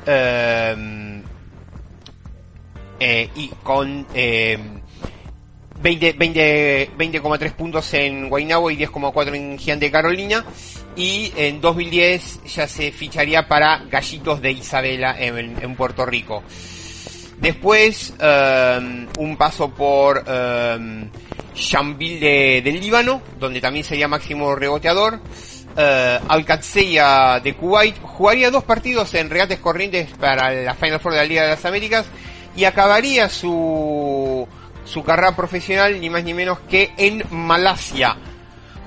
em, 0.05 1.23
eh, 2.99 3.29
y 3.35 3.49
con 3.63 4.07
20,3 4.07 4.59
20, 5.81 6.91
20, 6.97 7.51
puntos 7.51 7.93
en 7.93 8.29
Guaynabo 8.29 8.71
y 8.71 8.77
10,4 8.77 9.35
en 9.35 9.59
Gigante 9.59 9.85
de 9.85 9.91
Carolina 9.91 10.45
y 10.95 11.31
en 11.35 11.61
2010 11.61 12.43
ya 12.45 12.67
se 12.67 12.91
ficharía 12.91 13.47
para 13.47 13.83
Gallitos 13.85 14.41
de 14.41 14.51
Isabela 14.51 15.15
en, 15.19 15.75
Puerto 15.75 16.05
Rico. 16.05 16.43
Después 17.39 18.15
um, 18.19 19.05
un 19.19 19.37
paso 19.37 19.69
por 19.69 20.23
de, 21.97 22.61
del 22.63 22.79
Líbano, 22.79 23.21
donde 23.39 23.61
también 23.61 23.85
sería 23.85 24.07
máximo 24.07 24.55
reboteador. 24.55 25.19
Uh, 25.75 27.43
de 27.43 27.53
Kuwait 27.53 28.01
jugaría 28.01 28.49
dos 28.49 28.63
partidos 28.63 29.13
en 29.13 29.29
regates 29.29 29.59
corrientes 29.59 30.09
para 30.19 30.51
la 30.51 30.73
Final 30.73 30.99
Four 30.99 31.11
de 31.11 31.17
la 31.19 31.25
Liga 31.25 31.43
de 31.43 31.49
las 31.49 31.65
Américas 31.65 32.05
y 32.55 32.65
acabaría 32.65 33.29
su, 33.29 34.47
su 34.85 35.03
carrera 35.03 35.35
profesional 35.35 36.01
ni 36.01 36.09
más 36.09 36.23
ni 36.23 36.33
menos 36.33 36.57
que 36.67 36.93
en 36.97 37.23
Malasia 37.29 38.17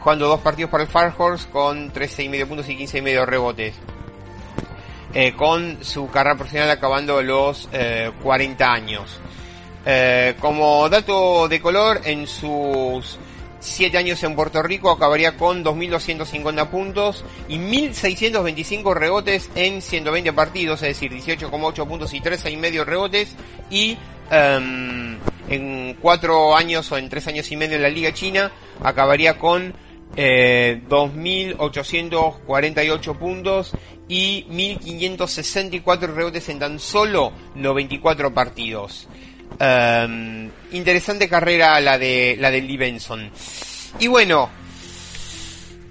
jugando 0.01 0.29
dos 0.29 0.41
partidos 0.41 0.71
para 0.71 0.85
el 0.85 0.89
Fire 0.89 1.13
Horse 1.17 1.49
con 1.51 1.93
13,5 1.93 2.47
puntos 2.47 2.69
y 2.69 2.77
15,5 2.77 3.27
rebotes. 3.27 3.75
Eh, 5.13 5.35
con 5.37 5.83
su 5.83 6.09
carrera 6.09 6.37
profesional 6.37 6.71
acabando 6.71 7.21
los 7.23 7.69
40 8.23 8.65
eh, 8.65 8.69
años. 8.69 9.21
Eh, 9.87 10.35
como 10.41 10.89
dato 10.89 11.49
de 11.49 11.61
color, 11.61 12.01
en 12.05 12.27
sus 12.27 13.19
7 13.61 13.97
años 13.99 14.23
en 14.25 14.35
Puerto 14.35 14.63
Rico 14.63 14.91
acabaría 14.91 15.37
con 15.37 15.63
2.250 15.65 16.69
puntos 16.69 17.25
y 17.49 17.59
1.625 17.59 18.95
rebotes 18.95 19.51
en 19.55 19.81
120 19.83 20.33
partidos, 20.33 20.83
es 20.83 20.89
decir, 20.89 21.13
18,8 21.13 21.87
puntos 21.87 22.13
y 22.15 22.21
13,5 22.21 22.85
rebotes. 22.85 23.37
Y 23.71 23.97
em, 24.31 25.19
en 25.49 25.97
4 26.01 26.57
años 26.57 26.91
o 26.93 26.99
en 26.99 27.09
3 27.09 27.27
años 27.29 27.51
y 27.51 27.57
medio 27.57 27.77
en 27.77 27.83
la 27.83 27.91
Liga 27.91 28.13
China 28.13 28.53
acabaría 28.83 29.39
con 29.39 29.73
eh, 30.17 30.83
2.848 30.89 33.17
puntos 33.17 33.73
y 34.09 34.45
1.564 34.51 36.15
rebotes 36.15 36.49
en 36.49 36.59
tan 36.59 36.79
solo 36.79 37.33
94 37.55 38.33
partidos. 38.35 39.07
Em, 39.59 40.51
interesante 40.73 41.29
carrera 41.29 41.81
la 41.81 41.99
de 41.99 42.37
la 42.39 42.51
de 42.51 42.63
Lee 42.63 42.77
Benson. 42.77 43.31
Y 43.99 44.07
bueno, 44.07 44.51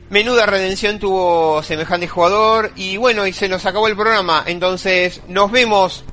menuda 0.09 0.45
redención 0.45 0.99
tuvo 0.99 1.61
semejante 1.63 2.07
jugador 2.07 2.71
y 2.75 2.97
bueno, 2.97 3.27
y 3.27 3.33
se 3.33 3.47
nos 3.49 3.65
acabó 3.65 3.87
el 3.87 3.95
programa. 3.95 4.43
Entonces, 4.45 5.21
nos 5.27 5.51
vemos 5.51 6.03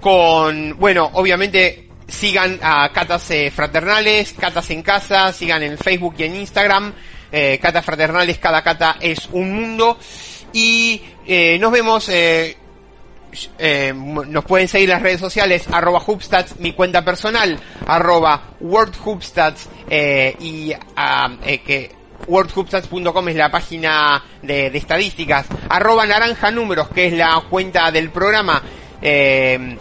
con, 0.00 0.76
bueno, 0.78 1.10
obviamente 1.14 1.88
sigan 2.08 2.58
a 2.62 2.90
Catas 2.92 3.30
eh, 3.30 3.50
Fraternales, 3.50 4.34
Catas 4.38 4.68
en 4.70 4.82
Casa, 4.82 5.32
sigan 5.32 5.62
en 5.62 5.78
Facebook 5.78 6.14
y 6.18 6.24
en 6.24 6.36
Instagram. 6.36 6.92
Eh, 7.30 7.58
Catas 7.62 7.84
Fraternales, 7.84 8.38
cada 8.38 8.62
cata 8.62 8.96
es 9.00 9.28
un 9.32 9.54
mundo. 9.54 9.98
Y 10.52 11.00
eh, 11.26 11.56
nos 11.58 11.72
vemos, 11.72 12.10
eh, 13.58 13.92
nos 13.94 14.44
pueden 14.44 14.68
seguir 14.68 14.88
las 14.88 15.02
redes 15.02 15.20
sociales, 15.20 15.66
arroba 15.70 16.02
Hubstats, 16.06 16.58
mi 16.58 16.72
cuenta 16.72 17.04
personal, 17.04 17.58
arroba 17.86 18.42
WordHubstats, 18.60 19.68
eh, 19.88 20.36
y 20.40 20.72
ah, 20.96 21.36
eh, 21.44 21.58
que 21.60 21.90
wordhubstats.com 22.26 23.28
es 23.28 23.36
la 23.36 23.50
página 23.50 24.22
de, 24.42 24.66
estadísticas, 24.66 25.46
arroba 25.68 26.06
naranja 26.06 26.50
números, 26.50 26.88
que 26.88 27.06
es 27.06 27.12
la 27.12 27.42
cuenta 27.48 27.90
del 27.90 28.10
programa, 28.10 28.62
eh, 29.00 29.76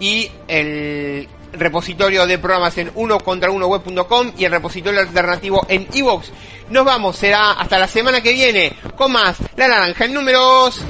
y 0.00 0.30
el 0.48 1.28
repositorio 1.58 2.26
de 2.26 2.38
programas 2.38 2.76
en 2.78 2.90
uno 2.94 3.18
y 4.36 4.44
el 4.44 4.52
repositorio 4.52 5.00
alternativo 5.00 5.64
en 5.68 5.86
iVoox. 5.92 6.28
Nos 6.70 6.84
vamos, 6.84 7.16
será 7.16 7.52
hasta 7.52 7.78
la 7.78 7.88
semana 7.88 8.20
que 8.20 8.32
viene 8.32 8.72
con 8.96 9.12
más 9.12 9.36
La 9.56 9.68
Naranja 9.68 10.04
en 10.06 10.14
números. 10.14 10.80